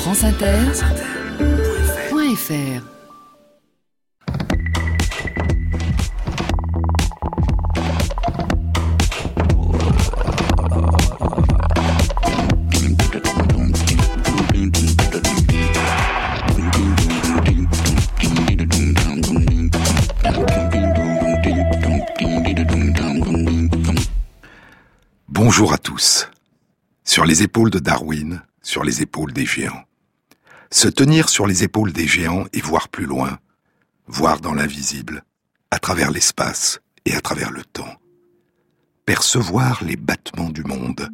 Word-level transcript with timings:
franceinter.fr 0.00 2.82
Bonjour 25.28 25.74
à 25.74 25.78
tous. 25.78 26.30
Sur 27.04 27.26
les 27.26 27.42
épaules 27.42 27.70
de 27.70 27.78
Darwin, 27.78 28.40
sur 28.62 28.82
les 28.82 29.02
épaules 29.02 29.34
des 29.34 29.44
géants. 29.44 29.84
Se 30.70 30.88
tenir 30.88 31.28
sur 31.28 31.46
les 31.46 31.64
épaules 31.64 31.92
des 31.92 32.06
géants 32.06 32.46
et 32.52 32.60
voir 32.60 32.88
plus 32.88 33.06
loin, 33.06 33.38
voir 34.06 34.40
dans 34.40 34.54
l'invisible, 34.54 35.24
à 35.70 35.78
travers 35.78 36.10
l'espace 36.10 36.80
et 37.04 37.14
à 37.14 37.20
travers 37.20 37.50
le 37.50 37.64
temps. 37.64 37.94
Percevoir 39.06 39.82
les 39.84 39.96
battements 39.96 40.50
du 40.50 40.62
monde. 40.62 41.08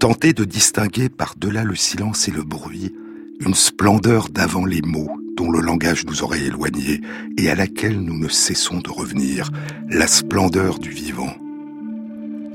Tenter 0.00 0.32
de 0.32 0.44
distinguer 0.44 1.08
par-delà 1.08 1.64
le 1.64 1.76
silence 1.76 2.28
et 2.28 2.32
le 2.32 2.42
bruit 2.42 2.94
une 3.40 3.54
splendeur 3.54 4.28
d'avant 4.28 4.64
les 4.64 4.82
mots 4.82 5.16
dont 5.36 5.50
le 5.50 5.60
langage 5.60 6.04
nous 6.06 6.22
aurait 6.22 6.42
éloignés 6.42 7.00
et 7.36 7.50
à 7.50 7.54
laquelle 7.54 8.00
nous 8.00 8.18
ne 8.18 8.28
cessons 8.28 8.80
de 8.80 8.90
revenir, 8.90 9.50
la 9.88 10.08
splendeur 10.08 10.78
du 10.78 10.90
vivant 10.90 11.36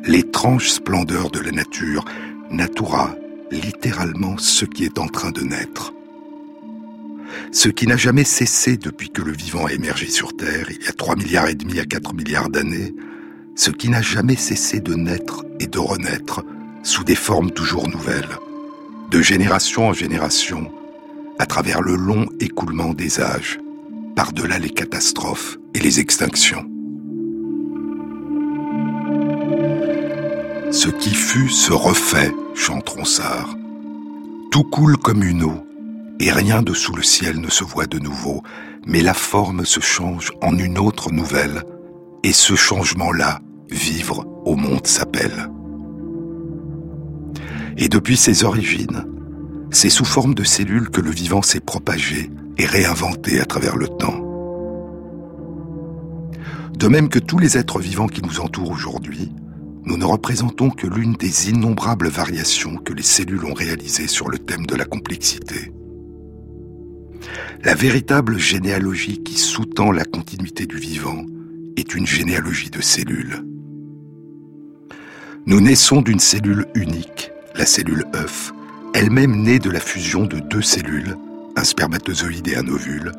l'étrange 0.05 0.69
splendeur 0.69 1.29
de 1.31 1.39
la 1.39 1.51
nature, 1.51 2.03
natura, 2.49 3.15
littéralement 3.59 4.37
ce 4.37 4.65
qui 4.65 4.85
est 4.85 4.99
en 4.99 5.07
train 5.07 5.31
de 5.31 5.41
naître. 5.41 5.93
Ce 7.51 7.69
qui 7.69 7.87
n'a 7.87 7.97
jamais 7.97 8.23
cessé 8.23 8.77
depuis 8.77 9.09
que 9.09 9.21
le 9.21 9.31
vivant 9.31 9.65
a 9.65 9.73
émergé 9.73 10.07
sur 10.07 10.35
Terre, 10.35 10.67
il 10.69 10.83
y 10.83 10.87
a 10.87 10.93
3 10.93 11.15
milliards 11.15 11.47
et 11.47 11.55
demi 11.55 11.79
à 11.79 11.85
4 11.85 12.13
milliards 12.13 12.49
d'années, 12.49 12.93
ce 13.55 13.71
qui 13.71 13.89
n'a 13.89 14.01
jamais 14.01 14.35
cessé 14.35 14.79
de 14.79 14.95
naître 14.95 15.45
et 15.59 15.67
de 15.67 15.79
renaître 15.79 16.43
sous 16.83 17.03
des 17.03 17.15
formes 17.15 17.51
toujours 17.51 17.87
nouvelles, 17.87 18.37
de 19.11 19.21
génération 19.21 19.87
en 19.87 19.93
génération, 19.93 20.71
à 21.39 21.45
travers 21.45 21.81
le 21.81 21.95
long 21.95 22.27
écoulement 22.39 22.93
des 22.93 23.19
âges, 23.19 23.59
par-delà 24.15 24.59
les 24.59 24.71
catastrophes 24.71 25.57
et 25.73 25.79
les 25.79 25.99
extinctions. 25.99 26.72
Ce 30.73 30.89
qui 30.89 31.13
fut 31.13 31.49
se 31.49 31.71
refait, 31.71 32.33
chante 32.55 32.89
Ronsard. 32.89 33.55
Tout 34.49 34.63
coule 34.63 34.97
comme 34.97 35.21
une 35.21 35.43
eau, 35.43 35.63
et 36.19 36.31
rien 36.31 36.63
de 36.63 36.73
sous 36.73 36.95
le 36.95 37.03
ciel 37.03 37.39
ne 37.39 37.49
se 37.51 37.63
voit 37.63 37.85
de 37.85 37.99
nouveau, 37.99 38.41
mais 38.87 39.01
la 39.01 39.13
forme 39.13 39.65
se 39.65 39.79
change 39.79 40.31
en 40.41 40.57
une 40.57 40.79
autre 40.79 41.11
nouvelle, 41.11 41.61
et 42.23 42.33
ce 42.33 42.55
changement-là, 42.55 43.39
vivre 43.69 44.25
au 44.45 44.55
monde 44.55 44.87
s'appelle. 44.87 45.47
Et 47.77 47.87
depuis 47.87 48.17
ses 48.17 48.43
origines, 48.43 49.05
c'est 49.69 49.91
sous 49.91 50.05
forme 50.05 50.33
de 50.33 50.43
cellules 50.43 50.89
que 50.89 51.01
le 51.01 51.11
vivant 51.11 51.43
s'est 51.43 51.59
propagé 51.59 52.31
et 52.57 52.65
réinventé 52.65 53.39
à 53.39 53.45
travers 53.45 53.77
le 53.77 53.89
temps. 53.89 54.19
De 56.73 56.87
même 56.87 57.09
que 57.09 57.19
tous 57.19 57.37
les 57.37 57.59
êtres 57.59 57.79
vivants 57.79 58.07
qui 58.07 58.23
nous 58.23 58.39
entourent 58.39 58.71
aujourd'hui, 58.71 59.31
nous 59.85 59.97
ne 59.97 60.05
représentons 60.05 60.69
que 60.69 60.87
l'une 60.87 61.13
des 61.13 61.49
innombrables 61.49 62.07
variations 62.07 62.77
que 62.77 62.93
les 62.93 63.03
cellules 63.03 63.45
ont 63.45 63.53
réalisées 63.53 64.07
sur 64.07 64.29
le 64.29 64.39
thème 64.39 64.65
de 64.65 64.75
la 64.75 64.85
complexité. 64.85 65.71
La 67.63 67.75
véritable 67.75 68.37
généalogie 68.37 69.23
qui 69.23 69.37
sous-tend 69.37 69.91
la 69.91 70.05
continuité 70.05 70.65
du 70.65 70.77
vivant 70.77 71.23
est 71.77 71.95
une 71.95 72.07
généalogie 72.07 72.69
de 72.69 72.81
cellules. 72.81 73.43
Nous 75.45 75.59
naissons 75.59 76.01
d'une 76.01 76.19
cellule 76.19 76.65
unique, 76.75 77.31
la 77.55 77.65
cellule 77.65 78.05
œuf, 78.15 78.53
elle-même 78.93 79.41
née 79.41 79.59
de 79.59 79.69
la 79.69 79.79
fusion 79.79 80.25
de 80.25 80.39
deux 80.39 80.61
cellules, 80.61 81.17
un 81.55 81.63
spermatozoïde 81.63 82.47
et 82.47 82.55
un 82.55 82.67
ovule, 82.67 83.11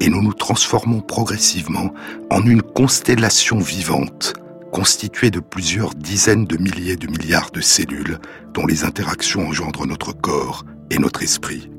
et 0.00 0.08
nous 0.08 0.22
nous 0.22 0.34
transformons 0.34 1.00
progressivement 1.00 1.92
en 2.30 2.44
une 2.44 2.62
constellation 2.62 3.58
vivante, 3.58 4.34
constitué 4.74 5.30
de 5.30 5.38
plusieurs 5.38 5.94
dizaines 5.94 6.46
de 6.46 6.56
milliers 6.56 6.96
de 6.96 7.06
milliards 7.06 7.52
de 7.52 7.60
cellules 7.60 8.18
dont 8.52 8.66
les 8.66 8.82
interactions 8.82 9.46
engendrent 9.46 9.86
notre 9.86 10.12
corps 10.12 10.64
et 10.90 10.98
notre 10.98 11.22
esprit. 11.22 11.70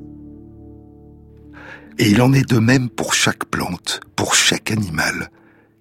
Et 1.99 2.09
il 2.09 2.21
en 2.21 2.31
est 2.31 2.49
de 2.49 2.57
même 2.57 2.89
pour 2.89 3.13
chaque 3.13 3.43
plante, 3.45 3.99
pour 4.15 4.33
chaque 4.33 4.71
animal, 4.71 5.29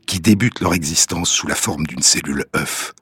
qui 0.09 0.19
débute 0.19 0.59
leur 0.59 0.75
existence 0.75 1.31
sous 1.31 1.47
la 1.47 1.55
forme 1.55 1.87
d'une 1.87 2.03
cellule 2.03 2.47
œuf. 2.57 2.95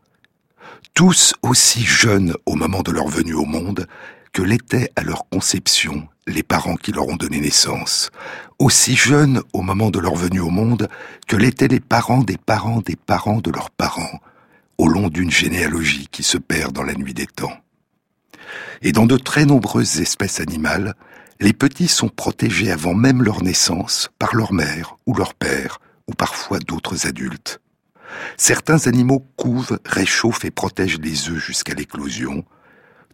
Tous 0.92 1.34
aussi 1.42 1.82
jeunes 1.82 2.34
au 2.44 2.54
moment 2.54 2.82
de 2.82 2.92
leur 2.92 3.08
venue 3.08 3.34
au 3.34 3.46
monde 3.46 3.86
que 4.34 4.42
l'étaient 4.42 4.90
à 4.94 5.04
leur 5.04 5.26
conception 5.30 6.06
les 6.26 6.42
parents 6.42 6.76
qui 6.76 6.92
leur 6.92 7.08
ont 7.08 7.16
donné 7.16 7.40
naissance, 7.40 8.10
aussi 8.58 8.94
jeunes 8.94 9.42
au 9.52 9.62
moment 9.62 9.90
de 9.90 9.98
leur 9.98 10.14
venue 10.14 10.40
au 10.40 10.50
monde 10.50 10.88
que 11.26 11.36
l'étaient 11.36 11.68
les 11.68 11.80
parents 11.80 12.22
des 12.22 12.36
parents 12.36 12.80
des 12.80 12.96
parents 12.96 13.40
de 13.40 13.50
leurs 13.50 13.70
parents, 13.70 14.20
au 14.78 14.88
long 14.88 15.08
d'une 15.08 15.30
généalogie 15.30 16.08
qui 16.10 16.22
se 16.22 16.38
perd 16.38 16.72
dans 16.72 16.84
la 16.84 16.94
nuit 16.94 17.14
des 17.14 17.26
temps. 17.26 17.56
Et 18.82 18.92
dans 18.92 19.06
de 19.06 19.16
très 19.16 19.44
nombreuses 19.44 20.00
espèces 20.00 20.40
animales, 20.40 20.94
les 21.40 21.52
petits 21.52 21.88
sont 21.88 22.08
protégés 22.08 22.70
avant 22.70 22.94
même 22.94 23.22
leur 23.22 23.42
naissance 23.42 24.10
par 24.18 24.34
leur 24.34 24.52
mère 24.52 24.96
ou 25.06 25.14
leur 25.14 25.34
père, 25.34 25.80
ou 26.08 26.14
parfois 26.14 26.58
d'autres 26.58 27.06
adultes. 27.06 27.60
Certains 28.36 28.86
animaux 28.86 29.26
couvent, 29.36 29.76
réchauffent 29.84 30.44
et 30.44 30.50
protègent 30.50 31.00
les 31.00 31.28
œufs 31.28 31.44
jusqu'à 31.44 31.74
l'éclosion, 31.74 32.44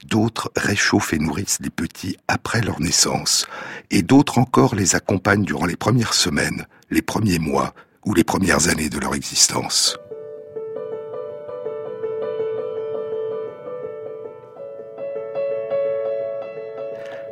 d'autres 0.06 0.50
réchauffent 0.56 1.12
et 1.12 1.18
nourrissent 1.18 1.58
les 1.60 1.70
petits 1.70 2.16
après 2.28 2.60
leur 2.60 2.80
naissance, 2.80 3.46
et 3.90 4.02
d'autres 4.02 4.38
encore 4.38 4.74
les 4.74 4.94
accompagnent 4.94 5.44
durant 5.44 5.66
les 5.66 5.76
premières 5.76 6.14
semaines, 6.14 6.66
les 6.90 7.02
premiers 7.02 7.38
mois 7.38 7.74
ou 8.04 8.14
les 8.14 8.24
premières 8.24 8.68
années 8.68 8.88
de 8.88 8.98
leur 8.98 9.14
existence. 9.14 9.98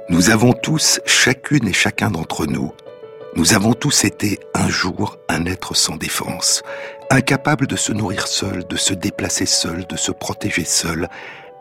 Nous 0.09 0.31
avons 0.31 0.53
tous, 0.53 1.00
chacune 1.04 1.66
et 1.66 1.72
chacun 1.72 2.10
d'entre 2.10 2.47
nous, 2.47 2.72
nous 3.37 3.53
avons 3.53 3.75
tous 3.75 4.04
été 4.04 4.41
un 4.54 4.71
jour 4.71 5.19
un 5.28 5.44
être 5.44 5.75
sans 5.75 5.97
défense, 5.97 6.62
incapable 7.10 7.66
de 7.66 7.77
se 7.77 7.93
nourrir 7.93 8.28
seul, 8.28 8.66
de 8.66 8.77
se 8.77 8.94
déplacer 8.94 9.44
seul, 9.44 9.87
de 9.87 9.97
se 9.97 10.10
protéger 10.10 10.65
seul, 10.65 11.10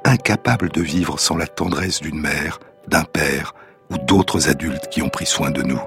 incapable 0.06 0.70
de 0.70 0.82
vivre 0.82 1.20
sans 1.20 1.36
la 1.36 1.48
tendresse 1.48 2.00
d'une 2.00 2.20
mère, 2.20 2.60
d'un 2.88 3.04
père 3.04 3.54
ou 3.90 3.98
d'autres 3.98 4.50
adultes 4.50 4.88
qui 4.90 5.02
ont 5.02 5.10
pris 5.10 5.26
soin 5.26 5.50
de 5.50 5.64
nous. 5.64 5.82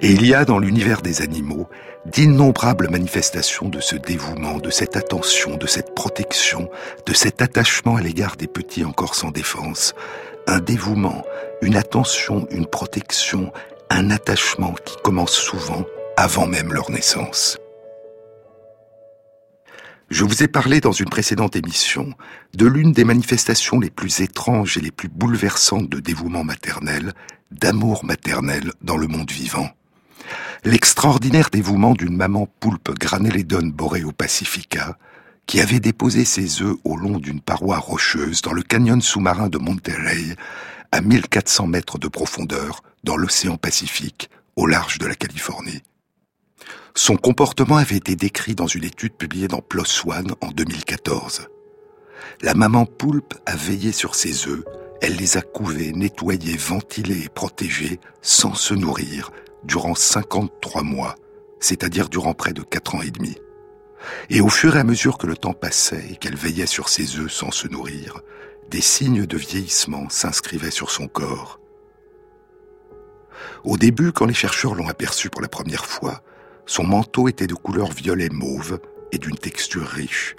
Et 0.00 0.10
il 0.10 0.26
y 0.26 0.34
a 0.34 0.44
dans 0.44 0.58
l'univers 0.58 1.02
des 1.02 1.22
animaux 1.22 1.68
d'innombrables 2.06 2.90
manifestations 2.90 3.68
de 3.68 3.80
ce 3.80 3.96
dévouement, 3.96 4.58
de 4.58 4.70
cette 4.70 4.96
attention, 4.96 5.56
de 5.56 5.66
cette 5.66 5.94
protection, 5.94 6.68
de 7.06 7.14
cet 7.14 7.40
attachement 7.42 7.96
à 7.96 8.00
l'égard 8.00 8.36
des 8.36 8.48
petits 8.48 8.84
encore 8.84 9.14
sans 9.14 9.30
défense. 9.30 9.94
Un 10.46 10.58
dévouement, 10.58 11.24
une 11.62 11.76
attention, 11.76 12.46
une 12.50 12.66
protection, 12.66 13.52
un 13.88 14.10
attachement 14.10 14.74
qui 14.84 14.96
commence 15.02 15.32
souvent 15.32 15.84
avant 16.16 16.46
même 16.46 16.72
leur 16.72 16.90
naissance. 16.90 17.58
Je 20.14 20.22
vous 20.22 20.44
ai 20.44 20.46
parlé 20.46 20.80
dans 20.80 20.92
une 20.92 21.08
précédente 21.08 21.56
émission 21.56 22.14
de 22.56 22.66
l'une 22.66 22.92
des 22.92 23.02
manifestations 23.02 23.80
les 23.80 23.90
plus 23.90 24.20
étranges 24.20 24.78
et 24.78 24.80
les 24.80 24.92
plus 24.92 25.08
bouleversantes 25.08 25.88
de 25.88 25.98
dévouement 25.98 26.44
maternel, 26.44 27.14
d'amour 27.50 28.04
maternel 28.04 28.70
dans 28.80 28.96
le 28.96 29.08
monde 29.08 29.32
vivant. 29.32 29.68
L'extraordinaire 30.62 31.50
dévouement 31.50 31.94
d'une 31.94 32.16
maman 32.16 32.48
poulpe 32.60 32.96
Graneledon 32.96 33.72
Boreo 33.74 34.12
Pacifica, 34.12 34.98
qui 35.46 35.60
avait 35.60 35.80
déposé 35.80 36.24
ses 36.24 36.62
œufs 36.62 36.76
au 36.84 36.96
long 36.96 37.18
d'une 37.18 37.40
paroi 37.40 37.78
rocheuse 37.78 38.40
dans 38.40 38.52
le 38.52 38.62
canyon 38.62 39.00
sous-marin 39.00 39.48
de 39.48 39.58
Monterey, 39.58 40.36
à 40.92 41.00
1400 41.00 41.66
mètres 41.66 41.98
de 41.98 42.06
profondeur, 42.06 42.84
dans 43.02 43.16
l'océan 43.16 43.56
Pacifique, 43.56 44.30
au 44.54 44.68
large 44.68 44.98
de 44.98 45.06
la 45.06 45.16
Californie. 45.16 45.82
Son 46.96 47.16
comportement 47.16 47.76
avait 47.76 47.96
été 47.96 48.14
décrit 48.14 48.54
dans 48.54 48.68
une 48.68 48.84
étude 48.84 49.14
publiée 49.14 49.48
dans 49.48 49.60
PLOS 49.60 50.06
ONE 50.06 50.36
en 50.40 50.52
2014. 50.52 51.48
La 52.40 52.54
maman 52.54 52.86
poulpe 52.86 53.34
a 53.46 53.56
veillé 53.56 53.90
sur 53.90 54.14
ses 54.14 54.46
œufs, 54.46 54.62
elle 55.02 55.16
les 55.16 55.36
a 55.36 55.42
couvés, 55.42 55.92
nettoyés, 55.92 56.56
ventilés 56.56 57.24
et 57.24 57.28
protégés 57.28 57.98
sans 58.22 58.54
se 58.54 58.74
nourrir 58.74 59.32
durant 59.64 59.96
53 59.96 60.84
mois, 60.84 61.16
c'est-à-dire 61.58 62.08
durant 62.08 62.32
près 62.32 62.52
de 62.52 62.62
4 62.62 62.94
ans 62.94 63.02
et 63.02 63.10
demi. 63.10 63.36
Et 64.30 64.40
au 64.40 64.48
fur 64.48 64.76
et 64.76 64.80
à 64.80 64.84
mesure 64.84 65.18
que 65.18 65.26
le 65.26 65.36
temps 65.36 65.52
passait 65.52 66.06
et 66.12 66.16
qu'elle 66.16 66.36
veillait 66.36 66.66
sur 66.66 66.88
ses 66.88 67.16
œufs 67.16 67.32
sans 67.32 67.50
se 67.50 67.66
nourrir, 67.66 68.20
des 68.70 68.80
signes 68.80 69.26
de 69.26 69.36
vieillissement 69.36 70.08
s'inscrivaient 70.10 70.70
sur 70.70 70.92
son 70.92 71.08
corps. 71.08 71.58
Au 73.64 73.76
début, 73.76 74.12
quand 74.12 74.26
les 74.26 74.34
chercheurs 74.34 74.76
l'ont 74.76 74.88
aperçu 74.88 75.28
pour 75.28 75.42
la 75.42 75.48
première 75.48 75.86
fois, 75.86 76.22
son 76.66 76.84
manteau 76.84 77.28
était 77.28 77.46
de 77.46 77.54
couleur 77.54 77.90
violet 77.90 78.28
mauve 78.30 78.80
et 79.12 79.18
d'une 79.18 79.36
texture 79.36 79.86
riche. 79.86 80.36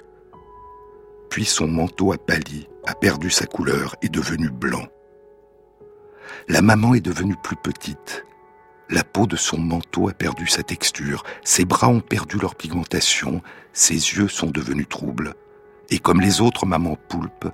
Puis 1.30 1.44
son 1.44 1.68
manteau 1.68 2.12
a 2.12 2.18
pâli, 2.18 2.68
a 2.86 2.94
perdu 2.94 3.30
sa 3.30 3.46
couleur 3.46 3.94
et 4.02 4.08
devenu 4.08 4.50
blanc. 4.50 4.86
La 6.48 6.62
maman 6.62 6.94
est 6.94 7.00
devenue 7.00 7.36
plus 7.42 7.56
petite. 7.56 8.24
La 8.88 9.02
peau 9.02 9.26
de 9.26 9.36
son 9.36 9.58
manteau 9.58 10.08
a 10.08 10.12
perdu 10.12 10.46
sa 10.46 10.62
texture, 10.62 11.24
ses 11.44 11.64
bras 11.64 11.88
ont 11.88 12.00
perdu 12.00 12.38
leur 12.38 12.54
pigmentation, 12.54 13.42
ses 13.72 13.94
yeux 13.94 14.28
sont 14.28 14.46
devenus 14.46 14.88
troubles. 14.88 15.34
Et 15.90 15.98
comme 15.98 16.20
les 16.20 16.40
autres 16.40 16.66
mamans 16.66 16.96
poulpes, 17.08 17.48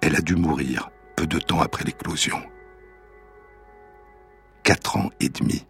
elle 0.00 0.16
a 0.16 0.20
dû 0.20 0.36
mourir 0.36 0.90
peu 1.16 1.26
de 1.26 1.38
temps 1.38 1.60
après 1.60 1.84
l'éclosion. 1.84 2.40
Quatre 4.62 4.96
ans 4.96 5.10
et 5.20 5.28
demi. 5.28 5.66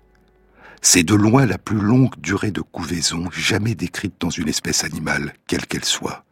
C'est 0.82 1.02
de 1.02 1.14
loin 1.14 1.46
la 1.46 1.58
plus 1.58 1.80
longue 1.80 2.18
durée 2.18 2.50
de 2.50 2.60
couvaison 2.60 3.28
jamais 3.32 3.74
décrite 3.74 4.14
dans 4.20 4.30
une 4.30 4.48
espèce 4.48 4.84
animale, 4.84 5.34
quelle 5.46 5.66
qu'elle 5.66 5.84
soit. 5.84 6.24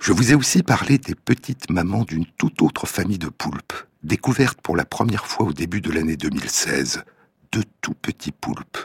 Je 0.00 0.12
vous 0.12 0.32
ai 0.32 0.34
aussi 0.34 0.62
parlé 0.62 0.98
des 0.98 1.14
petites 1.14 1.70
mamans 1.70 2.04
d'une 2.04 2.26
toute 2.38 2.62
autre 2.62 2.86
famille 2.86 3.18
de 3.18 3.28
poulpes, 3.28 3.74
découvertes 4.02 4.60
pour 4.62 4.76
la 4.76 4.84
première 4.84 5.26
fois 5.26 5.46
au 5.46 5.52
début 5.52 5.80
de 5.80 5.92
l'année 5.92 6.16
2016, 6.16 7.04
de 7.52 7.62
tout 7.80 7.94
petits 7.94 8.32
poulpes. 8.32 8.78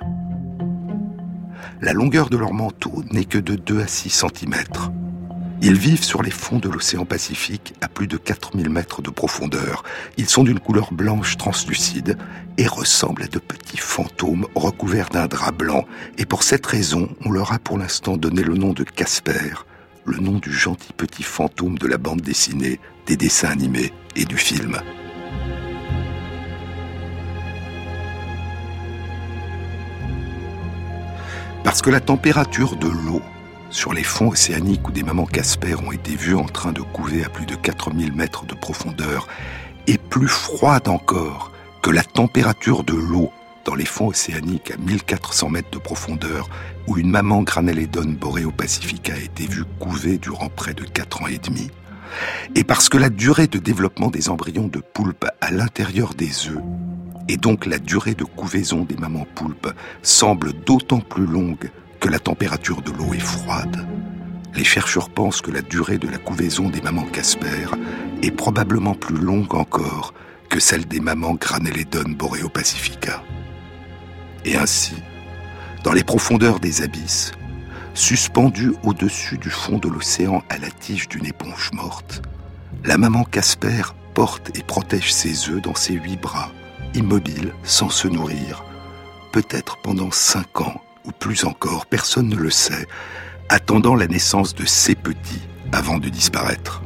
La 1.82 1.94
longueur 1.94 2.30
de 2.30 2.38
leur 2.38 2.54
manteau 2.54 3.04
n'est 3.12 3.26
que 3.26 3.38
de 3.38 3.56
2 3.56 3.82
à 3.82 3.88
6 3.88 4.10
cm. 4.10 4.54
Ils 5.62 5.78
vivent 5.78 6.04
sur 6.04 6.22
les 6.22 6.32
fonds 6.32 6.60
de 6.60 6.70
l'océan 6.70 7.06
Pacifique 7.06 7.74
à 7.82 7.88
plus 7.88 8.08
de 8.08 8.18
4000 8.18 8.70
mètres 8.70 9.02
de 9.02 9.10
profondeur. 9.10 9.84
Ils 10.18 10.28
sont 10.30 10.44
d'une 10.44 10.60
couleur 10.60 10.94
blanche 10.94 11.38
translucide 11.38 12.18
et 12.58 12.68
ressemblent 12.68 13.24
à 13.24 13.28
de 13.28 13.40
petits 13.40 13.78
fantômes 13.78 14.48
recouverts 14.54 15.10
d'un 15.10 15.28
drap 15.28 15.52
blanc. 15.52 15.86
Et 16.18 16.26
pour 16.26 16.44
cette 16.44 16.66
raison, 16.66 17.10
on 17.26 17.32
leur 17.32 17.54
a 17.54 17.60
pour 17.60 17.78
l'instant 17.78 18.18
donné 18.18 18.44
le 18.44 18.56
nom 18.56 18.74
de 18.74 18.84
Casper, 18.84 19.54
le 20.06 20.18
nom 20.18 20.40
du 20.40 20.52
gentil 20.52 20.94
petit 20.94 21.24
fantôme 21.24 21.78
de 21.78 21.88
la 21.88 21.98
bande 21.98 22.22
dessinée, 22.22 22.80
des 23.08 23.18
dessins 23.18 23.50
animés 23.50 23.94
et 24.16 24.26
du 24.26 24.38
film. 24.38 24.78
Parce 31.64 31.82
que 31.82 31.90
la 31.90 32.02
température 32.02 32.76
de 32.76 32.88
l'eau 32.88 33.22
sur 33.76 33.94
les 33.94 34.04
fonds 34.04 34.30
océaniques 34.30 34.88
où 34.88 34.92
des 34.94 35.04
mamans 35.04 35.26
Casper 35.26 35.76
ont 35.76 35.92
été 35.92 36.16
vues 36.16 36.38
en 36.38 36.46
train 36.46 36.72
de 36.72 36.80
couver 36.80 37.26
à 37.26 37.30
plus 37.30 37.46
de 37.46 37.56
4000 37.56 38.14
mètres 38.14 38.46
de 38.46 38.54
profondeur 38.54 39.28
est 39.86 40.02
plus 40.02 40.30
froide 40.30 40.88
encore 40.88 41.52
que 41.82 41.92
la 41.92 42.04
température 42.04 42.86
de 42.86 42.94
l'eau 42.94 43.32
dans 43.66 43.76
les 43.76 43.84
fonds 43.84 44.08
océaniques 44.08 44.72
à 44.72 44.78
1400 44.78 45.50
mètres 45.50 45.72
de 45.72 45.78
profondeur 45.78 46.48
où 46.88 46.98
une 46.98 47.10
maman 47.10 47.42
Graneledon 47.42 48.16
boréo 48.18 48.50
pacifica 48.52 49.14
a 49.14 49.18
été 49.18 49.46
vue 49.46 49.66
couver 49.78 50.20
durant 50.20 50.48
près 50.48 50.74
de 50.74 50.84
4 50.84 51.24
ans 51.24 51.28
et 51.28 51.38
demi, 51.38 51.70
et 52.56 52.64
parce 52.64 52.88
que 52.88 52.98
la 52.98 53.10
durée 53.10 53.48
de 53.48 53.60
développement 53.60 54.10
des 54.10 54.30
embryons 54.30 54.68
de 54.68 54.80
poulpe 54.80 55.26
à 55.42 55.52
l'intérieur 55.52 56.14
des 56.14 56.48
œufs, 56.48 56.64
et 57.28 57.36
donc 57.36 57.66
la 57.66 57.80
durée 57.80 58.16
de 58.16 58.24
couvaison 58.24 58.86
des 58.86 58.96
mamans 58.96 59.28
poulpes, 59.36 59.74
semble 60.02 60.54
d'autant 60.54 61.02
plus 61.02 61.26
longue 61.26 61.70
la 62.08 62.20
température 62.20 62.82
de 62.82 62.92
l'eau 62.92 63.14
est 63.14 63.20
froide, 63.20 63.86
les 64.56 64.64
chercheurs 64.64 65.10
pensent 65.10 65.42
que 65.42 65.52
la 65.52 65.62
durée 65.62 65.98
de 65.98 66.08
la 66.08 66.18
couvaison 66.18 66.70
des 66.70 66.82
mamans 66.82 67.06
Casper 67.06 67.68
est 68.22 68.32
probablement 68.32 68.94
plus 68.94 69.18
longue 69.18 69.54
encore 69.54 70.14
que 70.50 70.60
celle 70.60 70.86
des 70.86 71.02
mamans 71.02 71.34
Graneledon 71.34 72.12
boreopacifica. 72.12 73.22
Et 74.46 74.56
ainsi, 74.56 74.96
dans 75.84 75.92
les 75.92 76.04
profondeurs 76.04 76.60
des 76.60 76.84
abysses, 76.84 77.34
suspendue 77.94 78.74
au-dessus 78.84 79.38
du 79.38 79.50
fond 79.50 79.78
de 79.78 79.90
l'océan 79.90 80.42
à 80.50 80.58
la 80.58 80.70
tige 80.70 81.10
d'une 81.10 81.26
éponge 81.26 81.72
morte, 81.74 82.22
la 82.84 82.98
maman 82.98 83.24
Casper 83.24 83.82
porte 84.14 84.58
et 84.58 84.64
protège 84.64 85.14
ses 85.14 85.50
œufs 85.50 85.62
dans 85.62 85.76
ses 85.76 85.94
huit 85.94 86.22
bras, 86.22 86.52
immobile, 86.94 87.52
sans 87.64 87.90
se 87.90 88.08
nourrir, 88.08 88.64
peut-être 89.34 89.78
pendant 89.82 90.12
cinq 90.12 90.62
ans 90.62 90.85
ou 91.08 91.12
plus 91.12 91.46
encore, 91.46 91.86
personne 91.86 92.30
ne 92.30 92.36
le 92.36 92.50
sait, 92.50 92.88
attendant 93.50 93.96
la 93.96 94.08
naissance 94.08 94.56
de 94.56 94.66
ses 94.66 94.96
petits 94.96 95.42
avant 95.72 95.98
de 95.98 96.10
disparaître. 96.10 96.82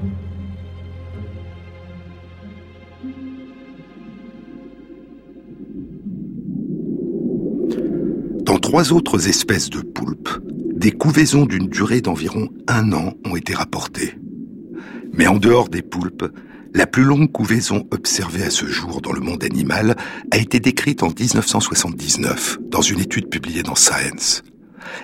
Dans 8.43 8.57
trois 8.57 8.93
autres 8.93 9.27
espèces 9.29 9.69
de 9.69 9.81
poulpes, 9.81 10.29
des 10.73 10.91
couvaisons 10.91 11.45
d'une 11.45 11.67
durée 11.67 12.01
d'environ 12.01 12.49
un 12.67 12.93
an 12.93 13.13
ont 13.25 13.35
été 13.35 13.53
rapportées. 13.53 14.15
Mais 15.13 15.27
en 15.27 15.37
dehors 15.37 15.69
des 15.69 15.81
poulpes, 15.81 16.25
la 16.73 16.85
plus 16.85 17.03
longue 17.03 17.31
couvaison 17.31 17.87
observée 17.91 18.43
à 18.43 18.49
ce 18.49 18.65
jour 18.65 19.01
dans 19.01 19.11
le 19.11 19.21
monde 19.21 19.43
animal 19.43 19.95
a 20.31 20.37
été 20.37 20.59
décrite 20.59 21.03
en 21.03 21.09
1979 21.09 22.59
dans 22.61 22.81
une 22.81 22.99
étude 22.99 23.29
publiée 23.29 23.63
dans 23.63 23.75
Science. 23.75 24.43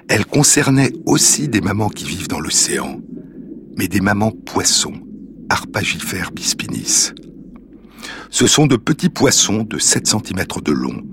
Elle 0.07 0.25
concernait 0.25 0.91
aussi 1.05 1.47
des 1.47 1.61
mamans 1.61 1.89
qui 1.89 2.05
vivent 2.05 2.27
dans 2.27 2.39
l'océan, 2.39 2.99
mais 3.77 3.87
des 3.87 4.01
mamans 4.01 4.31
poissons, 4.31 4.93
Arpagifères 5.49 6.31
bispinis. 6.31 7.11
Ce 8.29 8.47
sont 8.47 8.67
de 8.67 8.75
petits 8.75 9.09
poissons 9.09 9.63
de 9.63 9.77
7 9.77 10.07
cm 10.07 10.45
de 10.63 10.71
long 10.71 11.03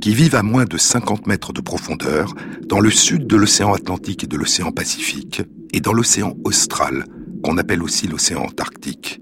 qui 0.00 0.14
vivent 0.14 0.36
à 0.36 0.42
moins 0.42 0.64
de 0.64 0.78
50 0.78 1.26
mètres 1.26 1.52
de 1.52 1.60
profondeur 1.60 2.34
dans 2.66 2.80
le 2.80 2.90
sud 2.90 3.26
de 3.26 3.36
l'océan 3.36 3.74
Atlantique 3.74 4.24
et 4.24 4.26
de 4.26 4.36
l'océan 4.36 4.72
Pacifique 4.72 5.42
et 5.72 5.80
dans 5.80 5.92
l'océan 5.92 6.34
austral, 6.44 7.04
qu'on 7.44 7.58
appelle 7.58 7.82
aussi 7.82 8.06
l'océan 8.06 8.42
Antarctique. 8.42 9.20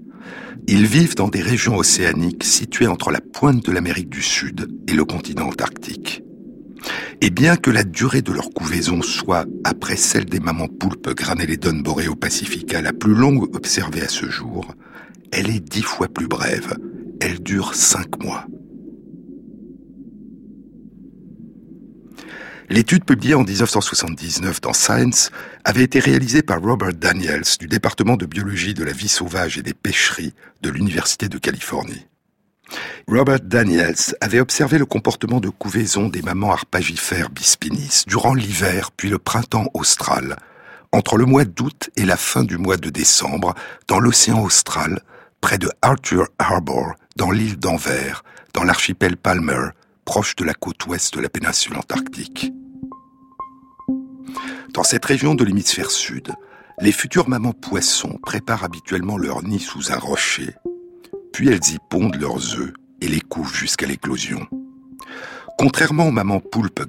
Ils 0.67 0.85
vivent 0.85 1.15
dans 1.15 1.27
des 1.27 1.41
régions 1.41 1.77
océaniques 1.77 2.43
situées 2.43 2.87
entre 2.87 3.11
la 3.11 3.21
pointe 3.21 3.65
de 3.65 3.71
l'Amérique 3.71 4.09
du 4.09 4.21
Sud 4.21 4.67
et 4.87 4.93
le 4.93 5.05
continent 5.05 5.47
antarctique. 5.47 6.23
Et 7.21 7.29
bien 7.29 7.57
que 7.57 7.71
la 7.71 7.83
durée 7.83 8.21
de 8.21 8.31
leur 8.31 8.49
couvaison 8.51 9.01
soit, 9.01 9.45
après 9.63 9.97
celle 9.97 10.25
des 10.25 10.39
mamans 10.39 10.67
poulpes 10.67 11.13
Graneledon 11.13 11.79
boréo 11.79 12.15
pacifica 12.15 12.81
la 12.81 12.93
plus 12.93 13.13
longue 13.13 13.53
observée 13.55 14.01
à 14.01 14.07
ce 14.07 14.29
jour, 14.29 14.73
elle 15.31 15.49
est 15.49 15.59
dix 15.59 15.81
fois 15.81 16.07
plus 16.07 16.27
brève. 16.27 16.77
Elle 17.19 17.41
dure 17.41 17.75
cinq 17.75 18.23
mois. 18.23 18.45
L'étude 22.71 23.03
publiée 23.03 23.33
en 23.33 23.43
1979 23.43 24.61
dans 24.61 24.73
Science 24.73 25.31
avait 25.65 25.81
été 25.81 25.99
réalisée 25.99 26.43
par 26.43 26.61
Robert 26.61 26.93
Daniels 26.93 27.41
du 27.59 27.67
département 27.67 28.15
de 28.15 28.27
biologie 28.27 28.75
de 28.75 28.83
la 28.83 28.91
vie 28.91 29.07
sauvage 29.07 29.57
et 29.57 29.63
des 29.63 29.73
pêcheries 29.73 30.35
de 30.61 30.69
l'Université 30.69 31.29
de 31.29 31.39
Californie. 31.39 32.05
Robert 33.07 33.39
Daniels 33.39 34.13
avait 34.21 34.39
observé 34.39 34.77
le 34.77 34.85
comportement 34.85 35.39
de 35.39 35.49
couvaison 35.49 36.09
des 36.09 36.21
mamans 36.21 36.51
arpagifères 36.51 37.31
bispinis 37.31 38.03
durant 38.05 38.35
l'hiver 38.35 38.91
puis 38.95 39.09
le 39.09 39.17
printemps 39.17 39.71
austral, 39.73 40.35
entre 40.91 41.17
le 41.17 41.25
mois 41.25 41.45
d'août 41.45 41.89
et 41.95 42.05
la 42.05 42.17
fin 42.17 42.43
du 42.43 42.59
mois 42.59 42.77
de 42.77 42.91
décembre, 42.91 43.55
dans 43.87 43.99
l'océan 43.99 44.43
austral, 44.43 45.01
près 45.41 45.57
de 45.57 45.71
Arthur 45.81 46.27
Harbour, 46.37 46.93
dans 47.15 47.31
l'île 47.31 47.57
d'Anvers, 47.57 48.23
dans 48.53 48.63
l'archipel 48.63 49.17
Palmer, 49.17 49.69
proche 50.05 50.35
de 50.35 50.43
la 50.43 50.53
côte 50.53 50.85
ouest 50.85 51.15
de 51.15 51.21
la 51.21 51.29
péninsule 51.29 51.77
antarctique. 51.77 52.53
Dans 54.73 54.83
cette 54.83 55.05
région 55.05 55.35
de 55.35 55.43
l'hémisphère 55.43 55.91
sud, 55.91 56.33
les 56.81 56.91
futures 56.91 57.27
mamans 57.27 57.53
poissons 57.53 58.17
préparent 58.23 58.63
habituellement 58.63 59.17
leur 59.17 59.43
nid 59.43 59.59
sous 59.59 59.91
un 59.91 59.97
rocher, 59.97 60.55
puis 61.33 61.49
elles 61.49 61.73
y 61.73 61.77
pondent 61.89 62.15
leurs 62.15 62.55
œufs 62.59 62.73
et 63.01 63.07
les 63.07 63.21
couvent 63.21 63.49
jusqu'à 63.49 63.85
l'éclosion. 63.85 64.47
Contrairement 65.57 66.07
aux 66.07 66.11
mamans 66.11 66.39
poulpes 66.39 66.85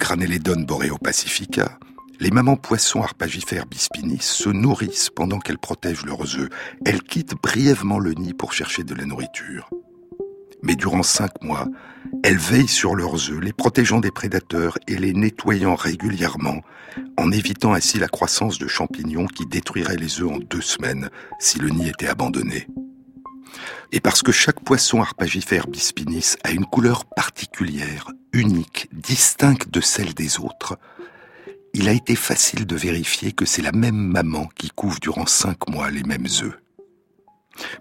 boréo 0.67 0.99
pacifica, 0.99 1.79
les 2.21 2.31
mamans 2.31 2.57
poissons 2.57 3.03
arpagifères 3.03 3.67
bispinis 3.67 4.23
se 4.23 4.49
nourrissent 4.49 5.11
pendant 5.11 5.39
qu'elles 5.39 5.59
protègent 5.59 6.05
leurs 6.05 6.37
œufs. 6.37 6.51
Elles 6.85 7.03
quittent 7.03 7.35
brièvement 7.43 7.99
le 7.99 8.13
nid 8.13 8.35
pour 8.35 8.53
chercher 8.53 8.85
de 8.85 8.95
la 8.95 9.07
nourriture 9.07 9.71
mais 10.63 10.77
durant 10.77 11.03
cinq 11.03 11.43
mois, 11.43 11.67
elles 12.23 12.39
veillent 12.39 12.69
sur 12.69 12.95
leurs 12.95 13.31
œufs, 13.31 13.41
les 13.41 13.53
protégeant 13.53 14.01
des 14.01 14.11
prédateurs 14.11 14.79
et 14.87 14.97
les 14.97 15.13
nettoyant 15.13 15.75
régulièrement, 15.75 16.61
en 17.17 17.31
évitant 17.33 17.73
ainsi 17.73 17.99
la 17.99 18.09
croissance 18.09 18.59
de 18.59 18.67
champignons 18.67 19.27
qui 19.27 19.47
détruiraient 19.47 19.97
les 19.97 20.21
œufs 20.21 20.31
en 20.31 20.39
deux 20.39 20.61
semaines 20.61 21.11
si 21.39 21.59
le 21.59 21.71
nid 21.71 21.89
était 21.89 22.09
abandonné. 22.09 22.67
Et 23.93 24.01
parce 24.01 24.23
que 24.23 24.33
chaque 24.33 24.63
poisson 24.63 25.01
arpagifère 25.01 25.67
bispinis 25.67 26.37
a 26.45 26.51
une 26.51 26.67
couleur 26.67 27.05
particulière, 27.05 28.11
unique, 28.33 28.89
distincte 28.93 29.71
de 29.71 29.81
celle 29.81 30.15
des 30.15 30.39
autres, 30.39 30.79
il 31.73 31.89
a 31.89 31.93
été 31.93 32.17
facile 32.17 32.67
de 32.67 32.77
vérifier 32.77 33.33
que 33.33 33.45
c'est 33.45 33.63
la 33.63 33.73
même 33.73 33.97
maman 33.97 34.49
qui 34.57 34.71
couve 34.71 35.01
durant 35.01 35.27
cinq 35.27 35.69
mois 35.69 35.91
les 35.91 36.03
mêmes 36.03 36.27
œufs. 36.43 36.59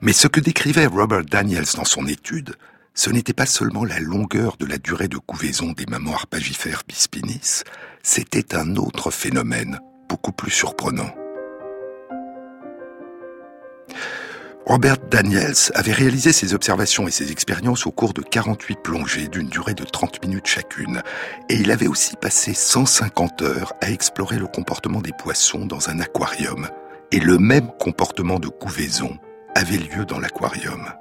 Mais 0.01 0.13
ce 0.13 0.27
que 0.27 0.39
décrivait 0.39 0.85
Robert 0.85 1.23
Daniels 1.23 1.65
dans 1.75 1.85
son 1.85 2.05
étude, 2.05 2.55
ce 2.93 3.09
n'était 3.09 3.33
pas 3.33 3.45
seulement 3.45 3.85
la 3.85 3.99
longueur 3.99 4.57
de 4.57 4.65
la 4.65 4.77
durée 4.77 5.07
de 5.07 5.17
couvaison 5.17 5.71
des 5.71 5.85
mamans 5.85 6.13
arpagifères 6.13 6.83
bispinis, 6.87 7.63
c'était 8.03 8.55
un 8.55 8.75
autre 8.75 9.11
phénomène 9.11 9.79
beaucoup 10.07 10.31
plus 10.31 10.51
surprenant. 10.51 11.13
Robert 14.65 14.97
Daniels 15.09 15.55
avait 15.73 15.93
réalisé 15.93 16.31
ses 16.31 16.53
observations 16.53 17.07
et 17.07 17.11
ses 17.11 17.31
expériences 17.31 17.87
au 17.87 17.91
cours 17.91 18.13
de 18.13 18.21
48 18.21 18.79
plongées 18.83 19.27
d'une 19.27 19.47
durée 19.47 19.73
de 19.73 19.83
30 19.83 20.23
minutes 20.23 20.45
chacune, 20.45 21.01
et 21.49 21.55
il 21.55 21.71
avait 21.71 21.87
aussi 21.87 22.15
passé 22.15 22.53
150 22.53 23.41
heures 23.41 23.73
à 23.81 23.89
explorer 23.89 24.37
le 24.37 24.45
comportement 24.45 25.01
des 25.01 25.11
poissons 25.11 25.65
dans 25.65 25.89
un 25.89 25.99
aquarium, 25.99 26.69
et 27.11 27.19
le 27.19 27.39
même 27.39 27.71
comportement 27.79 28.37
de 28.37 28.47
couvaison 28.47 29.17
avait 29.55 29.77
lieu 29.77 30.05
dans 30.05 30.19
l'aquarium. 30.19 30.93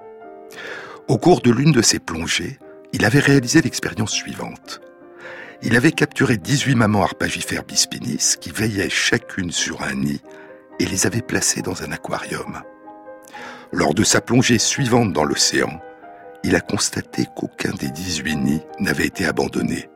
Au 1.08 1.16
cours 1.16 1.40
de 1.40 1.50
l'une 1.50 1.72
de 1.72 1.80
ces 1.80 1.98
plongées, 1.98 2.58
il 2.92 3.06
avait 3.06 3.18
réalisé 3.18 3.62
l'expérience 3.62 4.12
suivante. 4.12 4.82
Il 5.62 5.74
avait 5.74 5.92
capturé 5.92 6.36
18 6.36 6.74
mamans 6.74 7.02
arpagifères 7.02 7.64
bispinis 7.64 8.34
qui 8.38 8.50
veillaient 8.50 8.90
chacune 8.90 9.50
sur 9.50 9.82
un 9.82 9.94
nid 9.94 10.20
et 10.78 10.84
les 10.84 11.06
avait 11.06 11.22
placées 11.22 11.62
dans 11.62 11.82
un 11.82 11.92
aquarium. 11.92 12.60
Lors 13.72 13.94
de 13.94 14.04
sa 14.04 14.20
plongée 14.20 14.58
suivante 14.58 15.14
dans 15.14 15.24
l'océan, 15.24 15.80
il 16.44 16.54
a 16.54 16.60
constaté 16.60 17.24
qu'aucun 17.34 17.72
des 17.72 17.88
18 17.88 18.36
nids 18.36 18.62
n'avait 18.78 19.06
été 19.06 19.24
abandonné. 19.24 19.88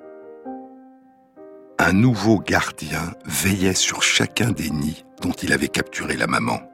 Un 1.79 1.93
nouveau 1.93 2.39
gardien 2.39 3.13
veillait 3.27 3.75
sur 3.75 4.03
chacun 4.03 4.51
des 4.51 4.71
nids 4.71 5.05
dont 5.21 5.33
il 5.33 5.53
avait 5.53 5.69
capturé 5.69 6.17
la 6.17 6.27
maman. 6.27 6.72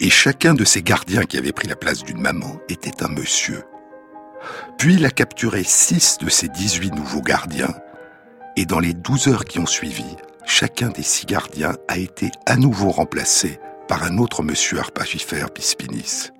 Et 0.00 0.10
chacun 0.10 0.54
de 0.54 0.64
ces 0.64 0.82
gardiens 0.82 1.24
qui 1.24 1.38
avait 1.38 1.52
pris 1.52 1.68
la 1.68 1.76
place 1.76 2.02
d'une 2.02 2.20
maman 2.20 2.58
était 2.68 3.02
un 3.02 3.08
monsieur. 3.08 3.64
Puis 4.78 4.94
il 4.94 5.06
a 5.06 5.10
capturé 5.10 5.64
six 5.64 6.18
de 6.18 6.28
ces 6.28 6.48
18 6.48 6.94
nouveaux 6.94 7.22
gardiens, 7.22 7.74
et 8.56 8.66
dans 8.66 8.80
les 8.80 8.94
12 8.94 9.28
heures 9.28 9.44
qui 9.44 9.58
ont 9.58 9.66
suivi, 9.66 10.04
chacun 10.44 10.88
des 10.88 11.02
six 11.02 11.26
gardiens 11.26 11.74
a 11.88 11.98
été 11.98 12.30
à 12.46 12.56
nouveau 12.56 12.90
remplacé 12.90 13.58
par 13.88 14.02
un 14.04 14.18
autre 14.18 14.42
monsieur 14.42 14.78
Arpagifère 14.78 15.50
Pispinis. 15.50 16.30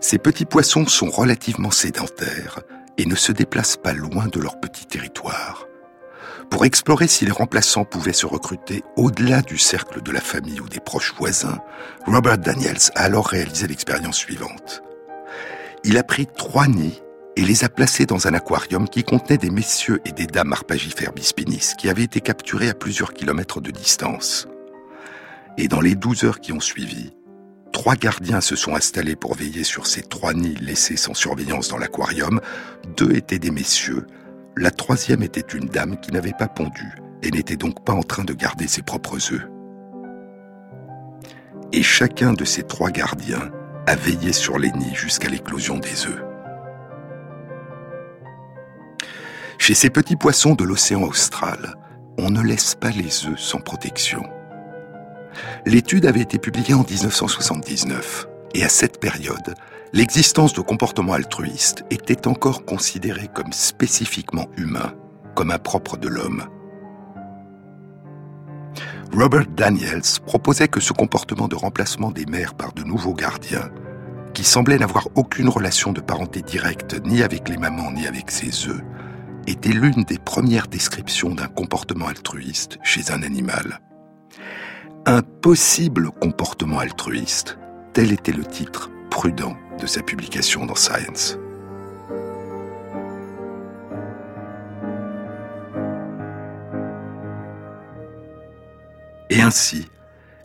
Ces 0.00 0.18
petits 0.18 0.44
poissons 0.44 0.86
sont 0.86 1.10
relativement 1.10 1.70
sédentaires 1.70 2.60
et 2.98 3.06
ne 3.06 3.14
se 3.14 3.32
déplacent 3.32 3.76
pas 3.76 3.92
loin 3.92 4.26
de 4.26 4.40
leur 4.40 4.60
petit 4.60 4.86
territoire. 4.86 5.66
Pour 6.52 6.66
explorer 6.66 7.08
si 7.08 7.24
les 7.24 7.32
remplaçants 7.32 7.86
pouvaient 7.86 8.12
se 8.12 8.26
recruter 8.26 8.84
au-delà 8.96 9.40
du 9.40 9.56
cercle 9.56 10.02
de 10.02 10.12
la 10.12 10.20
famille 10.20 10.60
ou 10.60 10.68
des 10.68 10.80
proches 10.80 11.14
voisins, 11.16 11.58
Robert 12.04 12.36
Daniels 12.36 12.90
a 12.94 13.04
alors 13.04 13.26
réalisé 13.26 13.66
l'expérience 13.66 14.18
suivante. 14.18 14.82
Il 15.82 15.96
a 15.96 16.02
pris 16.02 16.26
trois 16.26 16.66
nids 16.66 17.00
et 17.36 17.40
les 17.46 17.64
a 17.64 17.70
placés 17.70 18.04
dans 18.04 18.26
un 18.26 18.34
aquarium 18.34 18.86
qui 18.86 19.02
contenait 19.02 19.38
des 19.38 19.48
messieurs 19.48 20.02
et 20.04 20.12
des 20.12 20.26
dames 20.26 20.52
arpagifères 20.52 21.14
bispinis 21.14 21.72
qui 21.78 21.88
avaient 21.88 22.02
été 22.02 22.20
capturés 22.20 22.68
à 22.68 22.74
plusieurs 22.74 23.14
kilomètres 23.14 23.62
de 23.62 23.70
distance. 23.70 24.46
Et 25.56 25.68
dans 25.68 25.80
les 25.80 25.94
douze 25.94 26.24
heures 26.24 26.40
qui 26.40 26.52
ont 26.52 26.60
suivi, 26.60 27.12
trois 27.72 27.94
gardiens 27.94 28.42
se 28.42 28.56
sont 28.56 28.74
installés 28.74 29.16
pour 29.16 29.36
veiller 29.36 29.64
sur 29.64 29.86
ces 29.86 30.02
trois 30.02 30.34
nids 30.34 30.56
laissés 30.60 30.98
sans 30.98 31.14
surveillance 31.14 31.68
dans 31.68 31.78
l'aquarium. 31.78 32.42
Deux 32.98 33.12
étaient 33.12 33.38
des 33.38 33.50
messieurs, 33.50 34.06
la 34.56 34.70
troisième 34.70 35.22
était 35.22 35.40
une 35.40 35.66
dame 35.66 35.98
qui 35.98 36.12
n'avait 36.12 36.34
pas 36.38 36.48
pondu 36.48 36.92
et 37.22 37.30
n'était 37.30 37.56
donc 37.56 37.84
pas 37.84 37.92
en 37.92 38.02
train 38.02 38.24
de 38.24 38.34
garder 38.34 38.66
ses 38.66 38.82
propres 38.82 39.32
œufs. 39.32 39.48
Et 41.72 41.82
chacun 41.82 42.34
de 42.34 42.44
ces 42.44 42.62
trois 42.62 42.90
gardiens 42.90 43.50
a 43.86 43.96
veillé 43.96 44.32
sur 44.32 44.58
les 44.58 44.70
nids 44.72 44.94
jusqu'à 44.94 45.28
l'éclosion 45.28 45.78
des 45.78 46.06
œufs. 46.06 46.22
Chez 49.58 49.74
ces 49.74 49.90
petits 49.90 50.16
poissons 50.16 50.54
de 50.54 50.64
l'océan 50.64 51.02
austral, 51.02 51.74
on 52.18 52.30
ne 52.30 52.42
laisse 52.42 52.74
pas 52.74 52.90
les 52.90 53.26
œufs 53.26 53.38
sans 53.38 53.60
protection. 53.60 54.22
L'étude 55.64 56.04
avait 56.04 56.20
été 56.20 56.38
publiée 56.38 56.74
en 56.74 56.84
1979, 56.84 58.28
et 58.54 58.64
à 58.64 58.68
cette 58.68 59.00
période, 59.00 59.54
l'existence 59.92 60.54
de 60.54 60.60
comportements 60.60 61.12
altruistes 61.12 61.84
était 61.90 62.26
encore 62.26 62.64
considérée 62.64 63.28
comme 63.32 63.52
spécifiquement 63.52 64.48
humain, 64.56 64.94
comme 65.34 65.50
impropre 65.50 65.98
de 65.98 66.08
l'homme. 66.08 66.44
Robert 69.14 69.46
Daniels 69.48 70.20
proposait 70.24 70.68
que 70.68 70.80
ce 70.80 70.94
comportement 70.94 71.46
de 71.46 71.56
remplacement 71.56 72.10
des 72.10 72.24
mères 72.24 72.54
par 72.54 72.72
de 72.72 72.82
nouveaux 72.82 73.12
gardiens, 73.12 73.70
qui 74.32 74.44
semblaient 74.44 74.78
n'avoir 74.78 75.08
aucune 75.14 75.50
relation 75.50 75.92
de 75.92 76.00
parenté 76.00 76.40
directe 76.40 76.98
ni 77.04 77.22
avec 77.22 77.50
les 77.50 77.58
mamans 77.58 77.92
ni 77.92 78.06
avec 78.06 78.30
ses 78.30 78.68
œufs, 78.68 78.82
était 79.46 79.72
l'une 79.72 80.04
des 80.04 80.18
premières 80.18 80.68
descriptions 80.68 81.34
d'un 81.34 81.48
comportement 81.48 82.06
altruiste 82.06 82.78
chez 82.82 83.10
un 83.10 83.22
animal. 83.22 83.80
Un 85.04 85.20
possible 85.20 86.10
comportement 86.12 86.78
altruiste, 86.78 87.58
tel 87.92 88.12
était 88.12 88.32
le 88.32 88.44
titre 88.46 88.90
prudent 89.10 89.56
sa 89.86 90.02
publication 90.02 90.66
dans 90.66 90.74
Science. 90.74 91.38
Et 99.30 99.40
ainsi, 99.40 99.88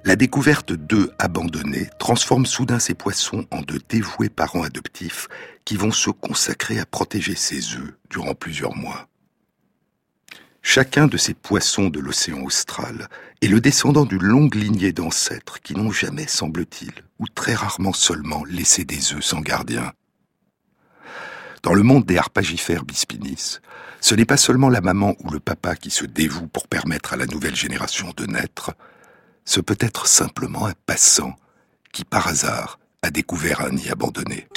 la 0.06 0.16
découverte 0.16 0.72
d'œufs 0.72 1.10
abandonnés 1.20 1.90
transforme 2.00 2.46
soudain 2.46 2.80
ces 2.80 2.94
poissons 2.94 3.46
en 3.52 3.62
de 3.62 3.82
dévoués 3.90 4.30
parents 4.30 4.64
adoptifs 4.64 5.28
qui 5.66 5.76
vont 5.76 5.92
se 5.92 6.10
consacrer 6.10 6.80
à 6.80 6.86
protéger 6.86 7.36
ces 7.36 7.76
œufs 7.76 7.94
durant 8.10 8.34
plusieurs 8.34 8.74
mois. 8.74 9.10
Chacun 10.70 11.08
de 11.08 11.16
ces 11.16 11.34
poissons 11.34 11.88
de 11.88 12.02
l'océan 12.02 12.42
austral 12.42 13.08
est 13.42 13.48
le 13.48 13.62
descendant 13.62 14.04
d'une 14.04 14.22
longue 14.22 14.54
lignée 14.54 14.92
d'ancêtres 14.92 15.62
qui 15.62 15.74
n'ont 15.74 15.92
jamais, 15.92 16.28
semble-t-il, 16.28 16.92
ou 17.20 17.26
très 17.34 17.54
rarement 17.54 17.94
seulement, 17.94 18.44
laissé 18.44 18.84
des 18.84 19.14
œufs 19.14 19.24
sans 19.24 19.40
gardien. 19.40 19.94
Dans 21.64 21.74
le 21.74 21.84
monde 21.84 22.04
des 22.04 22.18
harpagifères 22.18 22.84
bispinis, 22.84 23.60
ce 24.02 24.14
n'est 24.14 24.26
pas 24.26 24.36
seulement 24.36 24.68
la 24.68 24.82
maman 24.82 25.16
ou 25.24 25.32
le 25.32 25.40
papa 25.40 25.78
qui 25.78 25.90
se 25.90 26.04
dévouent 26.04 26.50
pour 26.50 26.68
permettre 26.68 27.14
à 27.14 27.18
la 27.18 27.28
nouvelle 27.28 27.56
génération 27.56 28.12
de 28.18 28.26
naître, 28.26 28.74
ce 29.46 29.62
peut 29.62 29.78
être 29.80 30.06
simplement 30.06 30.66
un 30.66 30.74
passant 30.86 31.34
qui, 31.94 32.04
par 32.04 32.28
hasard, 32.28 32.78
a 33.04 33.10
découvert 33.10 33.62
un 33.62 33.70
nid 33.70 33.90
abandonné. 33.90 34.50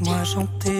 Laisse-moi 0.00 0.24
chanter. 0.24 0.77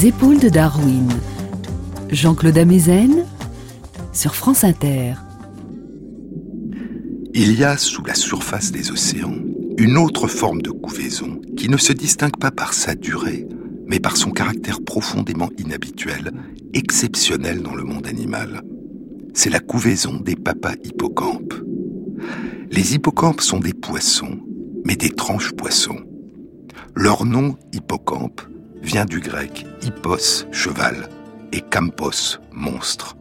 Les 0.00 0.06
épaules 0.06 0.38
de 0.38 0.48
Darwin, 0.48 1.08
Jean-Claude 2.10 2.56
Amezen 2.56 3.24
sur 4.12 4.34
France 4.34 4.64
Inter. 4.64 5.14
Il 7.34 7.58
y 7.58 7.64
a 7.64 7.76
sous 7.76 8.04
la 8.04 8.14
surface 8.14 8.72
des 8.72 8.90
océans 8.90 9.34
une 9.78 9.98
autre 9.98 10.26
forme 10.26 10.62
de 10.62 10.70
couvaison 10.70 11.40
qui 11.56 11.68
ne 11.68 11.76
se 11.76 11.92
distingue 11.92 12.36
pas 12.36 12.50
par 12.50 12.72
sa 12.72 12.94
durée, 12.94 13.46
mais 13.86 14.00
par 14.00 14.16
son 14.16 14.30
caractère 14.30 14.82
profondément 14.82 15.50
inhabituel, 15.58 16.32
exceptionnel 16.72 17.62
dans 17.62 17.74
le 17.74 17.84
monde 17.84 18.06
animal. 18.06 18.62
C'est 19.34 19.50
la 19.50 19.60
couvaison 19.60 20.14
des 20.14 20.36
papas 20.36 20.74
hippocampes. 20.84 21.54
Les 22.70 22.94
hippocampes 22.94 23.42
sont 23.42 23.60
des 23.60 23.74
poissons, 23.74 24.38
mais 24.84 24.96
d'étranges 24.96 25.52
poissons. 25.52 26.00
Leur 26.94 27.24
nom, 27.24 27.56
hippocampe, 27.72 28.40
vient 28.82 29.04
du 29.04 29.20
grec 29.20 29.66
hippos, 29.82 30.46
cheval, 30.52 31.08
et 31.52 31.60
campos, 31.60 32.38
monstre. 32.52 33.16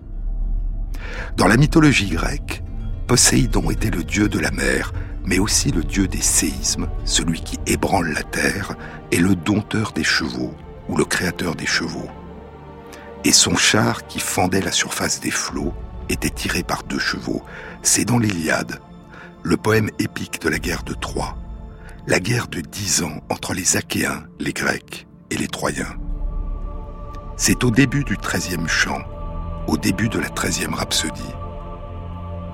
Dans 1.38 1.48
la 1.48 1.58
mythologie 1.58 2.10
grecque, 2.10 2.64
Poséidon 3.08 3.72
était 3.72 3.90
le 3.90 4.04
dieu 4.04 4.30
de 4.30 4.40
la 4.40 4.52
mer, 4.52 4.94
mais 5.26 5.40
aussi 5.40 5.72
le 5.72 5.84
dieu 5.84 6.08
des 6.08 6.22
séismes, 6.22 6.90
celui 7.06 7.42
qui 7.42 7.58
ébranle 7.66 8.14
la 8.14 8.24
terre, 8.24 8.76
et 9.12 9.18
le 9.18 9.36
dompteur 9.36 9.92
des 9.92 10.04
chevaux, 10.04 10.54
ou 10.88 10.96
le 10.96 11.06
créateur 11.06 11.56
des 11.56 11.66
chevaux. 11.66 12.10
Et 13.24 13.32
son 13.32 13.56
char 13.56 14.08
qui 14.08 14.20
fendait 14.20 14.62
la 14.62 14.72
surface 14.72 15.20
des 15.20 15.32
flots 15.32 15.74
était 16.10 16.30
tiré 16.30 16.64
par 16.64 16.84
deux 16.84 17.00
chevaux. 17.00 17.44
C'est 17.82 18.06
dans 18.06 18.18
l'Iliade, 18.18 18.80
le 19.44 19.58
poème 19.58 19.90
épique 20.00 20.42
de 20.42 20.50
la 20.50 20.60
guerre 20.60 20.84
de 20.84 20.94
Troie, 20.94 21.38
la 22.08 22.20
guerre 22.20 22.48
de 22.48 22.62
dix 22.62 23.04
ans 23.04 23.22
entre 23.30 23.54
les 23.54 23.78
Achéens, 23.78 24.24
les 24.40 24.54
Grecs, 24.54 25.08
les 25.38 25.48
Troyens. 25.48 25.96
C'est 27.38 27.64
au 27.64 27.72
début 27.72 28.04
du 28.04 28.18
treizième 28.18 28.68
chant, 28.68 29.02
au 29.68 29.78
début 29.78 30.10
de 30.10 30.20
la 30.20 30.30
treizième 30.30 30.74
rhapsodie. 30.74 31.36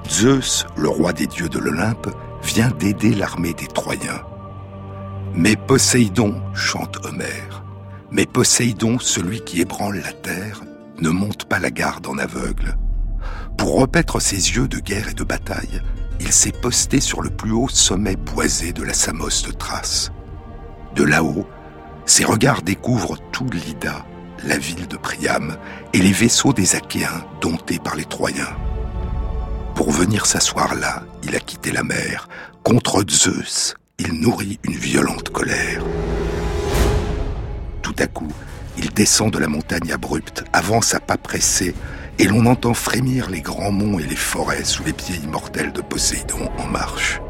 Zeus, 0.09 0.65
le 0.77 0.89
roi 0.89 1.13
des 1.13 1.27
dieux 1.27 1.49
de 1.49 1.59
l'Olympe, 1.59 2.09
vient 2.43 2.69
d'aider 2.69 3.13
l'armée 3.15 3.53
des 3.53 3.67
Troyens. 3.67 4.21
Mais 5.33 5.55
Poséidon, 5.55 6.41
chante 6.53 7.03
Homère, 7.05 7.63
mais 8.11 8.25
Poséidon, 8.25 8.99
celui 8.99 9.41
qui 9.41 9.61
ébranle 9.61 9.97
la 9.97 10.13
terre, 10.13 10.61
ne 11.01 11.09
monte 11.09 11.45
pas 11.45 11.59
la 11.59 11.71
garde 11.71 12.07
en 12.07 12.17
aveugle. 12.17 12.77
Pour 13.57 13.79
repaître 13.79 14.21
ses 14.21 14.35
yeux 14.35 14.67
de 14.67 14.79
guerre 14.79 15.09
et 15.09 15.13
de 15.13 15.23
bataille, 15.23 15.81
il 16.19 16.31
s'est 16.31 16.51
posté 16.51 16.99
sur 17.01 17.21
le 17.21 17.29
plus 17.29 17.51
haut 17.51 17.67
sommet 17.67 18.15
boisé 18.15 18.71
de 18.71 18.83
la 18.83 18.93
Samos 18.93 19.43
de 19.45 19.51
Thrace. 19.51 20.11
De 20.95 21.03
là-haut, 21.03 21.45
ses 22.05 22.23
regards 22.23 22.61
découvrent 22.61 23.17
tout 23.31 23.47
l'Ida, 23.51 24.05
la 24.43 24.57
ville 24.57 24.87
de 24.87 24.97
Priam, 24.97 25.57
et 25.93 25.99
les 25.99 26.11
vaisseaux 26.11 26.53
des 26.53 26.75
Achéens 26.75 27.25
domptés 27.41 27.79
par 27.79 27.95
les 27.95 28.05
Troyens. 28.05 28.55
Pour 29.75 29.91
venir 29.91 30.25
s'asseoir 30.25 30.75
là, 30.75 31.03
il 31.23 31.35
a 31.35 31.39
quitté 31.39 31.71
la 31.71 31.83
mer. 31.83 32.29
Contre 32.63 33.03
Zeus, 33.09 33.75
il 33.97 34.13
nourrit 34.13 34.59
une 34.63 34.75
violente 34.75 35.29
colère. 35.29 35.83
Tout 37.81 37.95
à 37.99 38.07
coup, 38.07 38.31
il 38.77 38.91
descend 38.91 39.31
de 39.31 39.39
la 39.39 39.47
montagne 39.47 39.91
abrupte, 39.91 40.43
avance 40.53 40.93
à 40.93 40.99
pas 40.99 41.17
pressés, 41.17 41.75
et 42.19 42.25
l'on 42.25 42.45
entend 42.45 42.73
frémir 42.73 43.29
les 43.29 43.41
grands 43.41 43.71
monts 43.71 43.99
et 43.99 44.05
les 44.05 44.15
forêts 44.15 44.63
sous 44.63 44.83
les 44.83 44.93
pieds 44.93 45.17
immortels 45.17 45.73
de 45.73 45.81
Poséidon 45.81 46.49
en 46.57 46.67
marche. 46.67 47.21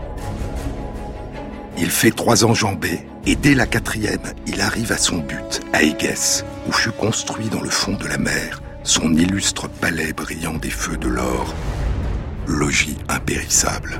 Il 1.78 1.90
fait 1.90 2.12
trois 2.12 2.46
enjambées, 2.46 3.06
et 3.26 3.36
dès 3.36 3.56
la 3.56 3.66
quatrième, 3.66 4.34
il 4.48 4.62
arrive 4.62 4.92
à 4.92 4.98
son 4.98 5.18
but, 5.18 5.62
à 5.74 5.82
Égès, 5.82 6.46
où 6.68 6.72
fut 6.72 6.92
construit 6.92 7.50
dans 7.50 7.62
le 7.62 7.70
fond 7.70 7.94
de 7.94 8.08
la 8.08 8.18
mer 8.18 8.62
son 8.84 9.14
illustre 9.16 9.68
palais 9.68 10.14
brillant 10.14 10.54
des 10.54 10.70
feux 10.70 10.98
de 10.98 11.08
l'or, 11.08 11.54
logis 12.46 12.98
impérissable. 13.10 14.00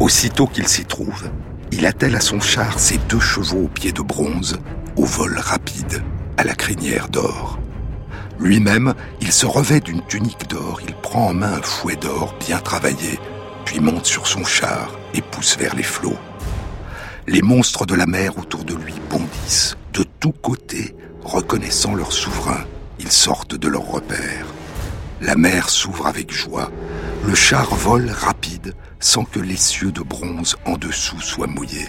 Aussitôt 0.00 0.48
qu'il 0.48 0.66
s'y 0.66 0.84
trouve, 0.84 1.30
il 1.70 1.86
attelle 1.86 2.16
à 2.16 2.20
son 2.20 2.40
char 2.40 2.80
ses 2.80 2.98
deux 3.08 3.20
chevaux 3.20 3.64
aux 3.64 3.68
pieds 3.68 3.92
de 3.92 4.02
bronze, 4.02 4.58
au 4.96 5.04
vol 5.04 5.38
rapide, 5.38 6.02
à 6.36 6.42
la 6.42 6.54
crinière 6.54 7.08
d'or. 7.08 7.60
Lui-même, 8.40 8.92
il 9.20 9.30
se 9.32 9.46
revêt 9.46 9.80
d'une 9.80 10.04
tunique 10.04 10.48
d'or, 10.48 10.80
il 10.86 10.94
prend 10.94 11.28
en 11.28 11.34
main 11.34 11.54
un 11.54 11.62
fouet 11.62 11.96
d'or 11.96 12.34
bien 12.44 12.58
travaillé, 12.58 13.20
puis 13.64 13.78
monte 13.78 14.06
sur 14.06 14.26
son 14.26 14.44
char 14.44 14.90
et 15.14 15.22
pousse 15.22 15.56
vers 15.56 15.76
les 15.76 15.84
flots. 15.84 16.18
Les 17.28 17.42
monstres 17.42 17.86
de 17.86 17.96
la 17.96 18.06
mer 18.06 18.38
autour 18.38 18.62
de 18.62 18.74
lui 18.74 18.94
bondissent, 19.10 19.76
de 19.92 20.04
tous 20.20 20.30
côtés, 20.30 20.94
reconnaissant 21.24 21.96
leur 21.96 22.12
souverain. 22.12 22.64
Ils 23.00 23.10
sortent 23.10 23.56
de 23.56 23.66
leur 23.66 23.82
repère. 23.82 24.46
La 25.20 25.34
mer 25.34 25.68
s'ouvre 25.68 26.06
avec 26.06 26.30
joie. 26.30 26.70
Le 27.26 27.34
char 27.34 27.74
vole 27.74 28.10
rapide 28.10 28.74
sans 29.00 29.24
que 29.24 29.40
les 29.40 29.56
cieux 29.56 29.90
de 29.90 30.02
bronze 30.02 30.56
en 30.66 30.76
dessous 30.76 31.20
soient 31.20 31.48
mouillés. 31.48 31.88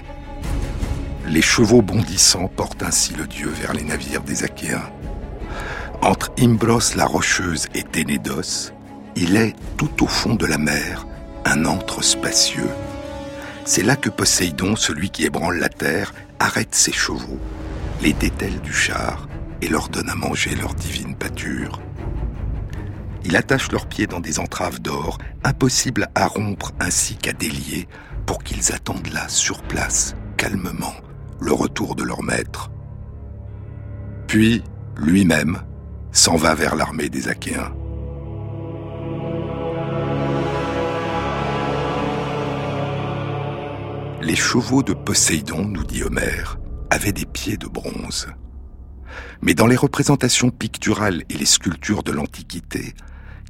Les 1.28 1.44
chevaux 1.44 1.84
bondissants 1.84 2.48
portent 2.48 2.82
ainsi 2.82 3.14
le 3.14 3.28
dieu 3.28 3.50
vers 3.62 3.74
les 3.74 3.84
navires 3.84 4.24
des 4.24 4.44
Achéens. 4.44 4.90
Entre 6.02 6.32
Imbros 6.40 6.96
la 6.96 7.06
rocheuse 7.06 7.68
et 7.76 7.84
Ténédos, 7.84 8.72
il 9.16 9.36
est, 9.36 9.56
tout 9.78 10.04
au 10.04 10.08
fond 10.08 10.34
de 10.34 10.48
la 10.48 10.58
mer, 10.58 11.06
un 11.46 11.66
antre 11.66 12.04
spacieux 12.04 12.70
c'est 13.68 13.84
là 13.84 13.98
que 13.98 14.10
Poséidon, 14.10 14.78
celui 14.78 15.10
qui 15.10 15.26
ébranle 15.26 15.60
la 15.60 15.68
terre, 15.68 16.14
arrête 16.40 16.74
ses 16.74 16.94
chevaux, 16.94 17.38
les 18.02 18.14
dételle 18.14 18.62
du 18.62 18.72
char 18.72 19.28
et 19.62 19.68
leur 19.68 19.90
donne 19.90 20.10
à 20.10 20.16
manger 20.16 20.56
leur 20.56 20.74
divine 20.74 21.16
pâture. 21.16 21.82
Il 23.26 23.36
attache 23.36 23.70
leurs 23.74 23.88
pieds 23.88 24.08
dans 24.08 24.22
des 24.22 24.40
entraves 24.40 24.80
d'or, 24.80 25.18
impossibles 25.44 26.08
à 26.16 26.28
rompre 26.28 26.72
ainsi 26.80 27.18
qu'à 27.18 27.34
délier, 27.34 27.90
pour 28.26 28.42
qu'ils 28.42 28.72
attendent 28.72 29.12
là, 29.12 29.28
sur 29.28 29.62
place, 29.64 30.16
calmement, 30.38 30.96
le 31.42 31.52
retour 31.52 31.96
de 31.96 32.04
leur 32.04 32.24
maître. 32.24 32.72
Puis, 34.28 34.64
lui-même, 34.96 35.62
s'en 36.14 36.38
va 36.38 36.56
vers 36.56 36.78
l'armée 36.78 37.10
des 37.10 37.28
Achéens. 37.28 37.74
Les 44.22 44.36
chevaux 44.36 44.82
de 44.82 44.94
Poséidon, 44.94 45.66
nous 45.66 45.84
dit 45.84 46.04
Homère, 46.04 46.58
avaient 46.90 47.12
des 47.12 47.26
pieds 47.26 47.58
de 47.58 47.68
bronze. 47.68 48.28
Mais 49.42 49.54
dans 49.54 49.68
les 49.68 49.76
représentations 49.76 50.50
picturales 50.50 51.24
et 51.30 51.36
les 51.36 51.46
sculptures 51.46 52.02
de 52.02 52.12
l'Antiquité, 52.12 52.96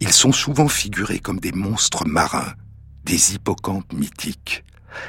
ils 0.02 0.12
sont 0.12 0.34
souvent 0.34 0.68
figurés 0.68 1.20
comme 1.20 1.40
des 1.40 1.54
monstres 1.54 2.06
marins, 2.06 2.54
des 3.06 3.34
hippocampes 3.34 3.94
mythiques, 3.94 4.66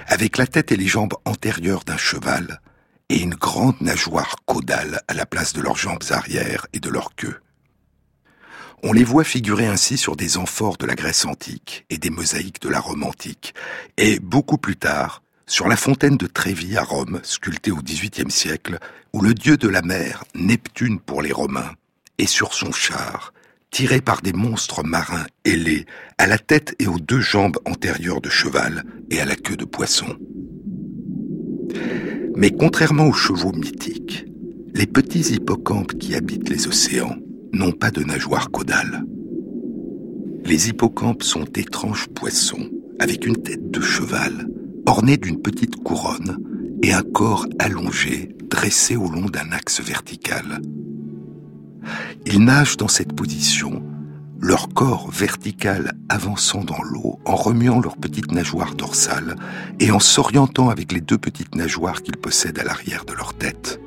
avec 0.06 0.38
la 0.38 0.46
tête 0.46 0.70
et 0.70 0.76
les 0.76 0.86
jambes 0.86 1.14
antérieures 1.24 1.84
d'un 1.84 1.96
cheval 1.96 2.60
et 3.08 3.20
une 3.20 3.34
grande 3.34 3.80
nageoire 3.80 4.36
caudale 4.46 5.00
à 5.08 5.14
la 5.14 5.26
place 5.26 5.54
de 5.54 5.60
leurs 5.60 5.76
jambes 5.76 6.04
arrière 6.10 6.66
et 6.72 6.80
de 6.80 6.88
leur 6.88 7.16
queue. 7.16 7.40
On 8.84 8.92
les 8.92 9.04
voit 9.04 9.24
figurer 9.24 9.66
ainsi 9.66 9.98
sur 9.98 10.14
des 10.14 10.36
amphores 10.36 10.76
de 10.76 10.86
la 10.86 10.94
Grèce 10.94 11.24
antique 11.24 11.84
et 11.90 11.98
des 11.98 12.10
mosaïques 12.10 12.62
de 12.62 12.68
la 12.68 12.78
Rome 12.78 13.02
antique, 13.02 13.54
et 13.96 14.20
beaucoup 14.20 14.58
plus 14.58 14.76
tard, 14.76 15.22
sur 15.48 15.66
la 15.66 15.76
fontaine 15.76 16.18
de 16.18 16.26
Trévis 16.26 16.76
à 16.76 16.84
Rome, 16.84 17.20
sculptée 17.22 17.70
au 17.70 17.78
XVIIIe 17.82 18.30
siècle, 18.30 18.78
où 19.14 19.22
le 19.22 19.32
dieu 19.32 19.56
de 19.56 19.66
la 19.66 19.80
mer, 19.80 20.24
Neptune 20.34 21.00
pour 21.00 21.22
les 21.22 21.32
Romains, 21.32 21.72
est 22.18 22.26
sur 22.26 22.52
son 22.52 22.70
char, 22.70 23.32
tiré 23.70 24.02
par 24.02 24.20
des 24.20 24.34
monstres 24.34 24.84
marins 24.84 25.26
ailés, 25.46 25.87
à 26.18 26.26
la 26.26 26.38
tête 26.38 26.74
et 26.78 26.87
aux 26.87 26.98
deux 26.98 27.20
jambes 27.20 27.56
antérieures 27.64 28.20
de 28.20 28.28
cheval 28.28 28.84
et 29.11 29.20
à 29.20 29.24
la 29.24 29.37
queue 29.37 29.56
de 29.56 29.64
poisson. 29.64 30.18
Mais 32.37 32.50
contrairement 32.50 33.06
aux 33.06 33.12
chevaux 33.12 33.52
mythiques, 33.52 34.26
les 34.74 34.87
petits 34.87 35.34
hippocampes 35.34 35.98
qui 35.98 36.14
habitent 36.14 36.50
les 36.50 36.68
océans 36.68 37.16
n'ont 37.54 37.72
pas 37.72 37.90
de 37.90 38.04
nageoire 38.04 38.50
caudale. 38.50 39.02
Les 40.44 40.68
hippocampes 40.68 41.22
sont 41.22 41.44
d'étranges 41.44 42.06
poissons, 42.08 42.68
avec 43.00 43.26
une 43.26 43.42
tête 43.42 43.70
de 43.70 43.80
cheval, 43.80 44.46
ornée 44.88 45.18
d'une 45.18 45.40
petite 45.40 45.77
couronne, 45.77 46.38
et 46.83 46.92
un 46.92 47.03
corps 47.03 47.46
allongé, 47.59 48.35
dressé 48.48 48.96
au 48.96 49.11
long 49.11 49.27
d'un 49.27 49.53
axe 49.53 49.83
vertical. 49.83 50.62
Ils 52.24 52.42
nagent 52.42 52.79
dans 52.79 52.88
cette 52.88 53.12
position, 53.12 53.83
leur 54.40 54.68
corps 54.68 55.11
vertical 55.11 55.92
avançant 56.09 56.64
dans 56.64 56.83
l'eau 56.83 57.18
en 57.27 57.35
remuant 57.35 57.81
leurs 57.81 57.98
petites 57.98 58.33
nageoires 58.33 58.74
dorsales 58.74 59.37
et 59.79 59.90
en 59.90 59.98
s'orientant 59.98 60.70
avec 60.70 60.92
les 60.92 61.01
deux 61.01 61.18
petites 61.18 61.55
nageoires 61.55 62.03
qu'ils 62.03 62.16
possèdent 62.16 62.59
à 62.59 62.64
l'arrière 62.64 63.05
de 63.05 63.12
leur 63.12 63.35
tête. 63.35 63.81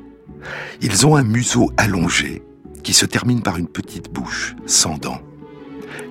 Ils 0.82 1.06
ont 1.06 1.16
un 1.16 1.24
museau 1.24 1.72
allongé 1.78 2.42
qui 2.84 2.92
se 2.92 3.06
termine 3.06 3.42
par 3.42 3.56
une 3.56 3.68
petite 3.68 4.12
bouche 4.12 4.54
sans 4.66 4.98
dents. 4.98 5.20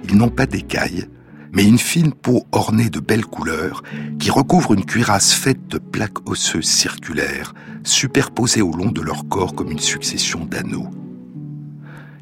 Ils 0.04 0.18
n'ont 0.18 0.30
pas 0.30 0.48
d'écailles, 0.48 1.08
mais 1.54 1.66
une 1.66 1.78
fine 1.78 2.14
peau 2.14 2.46
ornée 2.52 2.90
de 2.90 3.00
belles 3.00 3.26
couleurs 3.26 3.84
qui 4.20 4.32
recouvre 4.32 4.74
une 4.74 4.86
cuirasse 4.86 5.34
faite 5.34 5.68
de 5.68 5.78
plaques 5.78 6.28
osseuses 6.30 6.66
circulaires 6.66 7.54
superposées 7.84 8.62
au 8.62 8.72
long 8.72 8.92
de 8.92 9.02
leur 9.02 9.28
corps 9.28 9.54
comme 9.54 9.72
une 9.72 9.80
succession 9.80 10.46
d'anneaux. 10.46 10.90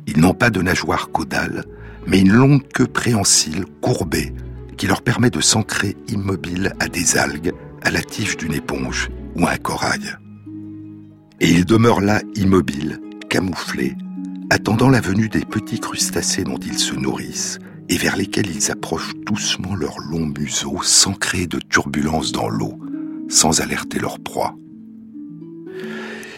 Ils 0.08 0.20
n'ont 0.20 0.34
pas 0.34 0.50
de 0.50 0.62
nageoire 0.62 1.10
caudale, 1.12 1.66
mais 2.08 2.20
une 2.20 2.32
longue 2.32 2.68
queue 2.68 2.88
préhensile 2.88 3.66
courbée 3.82 4.34
qui 4.78 4.88
leur 4.88 5.02
permet 5.02 5.30
de 5.30 5.42
s'ancrer 5.42 5.96
immobile 6.08 6.74
à 6.80 6.88
des 6.88 7.18
algues, 7.18 7.54
à 7.84 7.92
la 7.92 8.02
tige 8.02 8.38
d'une 8.38 8.54
éponge 8.54 9.10
ou 9.36 9.46
à 9.46 9.52
un 9.52 9.58
corail. 9.58 10.16
Et 11.42 11.50
ils 11.50 11.66
demeurent 11.66 12.02
là 12.02 12.22
immobiles, 12.36 13.00
camouflés, 13.30 13.96
attendant 14.50 14.90
la 14.90 15.02
venue 15.02 15.30
des 15.30 15.46
petits 15.46 15.80
crustacés 15.80 16.44
dont 16.44 16.58
ils 16.58 16.80
se 16.80 16.96
nourrissent 16.96 17.60
et 17.90 17.98
vers 17.98 18.16
lesquels 18.16 18.50
ils 18.50 18.72
approchent 18.72 19.16
doucement 19.26 19.76
leur 19.76 20.00
long 20.00 20.28
museau 20.28 20.78
sans 20.84 21.14
créer 21.14 21.48
de 21.48 21.58
turbulences 21.58 22.32
dans 22.32 22.48
l'eau, 22.48 22.80
sans 23.28 23.62
alerter 23.62 24.00
leur 24.00 24.20
proie. 24.20 24.56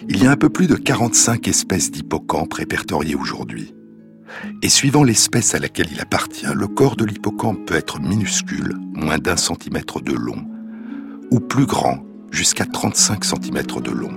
Il 0.07 0.23
y 0.23 0.27
a 0.27 0.31
un 0.31 0.37
peu 0.37 0.49
plus 0.49 0.67
de 0.67 0.75
45 0.75 1.47
espèces 1.47 1.91
d'hippocampes 1.91 2.53
répertoriées 2.53 3.15
aujourd'hui. 3.15 3.75
Et 4.61 4.69
suivant 4.69 5.03
l'espèce 5.03 5.53
à 5.53 5.59
laquelle 5.59 5.89
il 5.91 5.99
appartient, 5.99 6.47
le 6.55 6.67
corps 6.67 6.95
de 6.95 7.05
l'hippocampe 7.05 7.65
peut 7.65 7.75
être 7.75 7.99
minuscule, 7.99 8.75
moins 8.93 9.17
d'un 9.17 9.35
centimètre 9.35 10.01
de 10.01 10.13
long, 10.13 10.47
ou 11.31 11.39
plus 11.39 11.65
grand, 11.65 11.99
jusqu'à 12.31 12.65
35 12.65 13.25
centimètres 13.25 13.81
de 13.81 13.91
long. 13.91 14.13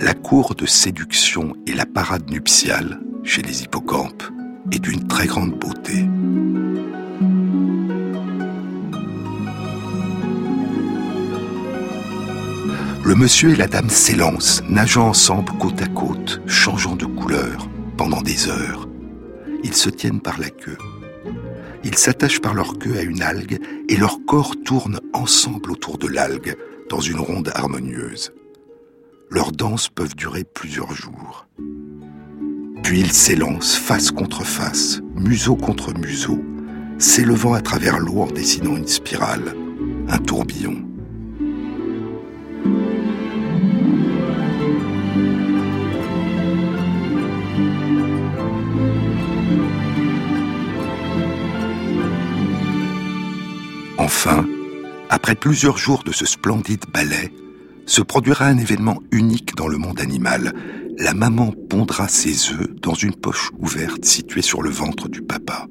La 0.00 0.14
cour 0.14 0.54
de 0.54 0.66
séduction 0.66 1.54
et 1.66 1.74
la 1.74 1.86
parade 1.86 2.30
nuptiale, 2.30 3.00
chez 3.22 3.42
les 3.42 3.62
hippocampes, 3.62 4.24
est 4.72 4.78
d'une 4.78 5.06
très 5.06 5.26
grande 5.26 5.52
beauté. 5.58 6.04
Le 13.04 13.14
monsieur 13.14 13.50
et 13.50 13.56
la 13.56 13.68
dame 13.68 13.88
s'élancent, 13.88 14.62
nageant 14.68 15.08
ensemble 15.08 15.52
côte 15.60 15.80
à 15.80 15.86
côte, 15.86 16.40
changeant 16.46 16.96
de 16.96 17.06
couleur 17.06 17.68
pendant 17.96 18.20
des 18.20 18.48
heures. 18.48 18.88
Ils 19.62 19.74
se 19.74 19.88
tiennent 19.88 20.20
par 20.20 20.40
la 20.40 20.50
queue. 20.50 20.78
Ils 21.84 21.96
s'attachent 21.96 22.40
par 22.40 22.52
leur 22.52 22.78
queue 22.78 22.98
à 22.98 23.02
une 23.02 23.22
algue 23.22 23.60
et 23.88 23.96
leur 23.96 24.18
corps 24.26 24.56
tourne 24.64 24.98
ensemble 25.12 25.70
autour 25.70 25.98
de 25.98 26.08
l'algue 26.08 26.56
dans 26.90 27.00
une 27.00 27.20
ronde 27.20 27.52
harmonieuse. 27.54 28.32
Leurs 29.30 29.52
danses 29.52 29.88
peuvent 29.88 30.16
durer 30.16 30.42
plusieurs 30.42 30.92
jours. 30.92 31.46
Puis 32.86 33.00
ils 33.00 33.10
s'élancent 33.10 33.74
face 33.74 34.12
contre 34.12 34.44
face, 34.44 35.00
museau 35.16 35.56
contre 35.56 35.92
museau, 35.98 36.38
s'élevant 36.98 37.52
à 37.52 37.60
travers 37.60 37.98
l'eau 37.98 38.20
en 38.20 38.28
dessinant 38.28 38.76
une 38.76 38.86
spirale, 38.86 39.56
un 40.08 40.18
tourbillon. 40.18 40.84
Enfin, 53.98 54.46
après 55.10 55.34
plusieurs 55.34 55.76
jours 55.76 56.04
de 56.04 56.12
ce 56.12 56.24
splendide 56.24 56.84
ballet, 56.94 57.32
se 57.84 58.00
produira 58.00 58.46
un 58.46 58.58
événement 58.58 59.02
unique 59.10 59.56
dans 59.56 59.66
le 59.66 59.76
monde 59.76 60.00
animal. 60.00 60.52
La 60.98 61.12
maman 61.12 61.52
pondra 61.52 62.08
ses 62.08 62.52
œufs 62.52 62.74
dans 62.80 62.94
une 62.94 63.14
poche 63.14 63.50
ouverte 63.58 64.04
située 64.04 64.42
sur 64.42 64.62
le 64.62 64.70
ventre 64.70 65.08
du 65.08 65.20
papa. 65.20 65.66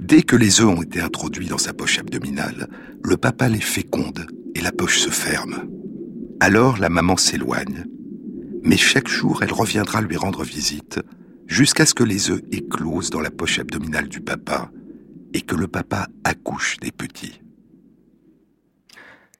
Dès 0.00 0.22
que 0.22 0.36
les 0.36 0.60
œufs 0.60 0.68
ont 0.68 0.82
été 0.82 1.00
introduits 1.00 1.48
dans 1.48 1.58
sa 1.58 1.74
poche 1.74 1.98
abdominale, 1.98 2.68
le 3.04 3.16
papa 3.18 3.48
les 3.48 3.60
féconde 3.60 4.26
et 4.54 4.60
la 4.60 4.72
poche 4.72 4.98
se 4.98 5.10
ferme. 5.10 5.68
Alors 6.40 6.78
la 6.78 6.88
maman 6.88 7.16
s'éloigne, 7.16 7.84
mais 8.62 8.78
chaque 8.78 9.08
jour 9.08 9.42
elle 9.42 9.52
reviendra 9.52 10.00
lui 10.00 10.16
rendre 10.16 10.42
visite 10.42 11.00
jusqu'à 11.46 11.84
ce 11.84 11.94
que 11.94 12.04
les 12.04 12.30
œufs 12.30 12.42
éclosent 12.50 13.10
dans 13.10 13.20
la 13.20 13.30
poche 13.30 13.58
abdominale 13.58 14.08
du 14.08 14.20
papa 14.20 14.70
et 15.34 15.42
que 15.42 15.54
le 15.54 15.68
papa 15.68 16.08
accouche 16.24 16.78
des 16.78 16.92
petits. 16.92 17.40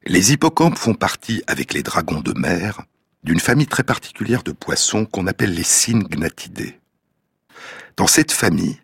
Les 0.06 0.32
hippocampes 0.32 0.78
font 0.78 0.94
partie, 0.94 1.42
avec 1.46 1.74
les 1.74 1.82
dragons 1.82 2.20
de 2.20 2.32
mer, 2.32 2.82
d'une 3.24 3.40
famille 3.40 3.66
très 3.66 3.82
particulière 3.82 4.42
de 4.42 4.52
poissons 4.52 5.04
qu'on 5.04 5.26
appelle 5.26 5.54
les 5.54 5.62
syngnathidae. 5.62 6.78
Dans 7.96 8.06
cette 8.06 8.32
famille, 8.32 8.78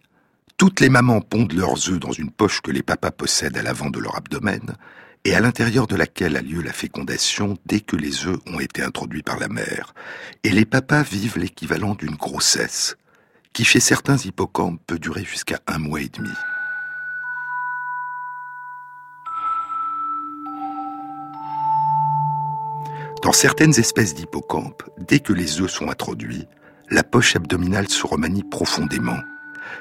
toutes 0.57 0.81
les 0.81 0.89
mamans 0.89 1.21
pondent 1.21 1.53
leurs 1.53 1.89
œufs 1.89 2.01
dans 2.01 2.13
une 2.13 2.31
poche 2.31 2.61
que 2.61 2.71
les 2.71 2.83
papas 2.83 3.11
possèdent 3.11 3.57
à 3.57 3.63
l'avant 3.63 3.91
de 3.91 3.99
leur 3.99 4.17
abdomen 4.17 4.77
et 5.25 5.35
à 5.35 5.41
l'intérieur 5.41 5.87
de 5.87 5.97
laquelle 5.97 6.37
a 6.37 6.43
lieu 6.43 6.63
la 6.63 6.73
fécondation 6.73 7.57
dès 7.67 7.81
que 7.81 7.97
les 7.97 8.27
œufs 8.27 8.39
ont 8.47 8.61
été 8.61 8.83
introduits 8.83 9.23
par 9.23 9.39
la 9.39 9.49
mère. 9.49 9.95
Et 10.43 10.51
les 10.51 10.65
papas 10.65 11.03
vivent 11.03 11.39
l'équivalent 11.39 11.95
d'une 11.95 12.17
grossesse, 12.17 12.97
qui 13.53 13.65
chez 13.65 13.81
certains 13.81 14.19
hippocampes 14.19 14.81
peut 14.87 14.99
durer 14.99 15.25
jusqu'à 15.25 15.61
un 15.67 15.79
mois 15.79 16.03
et 16.03 16.09
demi. 16.09 16.31
Dans 23.25 23.33
certaines 23.33 23.81
espèces 23.81 24.15
d'hippocampes, 24.15 24.83
dès 24.99 25.19
que 25.19 25.33
les 25.33 25.63
œufs 25.63 25.71
sont 25.71 25.89
introduits, 25.89 26.47
la 26.91 27.03
poche 27.03 27.37
abdominale 27.37 27.89
se 27.89 28.07
remanie 28.07 28.43
profondément. 28.43 29.17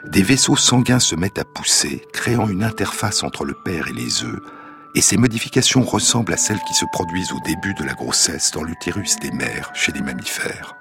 Des 0.08 0.24
vaisseaux 0.24 0.56
sanguins 0.56 1.02
se 1.02 1.14
mettent 1.14 1.40
à 1.40 1.44
pousser, 1.44 2.02
créant 2.14 2.48
une 2.48 2.64
interface 2.64 3.22
entre 3.22 3.44
le 3.44 3.54
père 3.66 3.90
et 3.90 3.94
les 3.94 4.24
œufs, 4.24 4.40
et 4.96 5.02
ces 5.02 5.18
modifications 5.18 5.82
ressemblent 5.82 6.32
à 6.32 6.38
celles 6.38 6.62
qui 6.66 6.74
se 6.74 6.86
produisent 6.94 7.34
au 7.34 7.40
début 7.42 7.74
de 7.74 7.84
la 7.84 7.96
grossesse 7.96 8.52
dans 8.52 8.64
l'utérus 8.64 9.18
des 9.20 9.32
mères 9.32 9.72
chez 9.74 9.92
les 9.92 10.02
mammifères. 10.02 10.78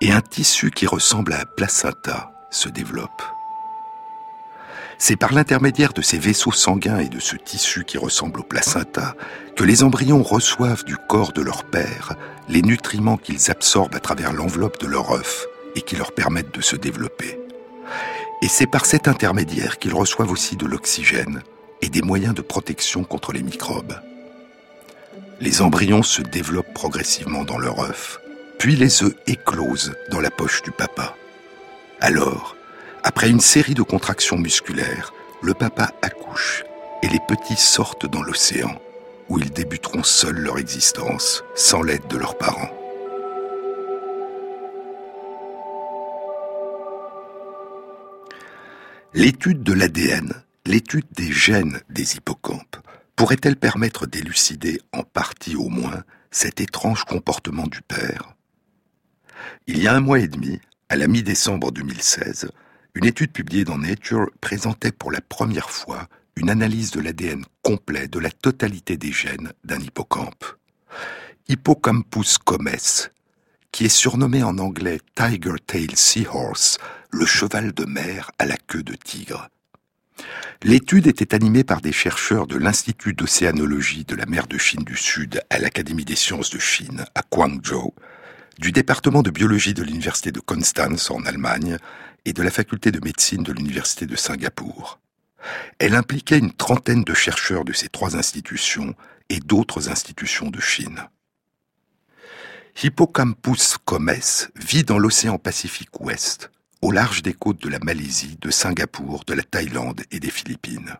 Et 0.00 0.12
un 0.12 0.20
tissu 0.20 0.70
qui 0.70 0.86
ressemble 0.86 1.32
à 1.32 1.40
un 1.40 1.46
placenta 1.56 2.30
se 2.52 2.68
développe. 2.68 3.35
C'est 4.98 5.16
par 5.16 5.32
l'intermédiaire 5.32 5.92
de 5.92 6.02
ces 6.02 6.18
vaisseaux 6.18 6.52
sanguins 6.52 6.98
et 6.98 7.08
de 7.08 7.20
ce 7.20 7.36
tissu 7.36 7.84
qui 7.84 7.98
ressemble 7.98 8.40
au 8.40 8.42
placenta 8.42 9.14
que 9.54 9.64
les 9.64 9.82
embryons 9.82 10.22
reçoivent 10.22 10.84
du 10.84 10.96
corps 10.96 11.32
de 11.32 11.42
leur 11.42 11.64
père 11.64 12.14
les 12.48 12.62
nutriments 12.62 13.18
qu'ils 13.18 13.50
absorbent 13.50 13.94
à 13.94 14.00
travers 14.00 14.32
l'enveloppe 14.32 14.80
de 14.80 14.86
leur 14.86 15.12
œuf 15.12 15.46
et 15.74 15.82
qui 15.82 15.96
leur 15.96 16.12
permettent 16.12 16.54
de 16.54 16.62
se 16.62 16.76
développer. 16.76 17.38
Et 18.42 18.48
c'est 18.48 18.66
par 18.66 18.86
cet 18.86 19.08
intermédiaire 19.08 19.78
qu'ils 19.78 19.94
reçoivent 19.94 20.30
aussi 20.30 20.56
de 20.56 20.66
l'oxygène 20.66 21.42
et 21.82 21.88
des 21.88 22.02
moyens 22.02 22.34
de 22.34 22.42
protection 22.42 23.04
contre 23.04 23.32
les 23.32 23.42
microbes. 23.42 24.00
Les 25.40 25.60
embryons 25.60 26.02
se 26.02 26.22
développent 26.22 26.72
progressivement 26.74 27.44
dans 27.44 27.58
leur 27.58 27.80
œuf, 27.80 28.18
puis 28.58 28.76
les 28.76 29.02
œufs 29.02 29.14
éclosent 29.26 29.94
dans 30.10 30.20
la 30.20 30.30
poche 30.30 30.62
du 30.62 30.70
papa. 30.70 31.14
Alors, 32.00 32.55
après 33.06 33.30
une 33.30 33.38
série 33.38 33.74
de 33.74 33.84
contractions 33.84 34.36
musculaires, 34.36 35.14
le 35.40 35.54
papa 35.54 35.92
accouche 36.02 36.64
et 37.04 37.08
les 37.08 37.20
petits 37.20 37.56
sortent 37.56 38.10
dans 38.10 38.20
l'océan, 38.20 38.74
où 39.28 39.38
ils 39.38 39.52
débuteront 39.52 40.02
seuls 40.02 40.40
leur 40.40 40.58
existence, 40.58 41.44
sans 41.54 41.82
l'aide 41.82 42.08
de 42.08 42.16
leurs 42.16 42.36
parents. 42.36 42.68
L'étude 49.14 49.62
de 49.62 49.72
l'ADN, 49.72 50.32
l'étude 50.66 51.06
des 51.12 51.30
gènes 51.30 51.80
des 51.88 52.16
hippocampes, 52.16 52.76
pourrait-elle 53.14 53.56
permettre 53.56 54.06
d'élucider, 54.06 54.80
en 54.92 55.04
partie 55.04 55.54
au 55.54 55.68
moins, 55.68 56.02
cet 56.32 56.60
étrange 56.60 57.04
comportement 57.04 57.68
du 57.68 57.82
père? 57.82 58.34
Il 59.68 59.80
y 59.80 59.86
a 59.86 59.94
un 59.94 60.00
mois 60.00 60.18
et 60.18 60.26
demi, 60.26 60.60
à 60.88 60.96
la 60.96 61.06
mi-décembre 61.06 61.70
2016, 61.70 62.50
une 62.96 63.04
étude 63.04 63.30
publiée 63.30 63.64
dans 63.64 63.76
Nature 63.76 64.30
présentait 64.40 64.90
pour 64.90 65.12
la 65.12 65.20
première 65.20 65.68
fois 65.68 66.08
une 66.34 66.48
analyse 66.48 66.92
de 66.92 67.00
l'ADN 67.00 67.44
complet 67.62 68.08
de 68.08 68.18
la 68.18 68.30
totalité 68.30 68.96
des 68.96 69.12
gènes 69.12 69.52
d'un 69.64 69.78
hippocampe. 69.78 70.46
Hippocampus 71.46 72.38
comes, 72.38 72.70
qui 73.70 73.84
est 73.84 73.90
surnommé 73.90 74.42
en 74.42 74.56
anglais 74.56 74.98
Tiger 75.14 75.56
Tail 75.66 75.94
Seahorse, 75.94 76.78
le 77.10 77.26
cheval 77.26 77.74
de 77.74 77.84
mer 77.84 78.30
à 78.38 78.46
la 78.46 78.56
queue 78.56 78.82
de 78.82 78.94
tigre. 78.94 79.50
L'étude 80.62 81.06
était 81.06 81.34
animée 81.34 81.64
par 81.64 81.82
des 81.82 81.92
chercheurs 81.92 82.46
de 82.46 82.56
l'Institut 82.56 83.12
d'océanologie 83.12 84.04
de 84.04 84.16
la 84.16 84.24
mer 84.24 84.46
de 84.46 84.56
Chine 84.56 84.84
du 84.84 84.96
Sud 84.96 85.42
à 85.50 85.58
l'Académie 85.58 86.06
des 86.06 86.16
sciences 86.16 86.48
de 86.48 86.58
Chine 86.58 87.04
à 87.14 87.20
Guangzhou, 87.30 87.92
du 88.58 88.72
département 88.72 89.22
de 89.22 89.30
biologie 89.30 89.74
de 89.74 89.82
l'Université 89.82 90.32
de 90.32 90.40
Constance 90.40 91.10
en 91.10 91.22
Allemagne 91.26 91.76
et 92.26 92.32
de 92.32 92.42
la 92.42 92.50
faculté 92.50 92.90
de 92.90 93.00
médecine 93.02 93.44
de 93.44 93.52
l'Université 93.52 94.04
de 94.04 94.16
Singapour. 94.16 94.98
Elle 95.78 95.94
impliquait 95.94 96.38
une 96.38 96.52
trentaine 96.52 97.04
de 97.04 97.14
chercheurs 97.14 97.64
de 97.64 97.72
ces 97.72 97.88
trois 97.88 98.16
institutions 98.16 98.94
et 99.30 99.38
d'autres 99.38 99.88
institutions 99.88 100.50
de 100.50 100.60
Chine. 100.60 101.04
Hippocampus 102.82 103.78
comes 103.84 104.12
vit 104.56 104.84
dans 104.84 104.98
l'océan 104.98 105.38
Pacifique 105.38 106.00
Ouest, 106.00 106.50
au 106.82 106.90
large 106.90 107.22
des 107.22 107.32
côtes 107.32 107.62
de 107.62 107.70
la 107.70 107.78
Malaisie, 107.78 108.36
de 108.40 108.50
Singapour, 108.50 109.24
de 109.24 109.32
la 109.32 109.44
Thaïlande 109.44 110.02
et 110.10 110.20
des 110.20 110.30
Philippines. 110.30 110.96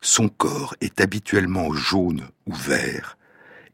Son 0.00 0.28
corps 0.28 0.74
est 0.80 1.00
habituellement 1.00 1.72
jaune 1.72 2.28
ou 2.46 2.52
vert, 2.52 3.16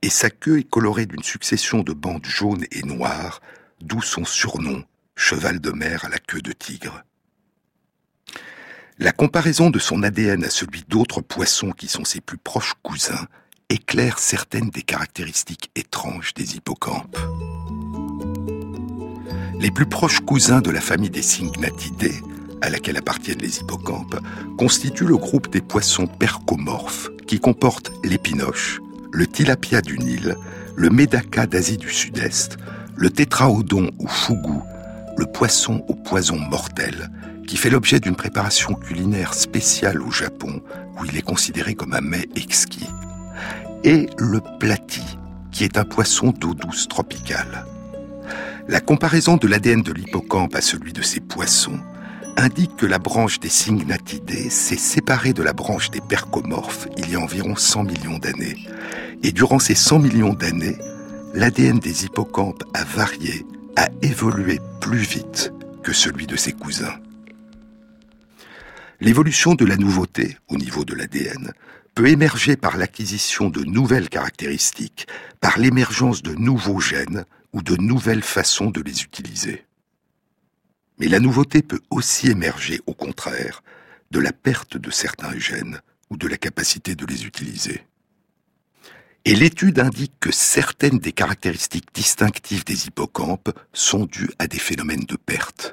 et 0.02 0.10
sa 0.10 0.30
queue 0.30 0.58
est 0.58 0.68
colorée 0.68 1.06
d'une 1.06 1.22
succession 1.22 1.82
de 1.82 1.92
bandes 1.92 2.26
jaunes 2.26 2.66
et 2.70 2.82
noires, 2.82 3.40
d'où 3.80 4.02
son 4.02 4.24
surnom, 4.24 4.84
cheval 5.14 5.60
de 5.60 5.70
mer 5.70 6.04
à 6.04 6.08
la 6.08 6.18
queue 6.18 6.42
de 6.42 6.52
tigre. 6.52 7.02
La 8.98 9.12
comparaison 9.12 9.70
de 9.70 9.78
son 9.78 10.02
ADN 10.02 10.44
à 10.44 10.50
celui 10.50 10.84
d'autres 10.88 11.20
poissons 11.20 11.72
qui 11.72 11.88
sont 11.88 12.04
ses 12.04 12.20
plus 12.20 12.38
proches 12.38 12.74
cousins 12.82 13.26
éclaire 13.72 14.18
certaines 14.18 14.68
des 14.68 14.82
caractéristiques 14.82 15.70
étranges 15.76 16.34
des 16.34 16.56
hippocampes. 16.56 17.16
Les 19.58 19.70
plus 19.70 19.86
proches 19.86 20.20
cousins 20.20 20.60
de 20.60 20.70
la 20.70 20.80
famille 20.80 21.08
des 21.08 21.22
Syngnathidae, 21.22 22.20
à 22.60 22.68
laquelle 22.68 22.98
appartiennent 22.98 23.40
les 23.40 23.60
hippocampes, 23.60 24.20
constituent 24.58 25.06
le 25.06 25.16
groupe 25.16 25.50
des 25.50 25.62
poissons 25.62 26.06
percomorphes 26.06 27.08
qui 27.26 27.40
comportent 27.40 27.92
l'épinoche, 28.04 28.80
le 29.10 29.26
tilapia 29.26 29.80
du 29.80 29.98
Nil, 29.98 30.36
le 30.76 30.90
médaca 30.90 31.46
d'Asie 31.46 31.78
du 31.78 31.90
Sud-Est, 31.90 32.58
le 32.94 33.08
tétraodon 33.08 33.90
ou 33.98 34.06
fougou, 34.06 34.62
le 35.16 35.26
poisson 35.26 35.84
au 35.88 35.94
poison 35.94 36.38
mortel, 36.38 37.10
qui 37.46 37.56
fait 37.56 37.70
l'objet 37.70 38.00
d'une 38.00 38.16
préparation 38.16 38.74
culinaire 38.74 39.34
spéciale 39.34 40.00
au 40.00 40.10
Japon, 40.10 40.62
où 40.98 41.04
il 41.04 41.16
est 41.16 41.22
considéré 41.22 41.74
comme 41.74 41.94
un 41.94 42.00
mets 42.00 42.28
exquis 42.36 42.88
et 43.84 44.08
le 44.18 44.40
platy, 44.58 45.02
qui 45.50 45.64
est 45.64 45.78
un 45.78 45.84
poisson 45.84 46.30
d'eau 46.30 46.54
douce 46.54 46.88
tropicale. 46.88 47.66
La 48.68 48.80
comparaison 48.80 49.36
de 49.36 49.48
l'ADN 49.48 49.82
de 49.82 49.92
l'hippocampe 49.92 50.54
à 50.54 50.60
celui 50.60 50.92
de 50.92 51.02
ces 51.02 51.20
poissons 51.20 51.80
indique 52.36 52.76
que 52.76 52.86
la 52.86 52.98
branche 52.98 53.40
des 53.40 53.48
Syngnathidae 53.48 54.50
s'est 54.50 54.76
séparée 54.76 55.32
de 55.32 55.42
la 55.42 55.52
branche 55.52 55.90
des 55.90 56.00
percomorphes 56.00 56.88
il 56.96 57.10
y 57.10 57.16
a 57.16 57.20
environ 57.20 57.56
100 57.56 57.84
millions 57.84 58.18
d'années. 58.18 58.56
Et 59.22 59.32
durant 59.32 59.58
ces 59.58 59.74
100 59.74 59.98
millions 59.98 60.32
d'années, 60.32 60.78
l'ADN 61.34 61.78
des 61.78 62.04
hippocampes 62.04 62.64
a 62.72 62.84
varié, 62.84 63.44
a 63.76 63.88
évolué 64.02 64.60
plus 64.80 64.98
vite 64.98 65.52
que 65.82 65.92
celui 65.92 66.26
de 66.26 66.36
ses 66.36 66.52
cousins. 66.52 66.98
L'évolution 69.00 69.54
de 69.54 69.64
la 69.64 69.76
nouveauté 69.76 70.36
au 70.48 70.56
niveau 70.56 70.84
de 70.84 70.94
l'ADN 70.94 71.52
peut 71.94 72.08
émerger 72.08 72.56
par 72.56 72.76
l'acquisition 72.76 73.50
de 73.50 73.64
nouvelles 73.64 74.08
caractéristiques, 74.08 75.06
par 75.40 75.58
l'émergence 75.58 76.22
de 76.22 76.34
nouveaux 76.34 76.80
gènes 76.80 77.24
ou 77.52 77.62
de 77.62 77.76
nouvelles 77.76 78.22
façons 78.22 78.70
de 78.70 78.80
les 78.80 79.02
utiliser. 79.02 79.66
Mais 80.98 81.08
la 81.08 81.20
nouveauté 81.20 81.62
peut 81.62 81.80
aussi 81.90 82.30
émerger, 82.30 82.80
au 82.86 82.94
contraire, 82.94 83.62
de 84.10 84.20
la 84.20 84.32
perte 84.32 84.76
de 84.76 84.90
certains 84.90 85.36
gènes 85.38 85.80
ou 86.10 86.16
de 86.16 86.28
la 86.28 86.36
capacité 86.36 86.94
de 86.94 87.06
les 87.06 87.24
utiliser. 87.24 87.84
Et 89.24 89.36
l'étude 89.36 89.78
indique 89.78 90.14
que 90.18 90.32
certaines 90.32 90.98
des 90.98 91.12
caractéristiques 91.12 91.94
distinctives 91.94 92.64
des 92.64 92.88
hippocampes 92.88 93.50
sont 93.72 94.04
dues 94.06 94.30
à 94.40 94.48
des 94.48 94.58
phénomènes 94.58 95.04
de 95.04 95.16
perte. 95.16 95.72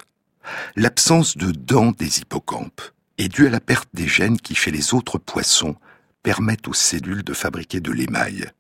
L'absence 0.76 1.36
de 1.36 1.52
dents 1.52 1.92
des 1.92 2.20
hippocampes 2.20 2.82
est 3.18 3.28
due 3.28 3.48
à 3.48 3.50
la 3.50 3.60
perte 3.60 3.90
des 3.94 4.08
gènes 4.08 4.40
qui, 4.40 4.54
chez 4.54 4.70
les 4.70 4.94
autres 4.94 5.18
poissons, 5.18 5.76
permettent 6.22 6.68
aux 6.68 6.74
cellules 6.74 7.24
de 7.24 7.34
fabriquer 7.34 7.80
de 7.80 7.92
l'émail. 7.92 8.52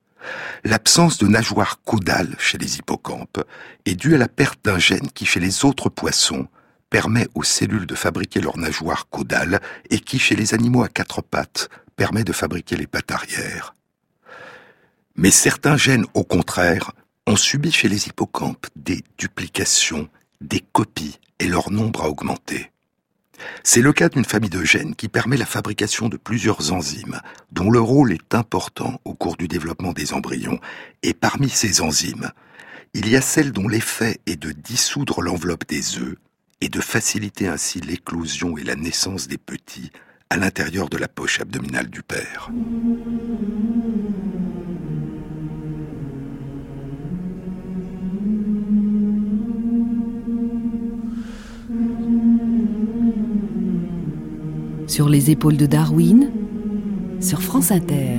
L'absence 0.63 1.19
de 1.19 1.27
nageoire 1.27 1.81
caudale 1.83 2.35
chez 2.39 2.57
les 2.57 2.77
hippocampes 2.77 3.43
est 3.85 3.95
due 3.95 4.15
à 4.15 4.17
la 4.17 4.27
perte 4.27 4.59
d'un 4.63 4.79
gène 4.79 5.11
qui, 5.11 5.25
chez 5.25 5.39
les 5.39 5.65
autres 5.65 5.89
poissons, 5.89 6.47
permet 6.89 7.27
aux 7.35 7.43
cellules 7.43 7.85
de 7.85 7.95
fabriquer 7.95 8.41
leur 8.41 8.57
nageoire 8.57 9.07
caudale 9.09 9.61
et 9.91 9.99
qui, 9.99 10.17
chez 10.17 10.35
les 10.35 10.55
animaux 10.55 10.81
à 10.81 10.89
quatre 10.89 11.21
pattes, 11.21 11.69
permet 11.95 12.23
de 12.23 12.33
fabriquer 12.33 12.75
les 12.75 12.87
pattes 12.87 13.11
arrière. 13.11 13.75
Mais 15.21 15.31
certains 15.31 15.75
gènes, 15.75 16.05
au 16.13 16.23
contraire, 16.23 16.93
ont 17.27 17.35
subi 17.35 17.73
chez 17.73 17.89
les 17.89 18.07
hippocampes 18.07 18.67
des 18.77 19.03
duplications, 19.17 20.07
des 20.39 20.61
copies, 20.71 21.19
et 21.39 21.47
leur 21.49 21.71
nombre 21.71 22.03
a 22.03 22.09
augmenté. 22.09 22.71
C'est 23.61 23.81
le 23.81 23.91
cas 23.91 24.07
d'une 24.07 24.23
famille 24.23 24.49
de 24.49 24.63
gènes 24.63 24.95
qui 24.95 25.09
permet 25.09 25.35
la 25.35 25.45
fabrication 25.45 26.07
de 26.07 26.15
plusieurs 26.15 26.71
enzymes, 26.71 27.19
dont 27.51 27.69
le 27.69 27.81
rôle 27.81 28.13
est 28.13 28.33
important 28.33 29.01
au 29.03 29.13
cours 29.13 29.35
du 29.35 29.49
développement 29.49 29.91
des 29.91 30.13
embryons. 30.13 30.61
Et 31.03 31.13
parmi 31.13 31.49
ces 31.49 31.81
enzymes, 31.81 32.31
il 32.93 33.09
y 33.09 33.17
a 33.17 33.21
celle 33.21 33.51
dont 33.51 33.67
l'effet 33.67 34.21
est 34.25 34.41
de 34.41 34.53
dissoudre 34.53 35.21
l'enveloppe 35.21 35.67
des 35.67 35.97
œufs 35.97 36.15
et 36.61 36.69
de 36.69 36.79
faciliter 36.79 37.49
ainsi 37.49 37.81
l'éclosion 37.81 38.57
et 38.57 38.63
la 38.63 38.77
naissance 38.77 39.27
des 39.27 39.37
petits 39.37 39.91
à 40.29 40.37
l'intérieur 40.37 40.87
de 40.87 40.97
la 40.97 41.09
poche 41.09 41.41
abdominale 41.41 41.89
du 41.89 42.03
père. 42.03 42.49
Sur 54.89 55.07
les 55.07 55.29
épaules 55.29 55.55
de 55.55 55.67
Darwin, 55.67 56.31
sur 57.21 57.43
France 57.43 57.71
Inter. 57.71 58.17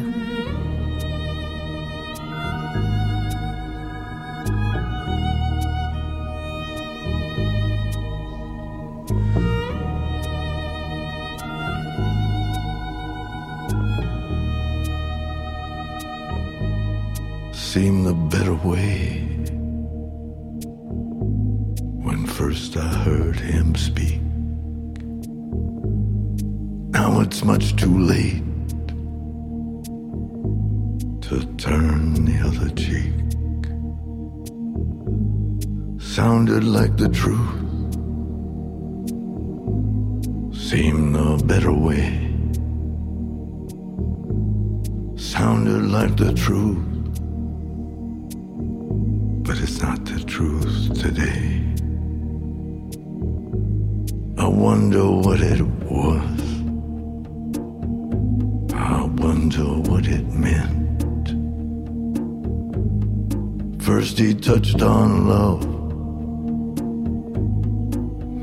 Seemed 17.53 18.07
the 18.07 18.15
better 18.15 18.55
way 18.65 19.27
when 22.05 22.27
first 22.27 22.77
I 22.77 22.87
heard 23.05 23.41
him 23.41 23.75
speak. 23.75 24.20
It's 27.33 27.45
much 27.45 27.77
too 27.77 27.97
late 27.97 28.43
to 31.23 31.37
turn 31.59 32.25
the 32.25 32.37
other 32.45 32.69
cheek. 32.71 33.15
Sounded 36.03 36.65
like 36.65 36.97
the 36.97 37.09
truth, 37.09 37.61
seemed 40.53 41.15
the 41.15 41.41
better 41.47 41.73
way. 41.73 42.09
Sounded 45.17 45.85
like 45.97 46.17
the 46.17 46.33
truth, 46.33 46.85
but 49.45 49.57
it's 49.61 49.81
not 49.81 50.05
the 50.05 50.19
truth 50.25 51.01
today. 51.01 51.63
I 54.37 54.49
wonder 54.49 55.09
what 55.09 55.41
it 55.41 55.63
was. 55.89 56.60
Wonder 59.21 59.65
what 59.91 60.07
it 60.07 60.27
meant. 60.29 61.03
First 63.83 64.19
he 64.19 64.35
touched 64.35 64.81
on 64.81 65.29
love, 65.29 65.63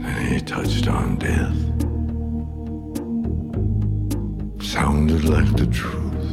then 0.03 0.25
he 0.31 0.39
touched 0.39 0.87
on 0.87 1.17
death. 1.17 1.57
Sounded 4.63 5.23
like 5.25 5.51
the 5.55 5.65
truth, 5.65 6.29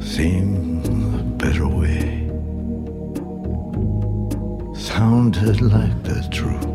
seemed 0.00 0.84
the 0.84 1.24
better 1.44 1.66
way. 1.66 2.28
Sounded 4.78 5.60
like 5.60 6.02
the 6.04 6.26
truth 6.30 6.74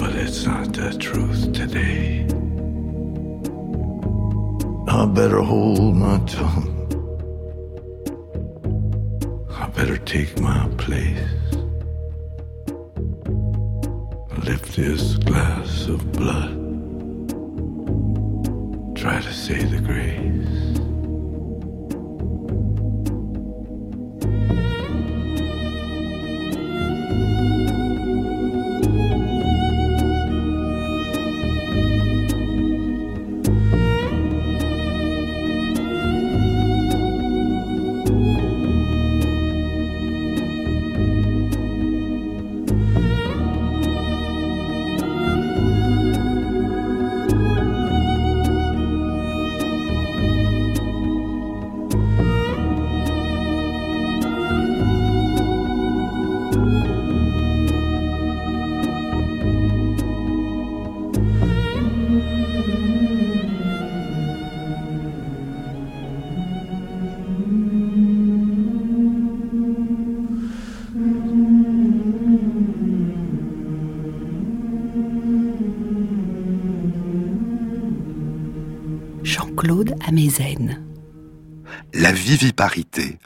but 0.00 0.14
it's 0.14 0.46
not 0.46 0.72
the 0.72 0.96
truth 0.98 1.52
today. 1.52 2.39
I 4.92 5.06
better 5.06 5.40
hold 5.40 5.94
my 5.94 6.18
tongue. 6.26 6.76
I 9.48 9.68
better 9.68 9.96
take 9.98 10.40
my 10.40 10.68
place. 10.78 11.30
Lift 14.44 14.74
this 14.74 15.14
glass 15.18 15.86
of 15.86 16.10
blood. 16.10 16.56
Try 18.96 19.20
to 19.20 19.32
say 19.32 19.62
the 19.62 19.80
grace. 19.80 20.69
La 81.94 82.10
viviparité, 82.10 83.18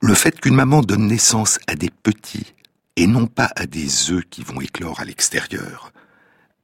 le 0.00 0.14
fait 0.14 0.40
qu'une 0.40 0.54
maman 0.54 0.80
donne 0.80 1.06
naissance 1.06 1.58
à 1.66 1.74
des 1.74 1.90
petits 1.90 2.54
et 2.96 3.06
non 3.06 3.26
pas 3.26 3.50
à 3.54 3.66
des 3.66 4.10
œufs 4.10 4.24
qui 4.30 4.42
vont 4.42 4.62
éclore 4.62 5.00
à 5.00 5.04
l'extérieur, 5.04 5.92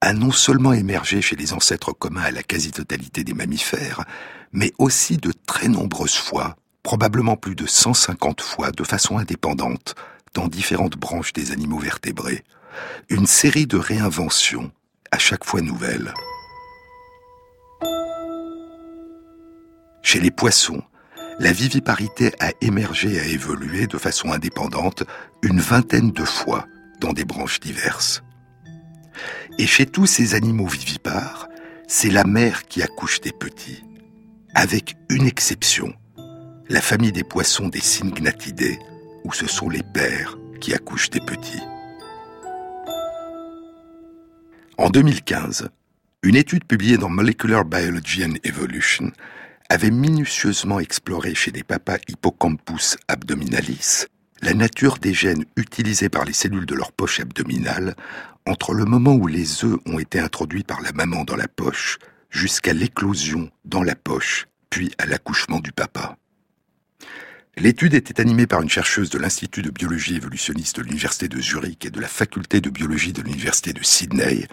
a 0.00 0.14
non 0.14 0.32
seulement 0.32 0.72
émergé 0.72 1.20
chez 1.20 1.36
les 1.36 1.52
ancêtres 1.52 1.92
communs 1.92 2.22
à 2.22 2.30
la 2.30 2.42
quasi-totalité 2.42 3.24
des 3.24 3.34
mammifères, 3.34 4.04
mais 4.52 4.72
aussi 4.78 5.18
de 5.18 5.32
très 5.44 5.68
nombreuses 5.68 6.16
fois, 6.16 6.56
probablement 6.82 7.36
plus 7.36 7.54
de 7.54 7.66
150 7.66 8.40
fois 8.40 8.70
de 8.70 8.84
façon 8.84 9.18
indépendante, 9.18 9.96
dans 10.32 10.48
différentes 10.48 10.96
branches 10.96 11.34
des 11.34 11.52
animaux 11.52 11.78
vertébrés, 11.78 12.42
une 13.10 13.26
série 13.26 13.66
de 13.66 13.76
réinventions, 13.76 14.70
à 15.10 15.18
chaque 15.18 15.44
fois 15.44 15.60
nouvelles. 15.60 16.14
Chez 20.06 20.20
les 20.20 20.30
poissons, 20.30 20.84
la 21.40 21.50
viviparité 21.50 22.30
a 22.38 22.52
émergé 22.60 23.14
et 23.14 23.20
a 23.20 23.26
évolué 23.26 23.88
de 23.88 23.98
façon 23.98 24.30
indépendante 24.30 25.02
une 25.42 25.58
vingtaine 25.58 26.12
de 26.12 26.22
fois 26.22 26.68
dans 27.00 27.12
des 27.12 27.24
branches 27.24 27.58
diverses. 27.58 28.22
Et 29.58 29.66
chez 29.66 29.84
tous 29.84 30.06
ces 30.06 30.36
animaux 30.36 30.68
vivipares, 30.68 31.48
c'est 31.88 32.10
la 32.10 32.22
mère 32.22 32.66
qui 32.66 32.84
accouche 32.84 33.20
des 33.20 33.32
petits, 33.32 33.82
avec 34.54 34.94
une 35.10 35.26
exception, 35.26 35.92
la 36.68 36.80
famille 36.80 37.10
des 37.10 37.24
poissons 37.24 37.66
des 37.66 37.80
Syngnathidae, 37.80 38.78
où 39.24 39.32
ce 39.32 39.48
sont 39.48 39.68
les 39.68 39.82
pères 39.82 40.38
qui 40.60 40.72
accouchent 40.72 41.10
des 41.10 41.20
petits. 41.20 41.64
En 44.78 44.88
2015, 44.88 45.68
une 46.22 46.36
étude 46.36 46.64
publiée 46.64 46.96
dans 46.96 47.10
Molecular 47.10 47.64
Biology 47.64 48.24
and 48.24 48.34
Evolution 48.44 49.10
avait 49.68 49.90
minutieusement 49.90 50.80
exploré 50.80 51.34
chez 51.34 51.50
les 51.50 51.64
papas 51.64 51.98
Hippocampus 52.08 52.96
abdominalis 53.08 54.06
la 54.42 54.54
nature 54.54 54.98
des 54.98 55.14
gènes 55.14 55.44
utilisés 55.56 56.08
par 56.08 56.24
les 56.24 56.32
cellules 56.32 56.66
de 56.66 56.74
leur 56.74 56.92
poche 56.92 57.20
abdominale 57.20 57.94
entre 58.46 58.74
le 58.74 58.84
moment 58.84 59.14
où 59.14 59.26
les 59.26 59.64
œufs 59.64 59.78
ont 59.86 59.98
été 59.98 60.20
introduits 60.20 60.62
par 60.62 60.80
la 60.82 60.92
maman 60.92 61.24
dans 61.24 61.36
la 61.36 61.48
poche 61.48 61.98
jusqu'à 62.30 62.72
l'éclosion 62.72 63.50
dans 63.64 63.82
la 63.82 63.96
poche, 63.96 64.46
puis 64.70 64.92
à 64.98 65.06
l'accouchement 65.06 65.60
du 65.60 65.72
papa. 65.72 66.16
L'étude 67.56 67.94
était 67.94 68.20
animée 68.20 68.46
par 68.46 68.60
une 68.60 68.68
chercheuse 68.68 69.08
de 69.08 69.18
l'Institut 69.18 69.62
de 69.62 69.70
biologie 69.70 70.16
évolutionniste 70.16 70.76
de 70.76 70.82
l'Université 70.82 71.28
de 71.28 71.40
Zurich 71.40 71.86
et 71.86 71.90
de 71.90 72.00
la 72.00 72.08
faculté 72.08 72.60
de 72.60 72.68
biologie 72.68 73.14
de 73.14 73.22
l'Université 73.22 73.72
de 73.72 73.82
Sydney, 73.82 74.46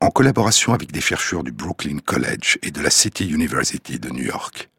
en 0.00 0.10
collaboration 0.10 0.74
avec 0.74 0.92
des 0.92 1.00
chercheurs 1.00 1.42
du 1.42 1.52
Brooklyn 1.52 1.98
College 1.98 2.58
et 2.62 2.70
de 2.70 2.80
la 2.80 2.90
City 2.90 3.26
University 3.26 3.98
de 3.98 4.10
New 4.10 4.24
York. 4.24 4.70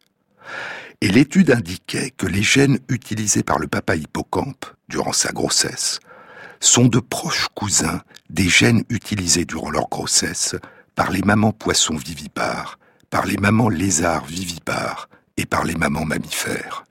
Et 1.02 1.08
l'étude 1.08 1.50
indiquait 1.50 2.10
que 2.10 2.26
les 2.26 2.42
gènes 2.42 2.78
utilisés 2.88 3.42
par 3.42 3.58
le 3.58 3.66
papa 3.66 3.96
hippocampe 3.96 4.64
durant 4.88 5.12
sa 5.12 5.32
grossesse 5.32 6.00
sont 6.60 6.86
de 6.86 7.00
proches 7.00 7.48
cousins 7.54 8.02
des 8.28 8.48
gènes 8.48 8.84
utilisés 8.90 9.44
durant 9.44 9.70
leur 9.70 9.88
grossesse 9.88 10.56
par 10.94 11.10
les 11.10 11.22
mamans 11.22 11.52
poissons 11.52 11.96
vivipares, 11.96 12.78
par 13.08 13.24
les 13.24 13.38
mamans 13.38 13.70
lézards 13.70 14.26
vivipares 14.26 15.08
et 15.36 15.46
par 15.46 15.64
les 15.64 15.74
mamans 15.74 16.04
mammifères. 16.04 16.84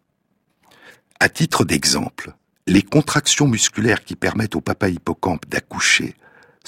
À 1.19 1.29
titre 1.29 1.65
d'exemple, 1.65 2.33
les 2.65 2.81
contractions 2.81 3.47
musculaires 3.47 4.03
qui 4.03 4.15
permettent 4.15 4.55
au 4.55 4.61
papa 4.61 4.89
hippocampe 4.89 5.47
d'accoucher 5.47 6.15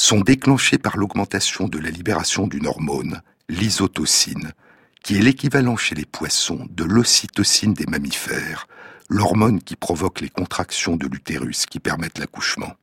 sont 0.01 0.21
déclenchées 0.21 0.79
par 0.79 0.97
l'augmentation 0.97 1.67
de 1.67 1.77
la 1.77 1.91
libération 1.91 2.47
d'une 2.47 2.65
hormone, 2.65 3.21
l'isotocine, 3.49 4.51
qui 5.03 5.17
est 5.17 5.21
l'équivalent 5.21 5.77
chez 5.77 5.93
les 5.93 6.05
poissons 6.05 6.67
de 6.71 6.83
l'ocytocine 6.83 7.75
des 7.75 7.85
mammifères, 7.85 8.67
l'hormone 9.09 9.61
qui 9.61 9.75
provoque 9.75 10.21
les 10.21 10.29
contractions 10.29 10.95
de 10.95 11.05
l'utérus 11.05 11.67
qui 11.67 11.79
permettent 11.79 12.17
l'accouchement. 12.17 12.73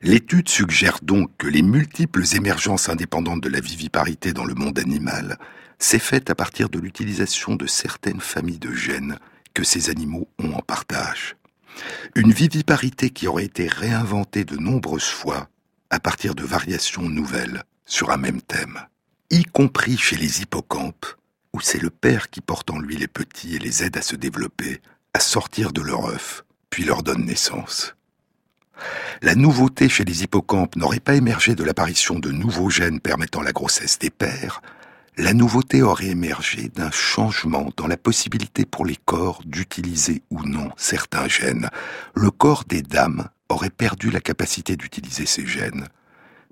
L'étude 0.00 0.48
suggère 0.48 0.98
donc 1.00 1.30
que 1.38 1.46
les 1.46 1.62
multiples 1.62 2.24
émergences 2.34 2.88
indépendantes 2.88 3.40
de 3.40 3.48
la 3.48 3.60
viviparité 3.60 4.32
dans 4.32 4.44
le 4.44 4.54
monde 4.54 4.80
animal 4.80 5.38
s'est 5.78 6.00
faite 6.00 6.28
à 6.28 6.34
partir 6.34 6.70
de 6.70 6.80
l'utilisation 6.80 7.54
de 7.54 7.68
certaines 7.68 8.20
familles 8.20 8.58
de 8.58 8.72
gènes 8.72 9.16
que 9.54 9.62
ces 9.62 9.90
animaux 9.90 10.28
ont 10.40 10.54
en 10.54 10.60
partage. 10.60 11.36
Une 12.16 12.32
viviparité 12.32 13.10
qui 13.10 13.28
aurait 13.28 13.44
été 13.44 13.68
réinventée 13.68 14.44
de 14.44 14.56
nombreuses 14.56 15.04
fois 15.04 15.48
à 15.92 16.00
partir 16.00 16.34
de 16.34 16.42
variations 16.42 17.08
nouvelles 17.08 17.62
sur 17.84 18.10
un 18.10 18.16
même 18.16 18.40
thème, 18.40 18.80
y 19.30 19.44
compris 19.44 19.98
chez 19.98 20.16
les 20.16 20.40
hippocampes, 20.40 21.06
où 21.52 21.60
c'est 21.60 21.82
le 21.82 21.90
père 21.90 22.30
qui 22.30 22.40
porte 22.40 22.70
en 22.70 22.78
lui 22.78 22.96
les 22.96 23.06
petits 23.06 23.56
et 23.56 23.58
les 23.58 23.84
aide 23.84 23.98
à 23.98 24.02
se 24.02 24.16
développer, 24.16 24.80
à 25.12 25.20
sortir 25.20 25.70
de 25.70 25.82
leur 25.82 26.06
œuf, 26.06 26.44
puis 26.70 26.84
leur 26.84 27.02
donne 27.02 27.26
naissance. 27.26 27.94
La 29.20 29.34
nouveauté 29.34 29.90
chez 29.90 30.04
les 30.04 30.22
hippocampes 30.24 30.76
n'aurait 30.76 30.98
pas 30.98 31.14
émergé 31.14 31.54
de 31.54 31.62
l'apparition 31.62 32.18
de 32.18 32.32
nouveaux 32.32 32.70
gènes 32.70 33.00
permettant 33.00 33.42
la 33.42 33.52
grossesse 33.52 33.98
des 33.98 34.10
pères, 34.10 34.62
la 35.18 35.34
nouveauté 35.34 35.82
aurait 35.82 36.06
émergé 36.06 36.70
d'un 36.74 36.90
changement 36.90 37.70
dans 37.76 37.86
la 37.86 37.98
possibilité 37.98 38.64
pour 38.64 38.86
les 38.86 38.96
corps 38.96 39.42
d'utiliser 39.44 40.22
ou 40.30 40.42
non 40.42 40.70
certains 40.78 41.28
gènes. 41.28 41.68
Le 42.14 42.30
corps 42.30 42.64
des 42.66 42.80
dames 42.80 43.28
aurait 43.52 43.70
perdu 43.70 44.10
la 44.10 44.20
capacité 44.20 44.76
d'utiliser 44.76 45.26
ces 45.26 45.46
gènes, 45.46 45.86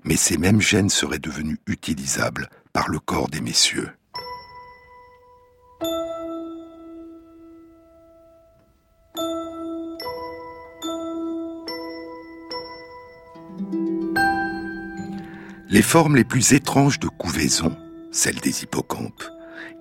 mais 0.03 0.15
ces 0.15 0.37
mêmes 0.37 0.61
gènes 0.61 0.89
seraient 0.89 1.19
devenus 1.19 1.57
utilisables 1.67 2.49
par 2.73 2.87
le 2.89 2.99
corps 2.99 3.27
des 3.27 3.41
messieurs. 3.41 3.89
Les 15.69 15.81
formes 15.81 16.17
les 16.17 16.25
plus 16.25 16.53
étranges 16.53 16.99
de 16.99 17.07
couvaison, 17.07 17.77
celles 18.11 18.41
des 18.41 18.63
hippocampes, 18.63 19.23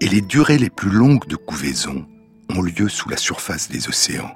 et 0.01 0.09
les 0.09 0.21
durées 0.21 0.59
les 0.59 0.71
plus 0.71 0.91
longues 0.91 1.27
de 1.27 1.37
couvaison 1.37 2.07
ont 2.49 2.63
lieu 2.63 2.89
sous 2.89 3.09
la 3.09 3.17
surface 3.17 3.69
des 3.69 3.89
océans. 3.89 4.33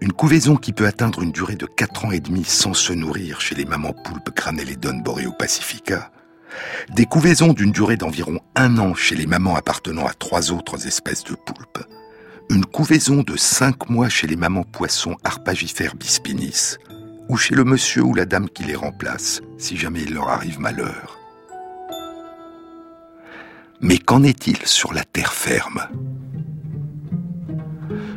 Une 0.00 0.12
couvaison 0.12 0.56
qui 0.56 0.72
peut 0.72 0.86
atteindre 0.86 1.22
une 1.22 1.32
durée 1.32 1.56
de 1.56 1.66
4 1.66 2.06
ans 2.06 2.12
et 2.12 2.20
demi 2.20 2.44
sans 2.44 2.74
se 2.74 2.92
nourrir 2.92 3.40
chez 3.40 3.54
les 3.54 3.64
mamans 3.64 3.92
poulpes 3.92 4.30
Craneledon 4.34 5.02
pacifica, 5.38 6.10
des 6.94 7.06
couvaisons 7.06 7.52
d'une 7.52 7.72
durée 7.72 7.96
d'environ 7.96 8.40
un 8.56 8.78
an 8.78 8.94
chez 8.94 9.14
les 9.14 9.26
mamans 9.26 9.56
appartenant 9.56 10.06
à 10.06 10.12
trois 10.12 10.52
autres 10.52 10.86
espèces 10.86 11.24
de 11.24 11.34
poulpes, 11.34 11.84
une 12.50 12.64
couvaison 12.64 13.22
de 13.22 13.36
5 13.36 13.90
mois 13.90 14.08
chez 14.08 14.26
les 14.26 14.36
mamans 14.36 14.64
poissons 14.64 15.16
Arpagifères 15.24 15.94
bispinis, 15.94 16.76
ou 17.28 17.36
chez 17.36 17.54
le 17.54 17.64
monsieur 17.64 18.02
ou 18.02 18.14
la 18.14 18.24
dame 18.24 18.48
qui 18.48 18.64
les 18.64 18.74
remplace, 18.74 19.40
si 19.56 19.76
jamais 19.76 20.02
il 20.02 20.14
leur 20.14 20.28
arrive 20.28 20.58
malheur. 20.58 21.18
Mais 23.80 23.98
qu'en 23.98 24.22
est-il 24.24 24.58
sur 24.66 24.92
la 24.92 25.04
terre 25.04 25.32
ferme? 25.32 25.86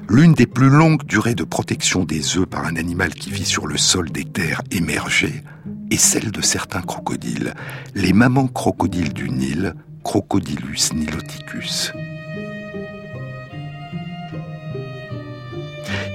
L'une 0.10 0.34
des 0.34 0.47
plus 0.47 0.70
longues 0.70 1.04
durées 1.06 1.36
de 1.36 1.43
protection 1.43 2.04
des 2.04 2.38
œufs 2.38 2.45
par 2.45 2.66
un 2.66 2.76
animal 2.76 3.14
qui 3.14 3.32
vit 3.32 3.45
sur 3.45 3.68
le 3.68 3.78
sol 3.78 4.12
des 4.12 4.26
terres 4.26 4.62
émergées 4.72 5.43
est 5.89 5.97
celle 5.97 6.32
de 6.32 6.41
certains 6.41 6.82
crocodiles, 6.82 7.54
les 7.95 8.14
mamans 8.14 8.47
crocodiles 8.47 9.14
du 9.14 9.30
Nil, 9.30 9.74
Crocodilus 10.04 10.93
niloticus. 10.93 11.93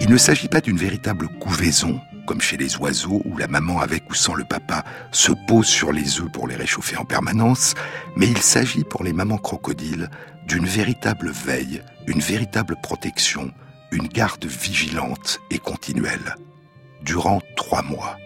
Il 0.01 0.11
ne 0.11 0.17
s'agit 0.19 0.49
pas 0.49 0.61
d'une 0.61 0.77
véritable 0.77 1.29
couvaison, 1.41 2.01
comme 2.27 2.41
chez 2.41 2.59
les 2.59 2.77
oiseaux 2.77 3.23
où 3.25 3.39
la 3.39 3.49
maman 3.49 3.81
avec 3.81 4.11
ou 4.11 4.15
sans 4.15 4.35
le 4.35 4.45
papa 4.45 4.85
se 5.11 5.33
pose 5.47 5.67
sur 5.67 5.93
les 5.93 6.21
œufs 6.21 6.31
pour 6.31 6.47
les 6.47 6.57
réchauffer 6.57 6.97
en 6.97 7.05
permanence, 7.05 7.75
mais 8.15 8.27
il 8.27 8.39
s'agit 8.39 8.85
pour 8.85 9.03
les 9.03 9.15
mamans 9.15 9.39
crocodiles 9.39 10.11
d'une 10.47 10.67
véritable 10.67 11.31
veille, 11.31 11.83
une 12.07 12.21
véritable 12.21 12.77
protection, 12.83 13.51
une 13.91 14.09
garde 14.09 14.45
vigilante 14.45 15.41
et 15.51 15.59
continuelle, 15.59 16.37
durant 17.03 17.41
trois 17.57 17.83
mois. 17.83 18.17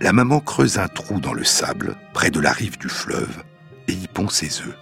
La 0.00 0.12
maman 0.12 0.40
creuse 0.40 0.78
un 0.78 0.88
trou 0.88 1.20
dans 1.20 1.32
le 1.32 1.44
sable, 1.44 1.96
près 2.12 2.30
de 2.30 2.40
la 2.40 2.52
rive 2.52 2.78
du 2.78 2.88
fleuve, 2.88 3.42
et 3.88 3.92
y 3.92 4.06
pond 4.06 4.28
ses 4.28 4.60
œufs. 4.60 4.76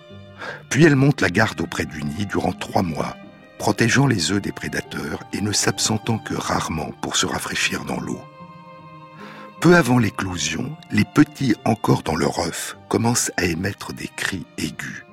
Puis 0.68 0.84
elle 0.84 0.96
monte 0.96 1.20
la 1.20 1.30
garde 1.30 1.60
auprès 1.60 1.86
du 1.86 2.02
nid 2.02 2.26
durant 2.26 2.52
trois 2.52 2.82
mois, 2.82 3.16
protégeant 3.58 4.06
les 4.06 4.32
œufs 4.32 4.42
des 4.42 4.52
prédateurs 4.52 5.20
et 5.32 5.40
ne 5.40 5.52
s'absentant 5.52 6.18
que 6.18 6.34
rarement 6.34 6.90
pour 7.00 7.16
se 7.16 7.26
rafraîchir 7.26 7.84
dans 7.84 8.00
l'eau. 8.00 8.20
Peu 9.60 9.74
avant 9.74 9.98
l'éclosion, 9.98 10.76
les 10.90 11.04
petits 11.04 11.54
encore 11.64 12.02
dans 12.02 12.14
leur 12.14 12.38
œuf 12.40 12.76
commencent 12.88 13.32
à 13.38 13.44
émettre 13.46 13.94
des 13.94 14.08
cris 14.08 14.44
aigus. 14.58 15.04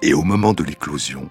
Et 0.00 0.14
au 0.14 0.22
moment 0.22 0.54
de 0.54 0.64
l'éclosion, 0.64 1.28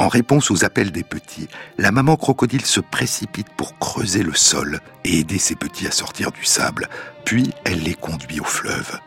en 0.00 0.08
réponse 0.08 0.50
aux 0.50 0.64
appels 0.64 0.92
des 0.92 1.04
petits, 1.04 1.48
la 1.76 1.92
maman 1.92 2.16
crocodile 2.16 2.64
se 2.64 2.80
précipite 2.80 3.50
pour 3.50 3.78
creuser 3.78 4.22
le 4.22 4.32
sol 4.32 4.80
et 5.04 5.18
aider 5.18 5.38
ses 5.38 5.56
petits 5.56 5.86
à 5.86 5.90
sortir 5.90 6.32
du 6.32 6.42
sable, 6.42 6.88
puis 7.26 7.52
elle 7.64 7.82
les 7.82 7.94
conduit 7.94 8.40
au 8.40 8.44
fleuve. 8.44 8.98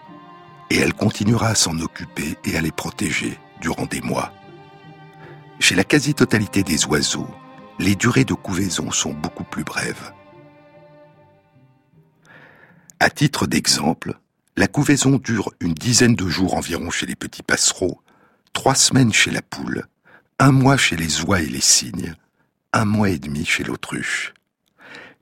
Et 0.70 0.78
elle 0.78 0.94
continuera 0.94 1.48
à 1.48 1.56
s'en 1.56 1.80
occuper 1.80 2.38
et 2.46 2.58
à 2.58 2.62
les 2.62 2.72
protéger 2.72 3.40
durant 3.60 3.88
des 3.88 4.02
mois. 4.02 4.32
Chez 5.60 5.74
la 5.74 5.84
quasi-totalité 5.84 6.62
des 6.62 6.86
oiseaux, 6.86 7.30
les 7.80 7.96
durées 7.96 8.26
de 8.26 8.36
couvaison 8.36 8.92
sont 8.92 9.14
beaucoup 9.14 9.46
plus 9.46 9.64
brèves. 9.64 10.14
À 13.00 13.10
titre 13.10 13.48
d'exemple, 13.48 14.20
la 14.58 14.68
couvaison 14.68 15.18
dure 15.18 15.50
une 15.60 15.74
dizaine 15.74 16.16
de 16.16 16.28
jours 16.28 16.54
environ 16.54 16.92
chez 16.92 17.08
les 17.08 17.16
petits 17.16 17.42
passereaux, 17.42 18.00
trois 18.54 18.76
semaines 18.76 19.12
chez 19.12 19.32
la 19.32 19.42
poule, 19.42 19.88
un 20.44 20.52
mois 20.52 20.76
chez 20.76 20.98
les 20.98 21.22
oies 21.22 21.40
et 21.40 21.48
les 21.48 21.62
cygnes, 21.62 22.18
un 22.74 22.84
mois 22.84 23.10
et 23.10 23.18
demi 23.18 23.46
chez 23.46 23.64
l'autruche. 23.64 24.34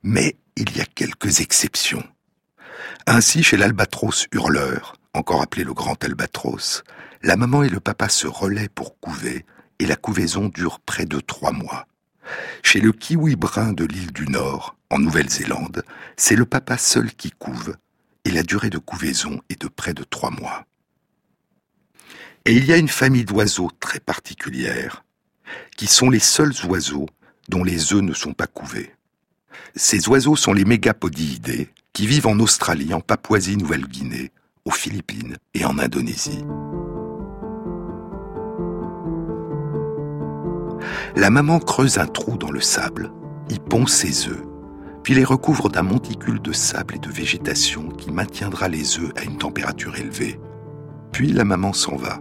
Mais 0.01 0.35
il 0.55 0.75
y 0.75 0.81
a 0.81 0.85
quelques 0.85 1.41
exceptions. 1.41 2.03
Ainsi, 3.05 3.43
chez 3.43 3.55
l'albatros 3.55 4.25
hurleur, 4.31 4.95
encore 5.13 5.43
appelé 5.43 5.63
le 5.63 5.75
grand 5.75 6.03
albatros, 6.03 6.83
la 7.21 7.35
maman 7.35 7.61
et 7.61 7.69
le 7.69 7.79
papa 7.79 8.09
se 8.09 8.25
relaient 8.25 8.67
pour 8.67 8.99
couver 8.99 9.45
et 9.77 9.85
la 9.85 9.95
couvaison 9.95 10.47
dure 10.47 10.79
près 10.79 11.05
de 11.05 11.19
trois 11.19 11.51
mois. 11.51 11.85
Chez 12.63 12.81
le 12.81 12.91
kiwi 12.91 13.35
brun 13.35 13.73
de 13.73 13.85
l'île 13.85 14.13
du 14.13 14.25
Nord, 14.25 14.75
en 14.89 14.97
Nouvelle-Zélande, 14.97 15.83
c'est 16.17 16.35
le 16.35 16.47
papa 16.47 16.79
seul 16.79 17.13
qui 17.13 17.29
couve, 17.29 17.75
et 18.25 18.31
la 18.31 18.41
durée 18.41 18.71
de 18.71 18.79
couvaison 18.79 19.39
est 19.49 19.61
de 19.61 19.67
près 19.67 19.93
de 19.93 20.03
trois 20.03 20.31
mois. 20.31 20.65
Et 22.45 22.53
il 22.53 22.65
y 22.65 22.73
a 22.73 22.77
une 22.77 22.87
famille 22.87 23.25
d'oiseaux 23.25 23.69
très 23.79 23.99
particulière, 23.99 25.03
qui 25.77 25.87
sont 25.87 26.09
les 26.09 26.19
seuls 26.19 26.53
oiseaux 26.67 27.07
dont 27.49 27.63
les 27.63 27.93
œufs 27.93 28.01
ne 28.01 28.13
sont 28.13 28.33
pas 28.33 28.47
couvés. 28.47 28.91
Ces 29.75 30.07
oiseaux 30.09 30.35
sont 30.35 30.53
les 30.53 30.65
mégapodiidés, 30.65 31.69
qui 31.93 32.07
vivent 32.07 32.27
en 32.27 32.39
Australie, 32.39 32.93
en 32.93 33.01
Papouasie-Nouvelle-Guinée, 33.01 34.31
aux 34.65 34.71
Philippines 34.71 35.37
et 35.53 35.65
en 35.65 35.77
Indonésie. 35.79 36.43
La 41.15 41.29
maman 41.29 41.59
creuse 41.59 41.97
un 41.97 42.07
trou 42.07 42.37
dans 42.37 42.51
le 42.51 42.61
sable, 42.61 43.11
y 43.49 43.59
pond 43.59 43.85
ses 43.85 44.27
œufs, 44.27 44.43
puis 45.03 45.13
les 45.13 45.23
recouvre 45.23 45.69
d'un 45.69 45.81
monticule 45.81 46.41
de 46.41 46.53
sable 46.53 46.95
et 46.95 46.99
de 46.99 47.09
végétation 47.09 47.89
qui 47.89 48.11
maintiendra 48.11 48.67
les 48.67 48.99
œufs 48.99 49.11
à 49.17 49.23
une 49.23 49.37
température 49.37 49.95
élevée. 49.97 50.39
Puis 51.11 51.33
la 51.33 51.43
maman 51.43 51.73
s'en 51.73 51.95
va. 51.95 52.19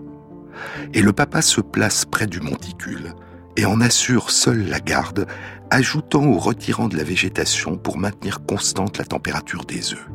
Et 0.95 1.03
le 1.03 1.13
papa 1.13 1.43
se 1.43 1.61
place 1.61 2.05
près 2.05 2.27
du 2.27 2.41
monticule 2.41 3.15
et 3.57 3.67
en 3.67 3.81
assure 3.81 4.31
seul 4.31 4.69
la 4.69 4.81
garde, 4.81 5.27
ajoutant 5.71 6.25
ou 6.25 6.39
retirant 6.39 6.89
de 6.89 6.97
la 6.97 7.05
végétation 7.05 7.77
pour 7.77 7.99
maintenir 7.99 8.45
constante 8.45 8.99
la 8.99 9.05
température 9.05 9.65
des 9.65 9.93
œufs. 9.93 10.09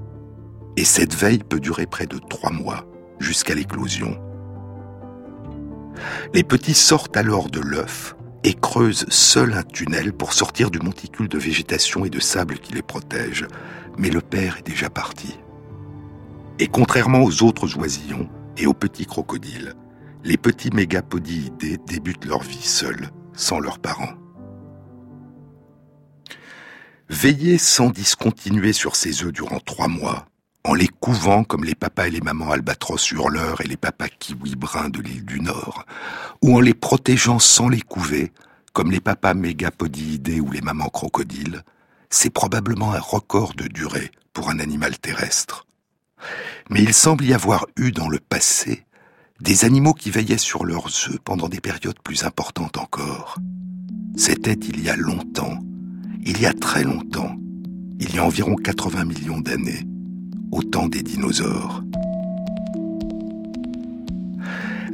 Et 0.78 0.84
cette 0.84 1.16
veille 1.16 1.44
peut 1.44 1.60
durer 1.60 1.86
près 1.86 2.08
de 2.08 2.18
trois 2.18 2.52
mois, 2.52 2.86
jusqu'à 3.20 3.56
l'éclosion. 3.56 4.20
Les 6.34 6.44
petits 6.44 6.74
sortent 6.74 7.18
alors 7.18 7.50
de 7.50 7.60
l'œuf 7.60 8.16
et 8.44 8.54
creusent 8.54 9.06
seuls 9.10 9.54
un 9.54 9.64
tunnel 9.64 10.14
pour 10.14 10.34
sortir 10.34 10.70
du 10.70 10.80
monticule 10.80 11.28
de 11.28 11.38
végétation 11.38 12.06
et 12.06 12.10
de 12.10 12.20
sable 12.20 12.60
qui 12.60 12.74
les 12.74 12.82
protège. 12.82 13.48
Mais 13.98 14.10
le 14.10 14.22
père 14.22 14.58
est 14.58 14.68
déjà 14.68 14.90
parti. 14.90 15.40
Et 16.60 16.68
contrairement 16.68 17.24
aux 17.24 17.44
autres 17.44 17.78
oisillons 17.78 18.30
et 18.58 18.68
aux 18.68 18.74
petits 18.74 19.06
crocodiles, 19.06 19.76
les 20.26 20.38
petits 20.38 20.72
mégapodiidés 20.72 21.78
débutent 21.86 22.26
leur 22.26 22.42
vie 22.42 22.66
seuls, 22.66 23.12
sans 23.34 23.60
leurs 23.60 23.78
parents. 23.78 24.16
Veiller 27.10 27.60
sans 27.60 27.92
discontinuer 27.92 28.74
sur 28.74 28.96
ces 28.96 29.24
œufs 29.24 29.32
durant 29.32 29.60
trois 29.60 29.88
mois, 29.88 30.26
en 30.64 30.74
les 30.74 30.88
couvant 30.88 31.44
comme 31.44 31.64
les 31.64 31.76
papas 31.76 32.08
et 32.08 32.10
les 32.10 32.22
mamans 32.22 32.50
albatros 32.50 33.12
hurleurs 33.12 33.62
et 33.62 33.68
les 33.68 33.78
papas 33.78 34.08
kiwi 34.08 34.56
bruns 34.56 34.90
de 34.90 35.00
l'île 35.00 35.26
du 35.26 35.40
Nord, 35.42 35.86
ou 36.42 36.58
en 36.58 36.60
les 36.60 36.74
protégeant 36.74 37.38
sans 37.38 37.70
les 37.70 37.82
couver, 37.82 38.32
comme 38.74 38.90
les 38.90 39.02
papas 39.02 39.36
mégapodiidés 39.36 40.40
ou 40.40 40.52
les 40.52 40.62
mamans 40.62 40.90
crocodiles, 40.90 41.62
c'est 42.10 42.32
probablement 42.32 42.94
un 42.94 43.00
record 43.00 43.54
de 43.54 43.68
durée 43.68 44.10
pour 44.34 44.50
un 44.50 44.58
animal 44.58 44.98
terrestre. 44.98 45.68
Mais 46.72 46.82
il 46.82 46.96
semble 46.96 47.26
y 47.26 47.34
avoir 47.36 47.68
eu 47.78 47.92
dans 47.92 48.10
le 48.10 48.20
passé 48.20 48.86
des 49.42 49.66
animaux 49.66 49.94
qui 49.94 50.12
veillaient 50.12 50.38
sur 50.38 50.66
leurs 50.66 50.88
œufs 50.88 51.20
pendant 51.24 51.50
des 51.50 51.60
périodes 51.60 52.00
plus 52.02 52.24
importantes 52.24 52.78
encore. 52.78 53.38
C'était 54.16 54.54
il 54.54 54.82
y 54.82 54.90
a 54.90 54.96
longtemps, 54.96 55.60
il 56.26 56.40
y 56.40 56.46
a 56.46 56.54
très 56.54 56.84
longtemps, 56.84 57.36
il 58.00 58.16
y 58.16 58.18
a 58.18 58.26
environ 58.26 58.56
80 58.56 59.04
millions 59.04 59.42
d'années 59.42 59.86
au 60.52 60.64
temps 60.64 60.88
des 60.88 61.04
dinosaures. 61.04 61.84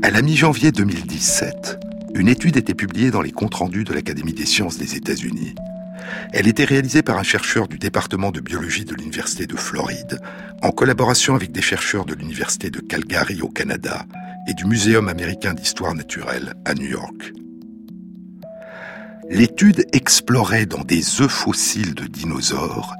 À 0.01 0.09
la 0.09 0.23
mi-janvier 0.23 0.71
2017, 0.71 1.79
une 2.15 2.27
étude 2.27 2.57
était 2.57 2.73
publiée 2.73 3.11
dans 3.11 3.21
les 3.21 3.31
comptes 3.31 3.53
rendus 3.53 3.83
de 3.83 3.93
l'Académie 3.93 4.33
des 4.33 4.47
sciences 4.47 4.79
des 4.79 4.95
États-Unis. 4.95 5.53
Elle 6.33 6.47
était 6.47 6.65
réalisée 6.65 7.03
par 7.03 7.19
un 7.19 7.23
chercheur 7.23 7.67
du 7.67 7.77
département 7.77 8.31
de 8.31 8.39
biologie 8.39 8.85
de 8.85 8.95
l'Université 8.95 9.45
de 9.45 9.55
Floride, 9.55 10.19
en 10.63 10.71
collaboration 10.71 11.35
avec 11.35 11.51
des 11.51 11.61
chercheurs 11.61 12.05
de 12.05 12.15
l'Université 12.15 12.71
de 12.71 12.79
Calgary 12.79 13.41
au 13.43 13.49
Canada 13.49 14.07
et 14.47 14.53
du 14.53 14.65
Muséum 14.65 15.07
américain 15.07 15.53
d'histoire 15.53 15.93
naturelle 15.93 16.53
à 16.65 16.73
New 16.73 16.89
York. 16.89 17.33
L'étude 19.29 19.85
explorait 19.93 20.65
dans 20.65 20.83
des 20.83 21.21
œufs 21.21 21.31
fossiles 21.31 21.95
de 21.95 22.05
dinosaures 22.05 22.93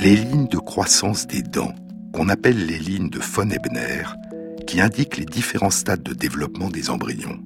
les 0.00 0.16
lignes 0.16 0.48
de 0.48 0.58
croissance 0.58 1.26
des 1.26 1.42
dents, 1.42 1.74
qu'on 2.12 2.28
appelle 2.28 2.66
les 2.66 2.78
lignes 2.78 3.10
de 3.10 3.18
von 3.18 3.50
Ebner, 3.50 4.04
qui 4.66 4.80
indiquent 4.80 5.16
les 5.16 5.24
différents 5.24 5.70
stades 5.70 6.02
de 6.02 6.14
développement 6.14 6.70
des 6.70 6.88
embryons. 6.88 7.42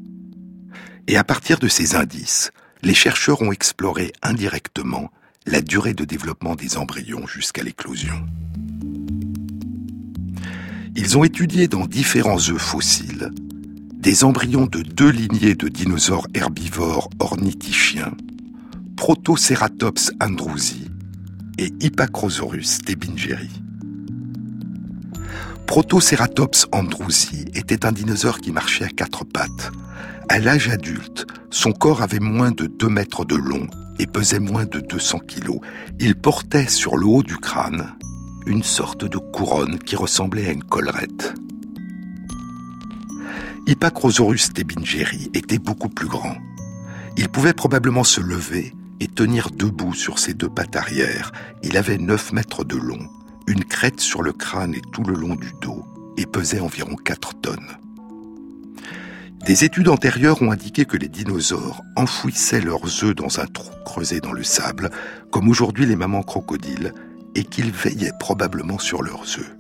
Et 1.09 1.17
à 1.17 1.25
partir 1.25 1.59
de 1.59 1.69
ces 1.69 1.95
indices, 1.95 2.51
les 2.83 2.95
chercheurs 2.95 3.43
ont 3.43 3.53
exploré 3.53 4.13
indirectement 4.23 5.11
la 5.47 5.61
durée 5.61 5.95
de 5.95 6.05
développement 6.05 6.57
des 6.57 6.77
embryons 6.77 7.27
jusqu'à 7.27 7.63
l'éclosion. 7.63 8.27
Ils 10.99 11.19
ont 11.19 11.25
étudié 11.25 11.69
dans 11.69 11.87
différents 11.87 12.39
œufs 12.49 12.59
fossiles 12.59 13.31
des 13.93 14.25
embryons 14.25 14.65
de 14.67 14.81
deux 14.81 15.11
lignées 15.11 15.55
de 15.55 15.69
dinosaures 15.69 16.27
herbivores 16.33 17.11
ornithichiens, 17.19 18.13
Protoceratops 18.97 20.13
andrewsi 20.21 20.89
et 21.59 21.71
Hippacrosaurus 21.81 22.77
stebingeri. 22.77 23.51
Protoceratops 25.67 26.67
andrewsi 26.73 27.45
était 27.55 27.85
un 27.85 27.93
dinosaure 27.93 28.39
qui 28.39 28.53
marchait 28.53 28.85
à 28.85 28.89
quatre 28.89 29.25
pattes. 29.25 29.73
À 30.31 30.39
l'âge 30.39 30.71
adulte, 30.71 31.27
son 31.51 31.73
corps 31.73 32.01
avait 32.01 32.21
moins 32.21 32.53
de 32.53 32.67
2 32.67 32.89
mètres 32.89 33.27
de 33.27 33.37
long 33.37 33.67
et 33.99 34.07
pesait 34.07 34.39
moins 34.39 34.65
de 34.65 34.81
200 34.81 35.19
kilos. 35.27 35.61
Il 36.01 36.15
portait 36.15 36.69
sur 36.69 36.97
le 36.97 37.07
haut 37.07 37.23
du 37.23 37.37
crâne 37.37 37.96
une 38.47 38.63
sorte 38.63 39.05
de 39.05 39.19
couronne 39.19 39.79
qui 39.79 39.97
ressemblait 39.97 40.47
à 40.47 40.53
une 40.53 40.63
collerette. 40.63 41.35
Hippacrosaurus 43.67 44.53
tebingeri 44.53 45.31
était 45.35 45.59
beaucoup 45.59 45.89
plus 45.89 46.07
grand. 46.07 46.37
Il 47.17 47.29
pouvait 47.29 47.53
probablement 47.53 48.05
se 48.05 48.21
lever 48.21 48.73
et 49.01 49.09
tenir 49.09 49.51
debout 49.51 49.95
sur 49.95 50.21
ses 50.21 50.35
deux 50.35 50.49
pattes 50.49 50.77
arrière. 50.77 51.33
Il 51.65 51.77
avait 51.77 51.99
9 51.99 52.33
mètres 52.33 52.65
de 52.65 52.77
long, 52.77 53.09
une 53.49 53.65
crête 53.65 54.01
sur 54.01 54.23
le 54.23 54.33
crâne 54.33 54.75
et 54.75 54.83
tout 54.93 55.03
le 55.03 55.15
long 55.15 55.35
du 55.35 55.51
dos, 55.61 55.85
et 56.17 56.27
pesait 56.27 56.61
environ 56.61 56.95
4 56.95 57.41
tonnes. 57.41 57.77
Des 59.45 59.65
études 59.65 59.89
antérieures 59.89 60.43
ont 60.43 60.53
indiqué 60.53 60.85
que 60.85 60.97
les 60.97 61.09
dinosaures 61.09 61.83
enfouissaient 61.97 62.61
leurs 62.61 63.05
œufs 63.05 63.15
dans 63.15 63.41
un 63.41 63.47
trou 63.47 63.71
creusé 63.85 64.21
dans 64.21 64.33
le 64.33 64.43
sable, 64.43 64.91
comme 65.31 65.49
aujourd'hui 65.49 65.87
les 65.87 65.97
mamans 65.97 66.23
crocodiles, 66.23 66.93
et 67.37 67.45
qu'ils 67.45 67.71
veillaient 67.71 68.17
probablement 68.19 68.79
sur 68.79 69.03
leurs 69.03 69.23
œufs. 69.39 69.57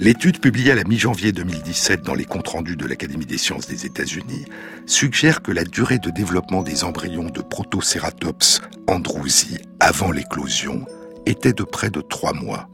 L'étude 0.00 0.40
publiée 0.40 0.72
à 0.72 0.74
la 0.74 0.84
mi-janvier 0.84 1.32
2017 1.32 2.02
dans 2.02 2.14
les 2.14 2.24
comptes 2.24 2.48
rendus 2.48 2.76
de 2.76 2.86
l'Académie 2.86 3.26
des 3.26 3.38
sciences 3.38 3.66
des 3.66 3.86
États-Unis 3.86 4.44
suggère 4.86 5.42
que 5.42 5.50
la 5.50 5.64
durée 5.64 5.98
de 5.98 6.10
développement 6.10 6.62
des 6.62 6.84
embryons 6.84 7.30
de 7.30 7.40
Protoceratops 7.40 8.60
andrewsi 8.86 9.58
avant 9.80 10.12
l'éclosion 10.12 10.84
était 11.26 11.52
de 11.52 11.64
près 11.64 11.90
de 11.90 12.00
trois 12.00 12.32
mois. 12.32 12.68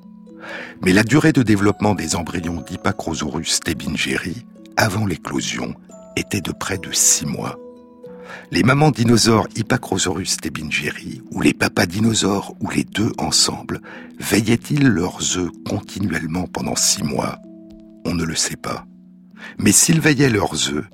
Mais 0.83 0.93
la 0.93 1.03
durée 1.03 1.33
de 1.33 1.43
développement 1.43 1.95
des 1.95 2.15
embryons 2.17 2.61
d'Hippacrosaurus 2.61 3.55
stebingeri 3.55 4.47
avant 4.77 5.07
l'éclosion 5.07 5.75
était 6.17 6.43
de 6.43 6.53
près 6.53 6.79
de 6.79 6.93
six 6.93 7.27
mois. 7.27 7.59
Les 8.51 8.63
mamans 8.63 8.91
dinosaures 8.91 9.49
Hippacrosaurus 9.57 10.37
tebingeri 10.39 11.23
ou 11.31 11.41
les 11.41 11.55
papas 11.55 11.87
dinosaures 11.87 12.55
ou 12.61 12.71
les 12.71 12.85
deux 12.85 13.13
ensemble 13.19 13.81
veillaient-ils 14.21 14.87
leurs 14.87 15.39
œufs 15.39 15.51
continuellement 15.69 16.47
pendant 16.47 16.77
six 16.77 17.03
mois? 17.03 17.39
On 18.05 18.15
ne 18.15 18.25
le 18.25 18.35
sait 18.35 18.57
pas. 18.57 18.87
Mais 19.59 19.73
s'ils 19.73 20.01
veillaient 20.01 20.31
leurs 20.31 20.71
œufs, 20.71 20.85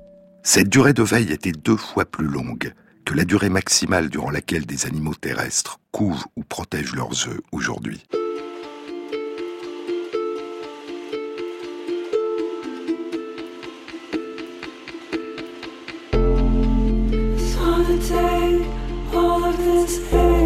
cette 0.42 0.68
durée 0.68 0.94
de 0.94 1.02
veille 1.02 1.32
était 1.32 1.52
deux 1.52 1.76
fois 1.76 2.04
plus 2.04 2.26
longue 2.26 2.72
que 3.04 3.14
la 3.14 3.24
durée 3.24 3.50
maximale 3.50 4.08
durant 4.08 4.30
laquelle 4.30 4.66
des 4.66 4.86
animaux 4.86 5.14
terrestres 5.14 5.80
couvent 5.92 6.24
ou 6.36 6.42
protègent 6.44 6.94
leurs 6.94 7.28
œufs 7.28 7.40
aujourd'hui. 7.52 8.06
his. 19.98 20.39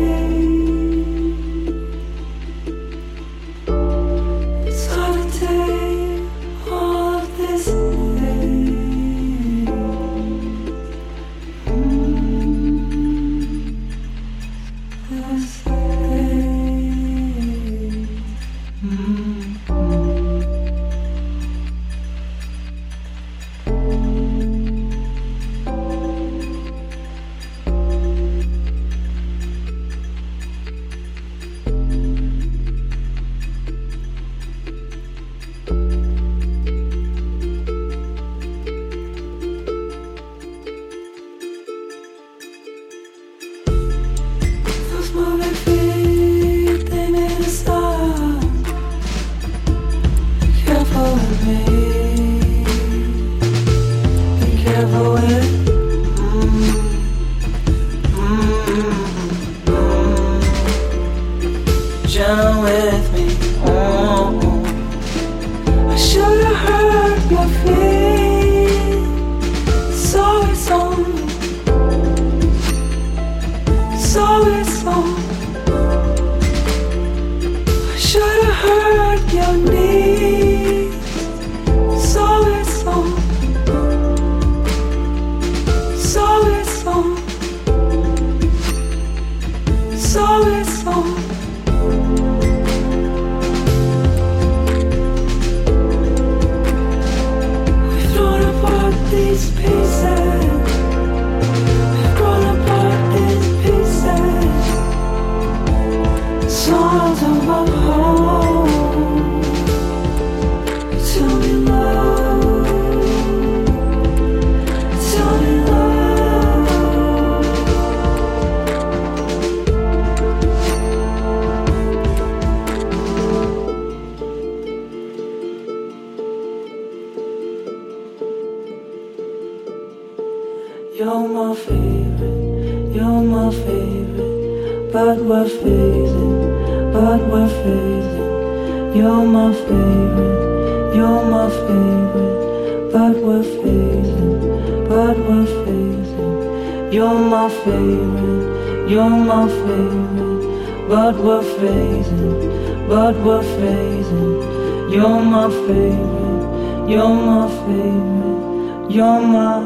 Favorite, 147.64 148.90
you're 148.90 149.08
my 149.08 149.48
favorite. 149.48 150.88
But 150.88 151.16
we're 151.16 151.42
phasing, 151.42 152.88
but 152.88 153.16
we're 153.24 153.42
phasing. 153.42 154.92
You're 154.92 155.22
my 155.22 155.48
favorite, 155.48 156.88
you're 156.88 157.08
my 157.08 157.48
favorite, 157.64 158.90
you're 158.90 159.20
my. 159.20 159.63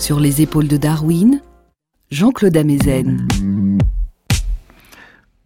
Sur 0.00 0.18
les 0.18 0.42
épaules 0.42 0.66
de 0.66 0.76
Darwin, 0.76 1.40
Jean-Claude 2.10 2.56
Amezen. 2.56 3.24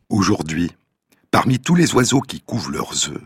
Aujourd'hui, 0.09 0.71
parmi 1.31 1.59
tous 1.59 1.75
les 1.75 1.93
oiseaux 1.93 2.23
qui 2.23 2.41
couvent 2.41 2.71
leurs 2.71 3.11
œufs, 3.11 3.21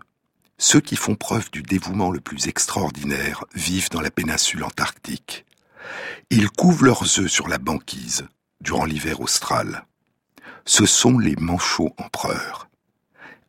ceux 0.59 0.81
qui 0.81 0.97
font 0.97 1.15
preuve 1.15 1.53
du 1.53 1.63
dévouement 1.63 2.11
le 2.11 2.19
plus 2.19 2.49
extraordinaire 2.49 3.45
vivent 3.55 3.91
dans 3.91 4.01
la 4.01 4.11
péninsule 4.11 4.65
antarctique. 4.65 5.47
Ils 6.31 6.51
couvent 6.51 6.87
leurs 6.87 7.21
œufs 7.21 7.31
sur 7.31 7.47
la 7.47 7.59
banquise 7.59 8.27
durant 8.61 8.87
l'hiver 8.87 9.21
austral. 9.21 9.87
Ce 10.65 10.85
sont 10.85 11.21
les 11.21 11.37
manchots 11.37 11.95
empereurs. 11.97 12.69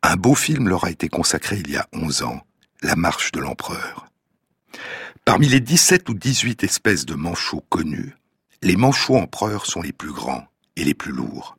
Un 0.04 0.14
beau 0.14 0.36
film 0.36 0.68
leur 0.68 0.84
a 0.84 0.90
été 0.92 1.08
consacré 1.08 1.56
il 1.56 1.70
y 1.72 1.76
a 1.76 1.88
11 1.92 2.22
ans, 2.22 2.40
La 2.80 2.94
marche 2.94 3.32
de 3.32 3.40
l'empereur. 3.40 4.06
Parmi 5.24 5.48
les 5.48 5.60
17 5.60 6.08
ou 6.08 6.14
18 6.14 6.64
espèces 6.64 7.06
de 7.06 7.14
manchots 7.14 7.64
connues, 7.68 8.16
les 8.62 8.76
manchots 8.76 9.16
empereurs 9.16 9.66
sont 9.66 9.82
les 9.82 9.92
plus 9.92 10.12
grands 10.12 10.46
et 10.76 10.84
les 10.84 10.94
plus 10.94 11.12
lourds. 11.12 11.56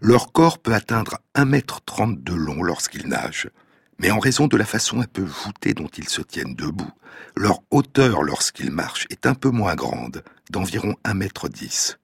Leur 0.00 0.32
corps 0.32 0.58
peut 0.58 0.74
atteindre 0.74 1.18
1,30 1.34 2.02
m 2.02 2.16
de 2.22 2.34
long 2.34 2.62
lorsqu'ils 2.62 3.08
nagent, 3.08 3.50
mais 3.98 4.10
en 4.10 4.18
raison 4.18 4.46
de 4.46 4.56
la 4.56 4.64
façon 4.64 5.00
un 5.00 5.06
peu 5.06 5.22
voûtée 5.22 5.74
dont 5.74 5.88
ils 5.88 6.08
se 6.08 6.22
tiennent 6.22 6.54
debout, 6.54 6.90
leur 7.34 7.60
hauteur 7.70 8.22
lorsqu'ils 8.22 8.70
marchent 8.70 9.06
est 9.10 9.26
un 9.26 9.34
peu 9.34 9.50
moins 9.50 9.74
grande, 9.74 10.22
d'environ 10.50 10.94
1,10 11.04 11.92
m, 11.92 11.96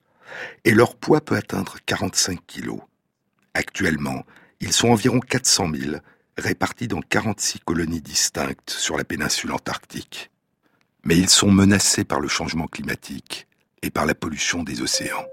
et 0.65 0.75
leur 0.75 0.97
poids 0.97 1.21
peut 1.21 1.37
atteindre 1.37 1.77
45 1.87 2.41
kg. 2.47 2.81
Actuellement, 3.55 4.25
ils 4.61 4.73
sont 4.73 4.89
environ 4.89 5.21
400 5.21 5.71
000, 5.75 5.97
répartis 6.39 6.89
dans 6.89 7.03
46 7.03 7.61
colonies 7.61 8.01
distinctes 8.01 8.71
sur 8.71 8.97
la 8.97 9.05
péninsule 9.05 9.53
antarctique. 9.53 10.32
Mais 11.05 11.17
ils 11.17 11.29
sont 11.31 11.51
menacés 11.51 12.05
par 12.05 12.21
le 12.21 12.29
changement 12.29 12.67
climatique 12.67 13.47
et 13.83 13.91
par 13.91 14.07
la 14.07 14.15
pollution 14.15 14.63
des 14.63 14.83
océans. 14.83 15.25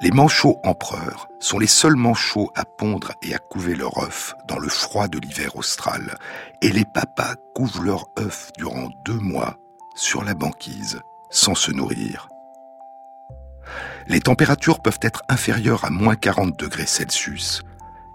Les 0.00 0.10
manchots 0.12 0.60
empereurs 0.62 1.28
sont 1.40 1.58
les 1.58 1.66
seuls 1.66 1.96
manchots 1.96 2.52
à 2.54 2.64
pondre 2.64 3.12
et 3.22 3.34
à 3.34 3.38
couver 3.38 3.74
leurs 3.74 3.98
œufs 3.98 4.34
dans 4.46 4.58
le 4.58 4.68
froid 4.68 5.08
de 5.08 5.18
l'hiver 5.18 5.56
austral, 5.56 6.16
et 6.62 6.70
les 6.70 6.84
papas 6.84 7.34
couvent 7.54 7.82
leurs 7.82 8.06
œufs 8.18 8.52
durant 8.56 8.90
deux 9.04 9.18
mois 9.18 9.56
sur 9.96 10.22
la 10.22 10.34
banquise, 10.34 11.00
sans 11.30 11.56
se 11.56 11.72
nourrir. 11.72 12.28
Les 14.06 14.20
températures 14.20 14.80
peuvent 14.80 15.00
être 15.02 15.22
inférieures 15.28 15.84
à 15.84 15.90
moins 15.90 16.14
40 16.14 16.56
degrés 16.58 16.86
Celsius, 16.86 17.62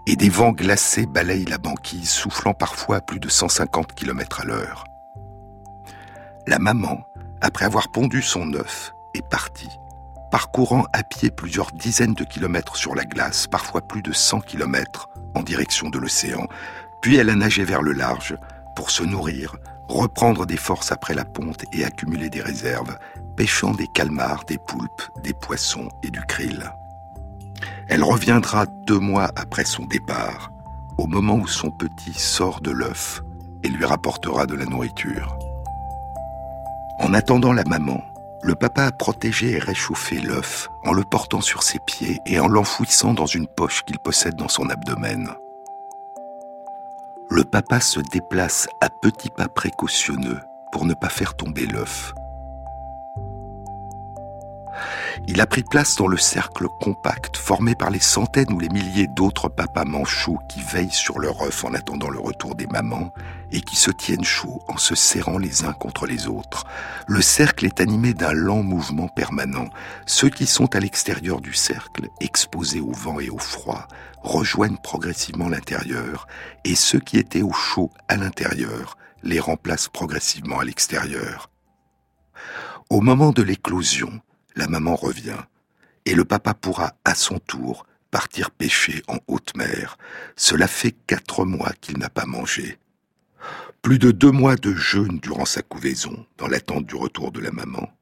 et 0.06 0.16
des 0.16 0.30
vents 0.30 0.52
glacés 0.52 1.06
balayent 1.06 1.44
la 1.44 1.58
banquise, 1.58 2.10
soufflant 2.10 2.54
parfois 2.54 2.96
à 2.96 3.00
plus 3.00 3.20
de 3.20 3.28
150 3.28 3.94
km 3.94 4.40
à 4.40 4.44
l'heure. 4.44 4.84
La 6.46 6.58
maman, 6.58 7.00
après 7.40 7.64
avoir 7.64 7.90
pondu 7.90 8.20
son 8.20 8.52
œuf, 8.54 8.92
est 9.14 9.26
partie 9.28 9.70
parcourant 10.34 10.84
à 10.92 11.04
pied 11.04 11.30
plusieurs 11.30 11.70
dizaines 11.70 12.14
de 12.14 12.24
kilomètres 12.24 12.74
sur 12.74 12.96
la 12.96 13.04
glace, 13.04 13.46
parfois 13.46 13.80
plus 13.82 14.02
de 14.02 14.12
100 14.12 14.40
kilomètres 14.40 15.08
en 15.36 15.44
direction 15.44 15.90
de 15.90 15.98
l'océan, 16.00 16.48
puis 17.00 17.14
elle 17.14 17.30
a 17.30 17.36
nagé 17.36 17.64
vers 17.64 17.82
le 17.82 17.92
large 17.92 18.36
pour 18.74 18.90
se 18.90 19.04
nourrir, 19.04 19.54
reprendre 19.88 20.44
des 20.44 20.56
forces 20.56 20.90
après 20.90 21.14
la 21.14 21.24
ponte 21.24 21.64
et 21.72 21.84
accumuler 21.84 22.30
des 22.30 22.42
réserves, 22.42 22.98
pêchant 23.36 23.74
des 23.74 23.86
calmars, 23.86 24.44
des 24.44 24.58
poulpes, 24.58 25.02
des 25.22 25.34
poissons 25.34 25.88
et 26.02 26.10
du 26.10 26.20
krill. 26.22 26.68
Elle 27.86 28.02
reviendra 28.02 28.66
deux 28.66 28.98
mois 28.98 29.30
après 29.36 29.64
son 29.64 29.84
départ, 29.84 30.50
au 30.98 31.06
moment 31.06 31.36
où 31.36 31.46
son 31.46 31.70
petit 31.70 32.12
sort 32.12 32.60
de 32.60 32.72
l'œuf 32.72 33.22
et 33.62 33.68
lui 33.68 33.84
rapportera 33.84 34.46
de 34.46 34.56
la 34.56 34.64
nourriture. 34.64 35.38
En 36.98 37.12
attendant 37.12 37.52
la 37.52 37.64
maman, 37.64 38.02
le 38.42 38.54
papa 38.54 38.84
a 38.84 38.92
protégé 38.92 39.52
et 39.52 39.58
réchauffé 39.58 40.20
l'œuf 40.20 40.68
en 40.84 40.92
le 40.92 41.02
portant 41.02 41.40
sur 41.40 41.62
ses 41.62 41.78
pieds 41.78 42.20
et 42.26 42.38
en 42.38 42.46
l'enfouissant 42.46 43.14
dans 43.14 43.26
une 43.26 43.46
poche 43.46 43.82
qu'il 43.84 43.98
possède 43.98 44.36
dans 44.36 44.48
son 44.48 44.68
abdomen. 44.68 45.30
Le 47.30 47.42
papa 47.42 47.80
se 47.80 48.00
déplace 48.00 48.68
à 48.80 48.90
petits 48.90 49.30
pas 49.30 49.48
précautionneux 49.48 50.40
pour 50.72 50.84
ne 50.84 50.94
pas 50.94 51.08
faire 51.08 51.34
tomber 51.34 51.66
l'œuf. 51.66 52.12
Il 55.28 55.40
a 55.40 55.46
pris 55.46 55.62
place 55.62 55.96
dans 55.96 56.06
le 56.06 56.16
cercle 56.16 56.66
compact 56.80 57.36
formé 57.36 57.74
par 57.74 57.90
les 57.90 58.00
centaines 58.00 58.52
ou 58.52 58.58
les 58.58 58.68
milliers 58.68 59.06
d'autres 59.16 59.48
papas 59.48 59.84
manchots 59.84 60.38
qui 60.50 60.60
veillent 60.62 60.90
sur 60.90 61.18
leur 61.18 61.42
œuf 61.42 61.64
en 61.64 61.74
attendant 61.74 62.10
le 62.10 62.18
retour 62.18 62.54
des 62.54 62.66
mamans 62.66 63.12
et 63.52 63.60
qui 63.60 63.76
se 63.76 63.90
tiennent 63.90 64.24
chauds 64.24 64.62
en 64.68 64.76
se 64.76 64.94
serrant 64.94 65.38
les 65.38 65.64
uns 65.64 65.72
contre 65.72 66.06
les 66.06 66.26
autres. 66.26 66.64
Le 67.06 67.22
cercle 67.22 67.66
est 67.66 67.80
animé 67.80 68.14
d'un 68.14 68.32
lent 68.32 68.62
mouvement 68.62 69.08
permanent. 69.08 69.68
Ceux 70.06 70.30
qui 70.30 70.46
sont 70.46 70.74
à 70.74 70.80
l'extérieur 70.80 71.40
du 71.40 71.54
cercle, 71.54 72.08
exposés 72.20 72.80
au 72.80 72.92
vent 72.92 73.20
et 73.20 73.30
au 73.30 73.38
froid, 73.38 73.86
rejoignent 74.22 74.78
progressivement 74.82 75.48
l'intérieur 75.48 76.26
et 76.64 76.74
ceux 76.74 77.00
qui 77.00 77.18
étaient 77.18 77.42
au 77.42 77.52
chaud 77.52 77.90
à 78.08 78.16
l'intérieur 78.16 78.96
les 79.22 79.40
remplacent 79.40 79.88
progressivement 79.88 80.58
à 80.58 80.64
l'extérieur. 80.64 81.50
Au 82.90 83.00
moment 83.00 83.30
de 83.30 83.42
l'éclosion, 83.42 84.20
la 84.56 84.68
maman 84.68 84.96
revient, 84.96 85.42
et 86.06 86.14
le 86.14 86.24
papa 86.24 86.54
pourra, 86.54 86.94
à 87.04 87.14
son 87.14 87.38
tour, 87.38 87.86
partir 88.10 88.50
pêcher 88.50 89.02
en 89.08 89.18
haute 89.26 89.56
mer. 89.56 89.98
Cela 90.36 90.68
fait 90.68 90.92
quatre 90.92 91.44
mois 91.44 91.72
qu'il 91.80 91.98
n'a 91.98 92.10
pas 92.10 92.26
mangé. 92.26 92.78
Plus 93.82 93.98
de 93.98 94.12
deux 94.12 94.30
mois 94.30 94.56
de 94.56 94.72
jeûne 94.72 95.18
durant 95.18 95.44
sa 95.44 95.62
couvaison, 95.62 96.24
dans 96.38 96.46
l'attente 96.46 96.86
du 96.86 96.94
retour 96.94 97.32
de 97.32 97.40
la 97.40 97.50
maman. 97.50 97.92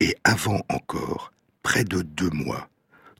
Et 0.00 0.16
avant 0.24 0.62
encore, 0.68 1.32
près 1.62 1.84
de 1.84 2.02
deux 2.02 2.30
mois, 2.30 2.68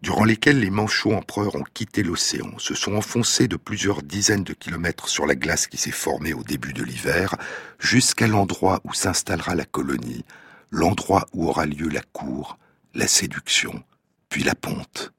durant 0.02 0.24
lesquels 0.24 0.60
les 0.60 0.70
manchots 0.70 1.14
empereurs 1.14 1.54
ont 1.54 1.64
quitté 1.74 2.02
l'océan, 2.02 2.58
se 2.58 2.74
sont 2.74 2.94
enfoncés 2.94 3.48
de 3.48 3.56
plusieurs 3.56 4.02
dizaines 4.02 4.44
de 4.44 4.52
kilomètres 4.52 5.08
sur 5.08 5.26
la 5.26 5.34
glace 5.34 5.66
qui 5.66 5.78
s'est 5.78 5.90
formée 5.90 6.34
au 6.34 6.42
début 6.42 6.72
de 6.72 6.82
l'hiver, 6.82 7.36
jusqu'à 7.78 8.26
l'endroit 8.26 8.80
où 8.84 8.92
s'installera 8.92 9.54
la 9.54 9.64
colonie, 9.64 10.24
l'endroit 10.76 11.26
où 11.32 11.48
aura 11.48 11.64
lieu 11.64 11.88
la 11.88 12.02
cour, 12.02 12.58
la 12.94 13.08
séduction, 13.08 13.82
puis 14.28 14.44
la 14.44 14.54
ponte. 14.54 15.12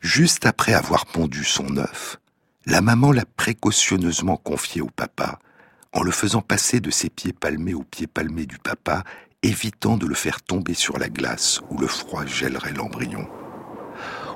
Juste 0.00 0.46
après 0.46 0.74
avoir 0.74 1.06
pondu 1.06 1.42
son 1.42 1.76
œuf, 1.76 2.18
la 2.66 2.80
maman 2.80 3.10
l'a 3.10 3.24
précautionneusement 3.24 4.36
confié 4.36 4.80
au 4.80 4.90
papa, 4.90 5.40
en 5.92 6.02
le 6.02 6.12
faisant 6.12 6.40
passer 6.40 6.78
de 6.78 6.90
ses 6.90 7.10
pieds 7.10 7.32
palmés 7.32 7.74
aux 7.74 7.82
pieds 7.82 8.06
palmés 8.06 8.46
du 8.46 8.58
papa, 8.58 9.02
évitant 9.42 9.96
de 9.96 10.06
le 10.06 10.14
faire 10.14 10.40
tomber 10.40 10.74
sur 10.74 10.98
la 10.98 11.08
glace 11.08 11.60
où 11.70 11.78
le 11.78 11.88
froid 11.88 12.24
gèlerait 12.24 12.72
l'embryon. 12.72 13.28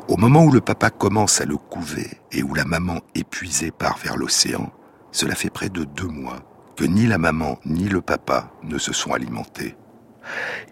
Au 0.09 0.16
moment 0.16 0.45
où 0.45 0.51
le 0.51 0.61
papa 0.61 0.91
commence 0.91 1.41
à 1.41 1.45
le 1.45 1.57
couver 1.57 2.11
et 2.33 2.43
où 2.43 2.55
la 2.55 2.64
maman 2.64 3.01
épuisée 3.14 3.71
part 3.71 3.99
vers 3.99 4.16
l'océan, 4.16 4.73
cela 5.12 5.37
fait 5.37 5.51
près 5.51 5.68
de 5.68 5.85
deux 5.85 6.09
mois 6.09 6.49
ni 6.85 7.07
la 7.07 7.18
maman 7.18 7.59
ni 7.64 7.89
le 7.89 8.01
papa 8.01 8.53
ne 8.62 8.78
se 8.78 8.93
sont 8.93 9.12
alimentés. 9.12 9.76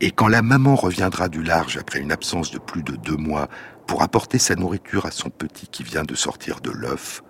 Et 0.00 0.10
quand 0.10 0.28
la 0.28 0.42
maman 0.42 0.74
reviendra 0.74 1.28
du 1.28 1.42
large 1.42 1.78
après 1.78 2.00
une 2.00 2.12
absence 2.12 2.50
de 2.50 2.58
plus 2.58 2.82
de 2.82 2.96
deux 2.96 3.16
mois 3.16 3.48
pour 3.86 4.02
apporter 4.02 4.38
sa 4.38 4.54
nourriture 4.54 5.06
à 5.06 5.10
son 5.10 5.30
petit 5.30 5.66
qui 5.66 5.82
vient 5.82 6.04
de 6.04 6.14
sortir 6.14 6.60
de 6.60 6.70
l'œuf, 6.70 7.22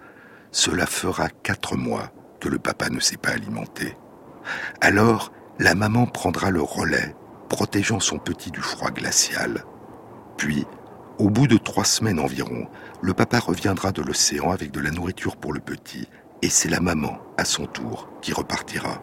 cela 0.51 0.87
fera 0.87 1.29
quatre 1.29 1.77
mois 1.77 2.11
que 2.41 2.49
le 2.49 2.59
papa 2.59 2.91
ne 2.91 3.01
s'est 3.01 3.17
pas 3.17 3.31
alimenté. 3.31 3.97
Alors, 4.81 5.33
la 5.59 5.75
maman 5.75 6.07
prendra 6.07 6.51
le 6.51 6.63
relais, 6.63 7.15
protégeant 7.49 8.01
son 8.01 8.19
petit 8.19 8.51
du 8.51 8.61
froid 8.61 8.91
glacial. 8.91 9.65
Puis, 10.37 10.67
Au 11.19 11.31
bout 11.31 11.49
de 11.49 11.57
trois 11.57 11.85
semaines 11.85 12.21
environ, 12.21 12.69
le 13.03 13.13
papa 13.13 13.41
reviendra 13.41 13.91
de 13.91 14.03
l'océan 14.03 14.53
avec 14.53 14.71
de 14.71 14.79
la 14.79 14.93
nourriture 14.93 15.37
pour 15.37 15.53
le 15.53 15.59
petit, 15.59 16.07
et 16.43 16.49
c'est 16.49 16.69
la 16.69 16.81
maman, 16.81 17.19
à 17.37 17.45
son 17.45 17.67
tour, 17.67 18.09
qui 18.23 18.33
repartira. 18.33 19.03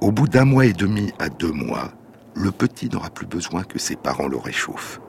Au 0.00 0.10
bout 0.12 0.28
d'un 0.28 0.44
mois 0.44 0.66
et 0.66 0.72
demi 0.72 1.12
à 1.18 1.28
deux 1.28 1.52
mois, 1.52 1.92
le 2.34 2.50
petit 2.50 2.88
n'aura 2.88 3.10
plus 3.10 3.26
besoin 3.26 3.62
que 3.62 3.78
ses 3.78 3.96
parents 3.96 4.28
le 4.28 4.36
réchauffent. 4.36 5.00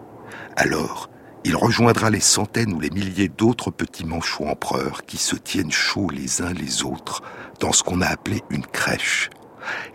Alors, 0.56 1.10
il 1.44 1.56
rejoindra 1.56 2.10
les 2.10 2.20
centaines 2.20 2.74
ou 2.74 2.80
les 2.80 2.90
milliers 2.90 3.30
d'autres 3.30 3.72
petits 3.72 4.06
manchots 4.06 4.48
empereurs 4.48 5.06
qui 5.06 5.18
se 5.18 5.36
tiennent 5.36 5.72
chauds 5.72 6.10
les 6.10 6.42
uns 6.42 6.54
les 6.54 6.84
autres 6.84 7.22
dans 7.60 7.72
ce 7.72 7.84
qu'on 7.84 8.02
a 8.02 8.08
appelé 8.08 8.42
une 8.50 8.66
crèche. 8.66 9.30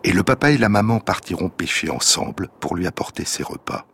Et 0.05 0.13
le 0.13 0.23
papa 0.23 0.51
et 0.51 0.59
la 0.59 0.69
maman 0.69 1.01
partiront 1.01 1.49
pêcher 1.49 1.91
ensemble 1.91 2.49
pour 2.61 2.77
lui 2.77 2.87
apporter 2.87 3.25
ses 3.25 3.43
repas. 3.43 3.87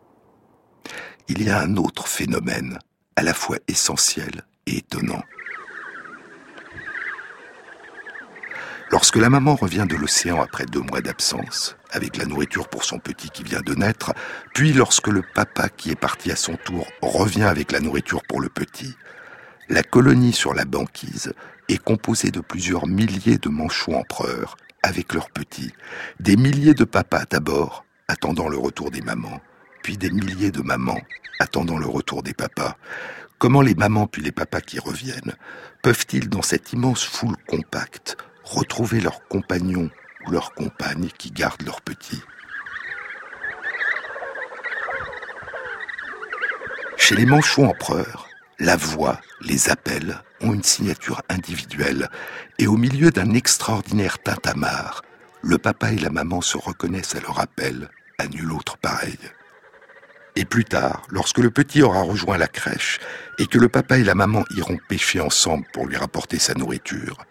Il 1.28 1.42
y 1.42 1.50
a 1.50 1.60
un 1.60 1.76
autre 1.76 2.08
phénomène, 2.08 2.78
à 3.16 3.22
la 3.22 3.34
fois 3.34 3.58
essentiel 3.68 4.42
et 4.66 4.78
étonnant. 4.78 5.22
Lorsque 8.90 9.16
la 9.16 9.28
maman 9.28 9.56
revient 9.56 9.86
de 9.88 9.96
l'océan 9.96 10.40
après 10.40 10.64
deux 10.64 10.80
mois 10.80 11.00
d'absence, 11.00 11.76
avec 11.90 12.16
la 12.16 12.24
nourriture 12.24 12.68
pour 12.68 12.84
son 12.84 12.98
petit 12.98 13.30
qui 13.30 13.42
vient 13.42 13.60
de 13.60 13.74
naître, 13.74 14.12
puis 14.54 14.72
lorsque 14.72 15.08
le 15.08 15.22
papa 15.34 15.68
qui 15.68 15.90
est 15.90 16.00
parti 16.00 16.30
à 16.30 16.36
son 16.36 16.56
tour 16.56 16.86
revient 17.02 17.44
avec 17.44 17.72
la 17.72 17.80
nourriture 17.80 18.22
pour 18.28 18.40
le 18.40 18.48
petit, 18.48 18.94
la 19.68 19.82
colonie 19.82 20.32
sur 20.32 20.54
la 20.54 20.64
banquise 20.64 21.32
est 21.68 21.82
composée 21.82 22.30
de 22.30 22.40
plusieurs 22.40 22.86
milliers 22.86 23.38
de 23.38 23.48
manchots 23.48 23.94
empereurs 23.94 24.56
avec 24.84 25.12
leurs 25.14 25.30
petits, 25.30 25.72
des 26.20 26.36
milliers 26.36 26.74
de 26.74 26.84
papas 26.84 27.24
d'abord, 27.28 27.84
attendant 28.06 28.48
le 28.48 28.56
retour 28.56 28.92
des 28.92 29.00
mamans, 29.00 29.40
puis 29.82 29.96
des 29.96 30.10
milliers 30.10 30.52
de 30.52 30.62
mamans 30.62 31.00
attendant 31.38 31.78
le 31.78 31.86
retour 31.86 32.22
des 32.22 32.34
papas. 32.34 32.76
Comment 33.38 33.60
les 33.60 33.74
mamans 33.74 34.06
puis 34.06 34.22
les 34.22 34.32
papas 34.32 34.60
qui 34.60 34.78
reviennent 34.78 35.34
peuvent-ils, 35.82 36.28
dans 36.28 36.42
cette 36.42 36.72
immense 36.72 37.04
foule 37.04 37.36
compacte, 37.46 38.16
retrouver 38.46 39.00
leurs 39.00 39.26
compagnons 39.28 39.90
ou 40.26 40.30
leurs 40.30 40.54
compagnes 40.54 41.10
qui 41.18 41.30
gardent 41.30 41.62
leurs 41.62 41.82
petits. 41.82 42.22
Chez 46.96 47.14
les 47.14 47.26
manchots 47.26 47.64
empereurs, 47.64 48.28
la 48.58 48.76
voix, 48.76 49.20
les 49.42 49.68
appels 49.68 50.16
ont 50.40 50.54
une 50.54 50.62
signature 50.62 51.22
individuelle 51.28 52.08
et 52.58 52.66
au 52.66 52.76
milieu 52.76 53.10
d'un 53.10 53.34
extraordinaire 53.34 54.18
tintamarre, 54.18 55.02
le 55.42 55.58
papa 55.58 55.92
et 55.92 55.98
la 55.98 56.10
maman 56.10 56.40
se 56.40 56.56
reconnaissent 56.56 57.14
à 57.14 57.20
leur 57.20 57.38
appel, 57.38 57.90
à 58.18 58.26
nul 58.26 58.52
autre 58.52 58.78
pareil. 58.78 59.18
Et 60.34 60.44
plus 60.44 60.64
tard, 60.64 61.02
lorsque 61.08 61.38
le 61.38 61.50
petit 61.50 61.82
aura 61.82 62.02
rejoint 62.02 62.38
la 62.38 62.48
crèche 62.48 62.98
et 63.38 63.46
que 63.46 63.58
le 63.58 63.68
papa 63.68 63.98
et 63.98 64.04
la 64.04 64.14
maman 64.14 64.44
iront 64.56 64.78
pêcher 64.88 65.20
ensemble 65.20 65.64
pour 65.72 65.86
lui 65.86 65.96
rapporter 65.96 66.38
sa 66.38 66.54
nourriture, 66.54 67.24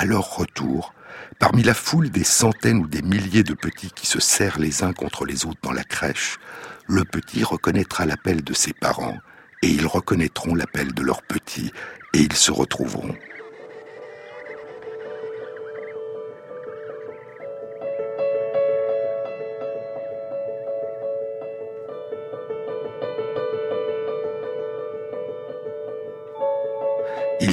à 0.00 0.06
leur 0.06 0.34
retour, 0.36 0.94
parmi 1.38 1.62
la 1.62 1.74
foule 1.74 2.08
des 2.08 2.24
centaines 2.24 2.78
ou 2.78 2.86
des 2.86 3.02
milliers 3.02 3.42
de 3.42 3.52
petits 3.52 3.90
qui 3.90 4.06
se 4.06 4.18
serrent 4.18 4.58
les 4.58 4.82
uns 4.82 4.94
contre 4.94 5.26
les 5.26 5.44
autres 5.44 5.60
dans 5.62 5.72
la 5.72 5.84
crèche, 5.84 6.38
le 6.88 7.04
petit 7.04 7.44
reconnaîtra 7.44 8.06
l'appel 8.06 8.42
de 8.42 8.54
ses 8.54 8.72
parents, 8.72 9.18
et 9.60 9.68
ils 9.68 9.86
reconnaîtront 9.86 10.54
l'appel 10.54 10.94
de 10.94 11.02
leurs 11.02 11.20
petits, 11.20 11.70
et 12.14 12.20
ils 12.20 12.32
se 12.32 12.50
retrouveront. 12.50 13.14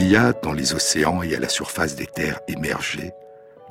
Y 0.08 0.16
a 0.16 0.34
dans 0.34 0.54
les 0.54 0.74
océans 0.74 1.24
et 1.24 1.36
à 1.36 1.40
la 1.40 1.50
surface 1.50 1.96
des 1.96 2.08
terres 2.08 2.40
émergées 2.48 3.14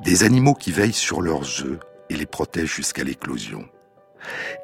des 0.03 0.23
animaux 0.23 0.53
qui 0.53 0.71
veillent 0.71 0.93
sur 0.93 1.21
leurs 1.21 1.63
œufs 1.63 1.79
et 2.09 2.15
les 2.15 2.25
protègent 2.25 2.75
jusqu'à 2.75 3.03
l'éclosion. 3.03 3.67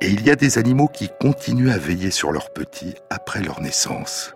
Et 0.02 0.10
il 0.10 0.26
y 0.26 0.30
a 0.30 0.36
des 0.36 0.58
animaux 0.58 0.88
qui 0.88 1.10
continuent 1.20 1.72
à 1.72 1.78
veiller 1.78 2.12
sur 2.12 2.32
leurs 2.32 2.52
petits 2.52 2.96
après 3.10 3.42
leur 3.42 3.62
naissance. 3.62 4.34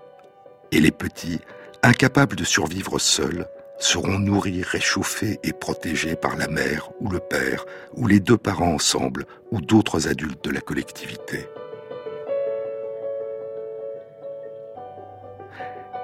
Et 0.71 0.79
les 0.79 0.91
petits, 0.91 1.39
incapables 1.83 2.35
de 2.35 2.43
survivre 2.43 2.99
seuls, 2.99 3.47
seront 3.79 4.19
nourris, 4.19 4.63
réchauffés 4.63 5.39
et 5.43 5.53
protégés 5.53 6.15
par 6.15 6.35
la 6.35 6.47
mère 6.47 6.89
ou 6.99 7.09
le 7.09 7.19
père, 7.19 7.65
ou 7.93 8.07
les 8.07 8.19
deux 8.19 8.37
parents 8.37 8.73
ensemble, 8.73 9.25
ou 9.51 9.61
d'autres 9.61 10.07
adultes 10.07 10.43
de 10.43 10.51
la 10.51 10.61
collectivité. 10.61 11.47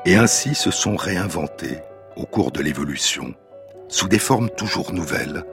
Et 0.05 0.15
ainsi 0.15 0.55
se 0.55 0.71
sont 0.71 0.95
réinventés, 0.95 1.79
au 2.15 2.25
cours 2.25 2.51
de 2.51 2.61
l'évolution, 2.61 3.33
sous 3.87 4.07
des 4.07 4.19
formes 4.19 4.49
toujours 4.49 4.93
nouvelles, 4.93 5.45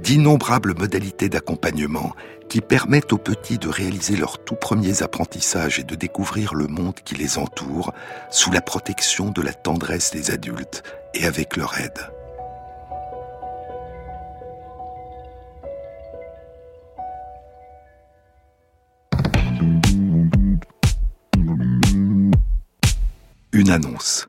d'innombrables 0.00 0.74
modalités 0.78 1.28
d'accompagnement 1.28 2.12
qui 2.48 2.60
permettent 2.60 3.12
aux 3.12 3.18
petits 3.18 3.58
de 3.58 3.68
réaliser 3.68 4.16
leurs 4.16 4.38
tout 4.38 4.54
premiers 4.54 5.02
apprentissages 5.02 5.78
et 5.78 5.84
de 5.84 5.94
découvrir 5.94 6.54
le 6.54 6.66
monde 6.66 6.94
qui 7.04 7.14
les 7.14 7.38
entoure 7.38 7.92
sous 8.30 8.50
la 8.50 8.60
protection 8.60 9.30
de 9.30 9.42
la 9.42 9.52
tendresse 9.52 10.12
des 10.12 10.30
adultes 10.30 10.82
et 11.14 11.26
avec 11.26 11.56
leur 11.56 11.78
aide. 11.78 12.17
Annonce. 23.70 24.28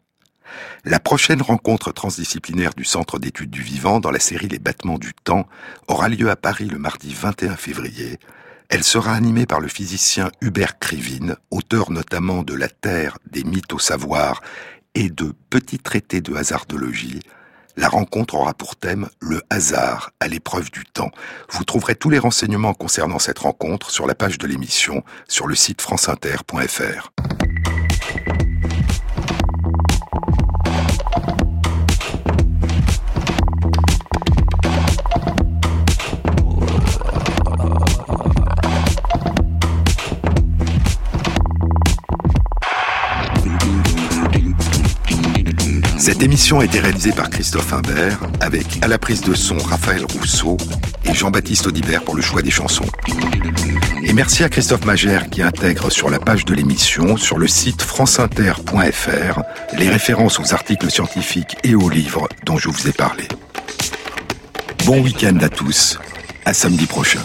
La 0.85 0.99
prochaine 0.99 1.41
rencontre 1.41 1.91
transdisciplinaire 1.91 2.73
du 2.73 2.85
Centre 2.85 3.19
d'études 3.19 3.49
du 3.49 3.61
vivant 3.61 3.99
dans 3.99 4.11
la 4.11 4.19
série 4.19 4.47
Les 4.47 4.59
battements 4.59 4.97
du 4.97 5.13
temps 5.13 5.47
aura 5.87 6.09
lieu 6.09 6.29
à 6.29 6.35
Paris 6.35 6.65
le 6.65 6.79
mardi 6.79 7.13
21 7.13 7.55
février. 7.55 8.17
Elle 8.69 8.83
sera 8.83 9.13
animée 9.13 9.45
par 9.45 9.59
le 9.59 9.67
physicien 9.67 10.31
Hubert 10.41 10.79
Krivine, 10.79 11.35
auteur 11.51 11.91
notamment 11.91 12.43
de 12.43 12.53
La 12.53 12.69
Terre, 12.69 13.17
des 13.29 13.43
mythes 13.43 13.73
au 13.73 13.79
savoir 13.79 14.41
et 14.95 15.09
de 15.09 15.33
Petits 15.49 15.79
traités 15.79 16.21
de 16.21 16.35
hasardologie. 16.35 17.19
La 17.77 17.87
rencontre 17.87 18.35
aura 18.35 18.53
pour 18.53 18.75
thème 18.75 19.09
le 19.19 19.41
hasard 19.49 20.11
à 20.19 20.27
l'épreuve 20.27 20.69
du 20.71 20.83
temps. 20.83 21.11
Vous 21.51 21.63
trouverez 21.63 21.95
tous 21.95 22.09
les 22.09 22.19
renseignements 22.19 22.73
concernant 22.73 23.19
cette 23.19 23.39
rencontre 23.39 23.89
sur 23.89 24.05
la 24.05 24.15
page 24.15 24.37
de 24.37 24.47
l'émission 24.47 25.03
sur 25.27 25.47
le 25.47 25.55
site 25.55 25.81
franceinter.fr. 25.81 27.11
Cette 46.19 46.25
émission 46.25 46.59
a 46.59 46.65
été 46.65 46.81
réalisée 46.81 47.13
par 47.13 47.29
Christophe 47.29 47.71
Imbert, 47.71 48.19
avec 48.41 48.65
à 48.81 48.89
la 48.89 48.97
prise 48.97 49.21
de 49.21 49.33
son 49.33 49.57
Raphaël 49.57 50.03
Rousseau 50.03 50.57
et 51.05 51.13
Jean-Baptiste 51.13 51.65
Audibert 51.67 52.03
pour 52.03 52.13
le 52.13 52.21
choix 52.21 52.41
des 52.41 52.51
chansons. 52.51 52.83
Et 54.03 54.11
merci 54.11 54.43
à 54.43 54.49
Christophe 54.49 54.83
Magère 54.83 55.29
qui 55.29 55.41
intègre 55.41 55.89
sur 55.89 56.09
la 56.09 56.19
page 56.19 56.43
de 56.43 56.53
l'émission, 56.53 57.15
sur 57.15 57.37
le 57.37 57.47
site 57.47 57.81
franceinter.fr, 57.81 59.41
les 59.77 59.89
références 59.89 60.41
aux 60.41 60.53
articles 60.53 60.91
scientifiques 60.91 61.55
et 61.63 61.73
aux 61.73 61.89
livres 61.89 62.27
dont 62.45 62.57
je 62.57 62.67
vous 62.67 62.89
ai 62.89 62.91
parlé. 62.91 63.23
Bon 64.85 65.01
week-end 65.01 65.37
à 65.39 65.47
tous, 65.47 65.99
à 66.43 66.53
samedi 66.53 66.85
prochain. 66.85 67.23